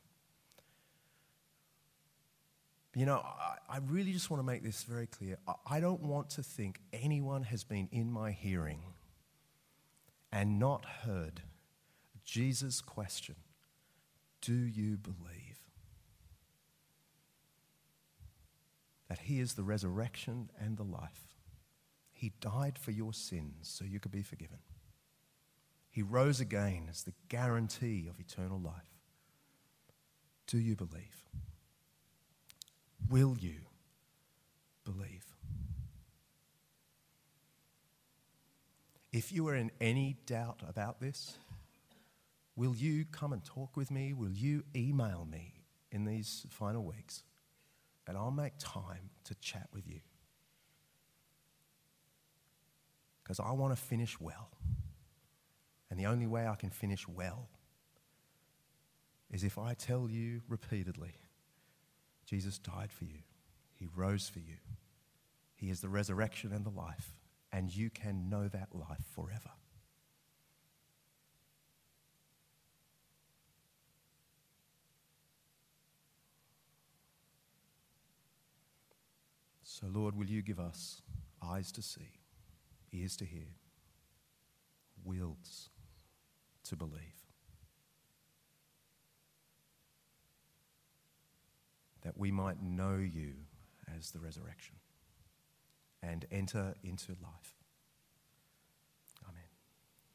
You 2.97 3.05
know, 3.05 3.17
I, 3.17 3.57
I 3.69 3.79
really 3.89 4.15
just 4.15 4.31
want 4.31 4.43
to 4.43 4.47
make 4.47 4.63
this 4.63 4.85
very 4.85 5.07
clear. 5.07 5.37
I, 5.47 5.53
I 5.73 5.81
don't 5.81 6.01
want 6.01 6.31
to 6.31 6.43
think 6.43 6.81
anyone 6.95 7.43
has 7.43 7.63
been 7.63 7.91
in 7.93 8.11
my 8.11 8.31
hearing 8.31 8.81
and 10.33 10.59
not 10.59 10.87
heard 11.05 11.43
Jesus' 12.25 12.81
question 12.81 13.35
Do 14.41 14.55
you 14.55 14.97
believe 14.97 15.61
that 19.11 19.19
He 19.19 19.41
is 19.41 19.53
the 19.53 19.63
resurrection 19.63 20.49
and 20.59 20.79
the 20.79 20.83
life? 20.83 21.37
He 22.11 22.33
died 22.41 22.79
for 22.79 22.93
your 22.93 23.13
sins 23.13 23.69
so 23.69 23.85
you 23.85 24.01
could 24.01 24.11
be 24.11 24.23
forgiven. 24.23 24.61
He 25.91 26.01
rose 26.01 26.41
again 26.41 26.87
as 26.89 27.03
the 27.03 27.13
guarantee 27.29 28.07
of 28.09 28.19
eternal 28.19 28.59
life. 28.59 29.03
Do 30.47 30.57
you 30.57 30.75
believe? 30.75 31.26
Will 33.09 33.37
you 33.39 33.57
believe? 34.85 35.25
If 39.13 39.33
you 39.33 39.47
are 39.49 39.55
in 39.55 39.71
any 39.81 40.17
doubt 40.27 40.63
about 40.69 41.01
this, 41.01 41.39
Will 42.57 42.75
you 42.75 43.05
come 43.13 43.35
and 43.35 43.45
talk 43.45 43.77
with 43.77 43.91
me? 43.91 44.15
Will 44.15 44.33
you 44.33 44.65
email 44.75 45.29
me 45.31 45.53
in 45.93 46.07
these 46.07 46.47
final 46.49 46.83
weeks? 46.83 47.23
And 48.09 48.17
I'll 48.17 48.31
make 48.31 48.55
time 48.59 49.11
to 49.25 49.35
chat 49.35 49.69
with 49.75 49.87
you. 49.87 50.01
Because 53.23 53.41
I 53.41 53.53
want 53.53 53.77
to 53.77 53.81
finish 53.81 54.19
well. 54.19 54.49
And 55.91 56.01
the 56.01 56.07
only 56.07 56.27
way 56.27 56.47
I 56.47 56.55
can 56.55 56.71
finish 56.71 57.07
well 57.07 57.49
is 59.31 59.45
if 59.45 59.59
I 59.59 59.75
tell 59.75 60.09
you 60.09 60.41
repeatedly 60.49 61.15
Jesus 62.27 62.59
died 62.59 62.91
for 62.93 63.05
you, 63.05 63.21
He 63.75 63.87
rose 63.95 64.29
for 64.29 64.41
you, 64.41 64.57
He 65.55 65.71
is 65.71 65.81
the 65.81 65.89
resurrection 65.89 66.53
and 66.53 66.65
the 66.65 66.71
life, 66.71 67.13
and 67.53 67.75
you 67.75 67.89
can 67.89 68.29
know 68.29 68.49
that 68.49 68.75
life 68.75 69.05
forever. 69.15 69.51
So, 79.63 79.87
Lord, 79.93 80.17
will 80.17 80.27
you 80.27 80.41
give 80.41 80.59
us 80.59 81.03
eyes 81.43 81.71
to 81.73 81.83
see, 81.83 82.21
ears 82.93 83.15
to 83.19 83.27
hear, 83.27 83.57
wills 85.05 85.69
to 86.65 86.77
believe? 86.77 87.16
That 92.07 92.17
we 92.17 92.31
might 92.31 92.63
know 92.63 92.99
you 92.99 93.33
as 93.99 94.13
the 94.13 94.21
resurrection 94.21 94.77
and 96.05 96.25
enter 96.31 96.77
into 96.85 97.17
life. 97.21 97.56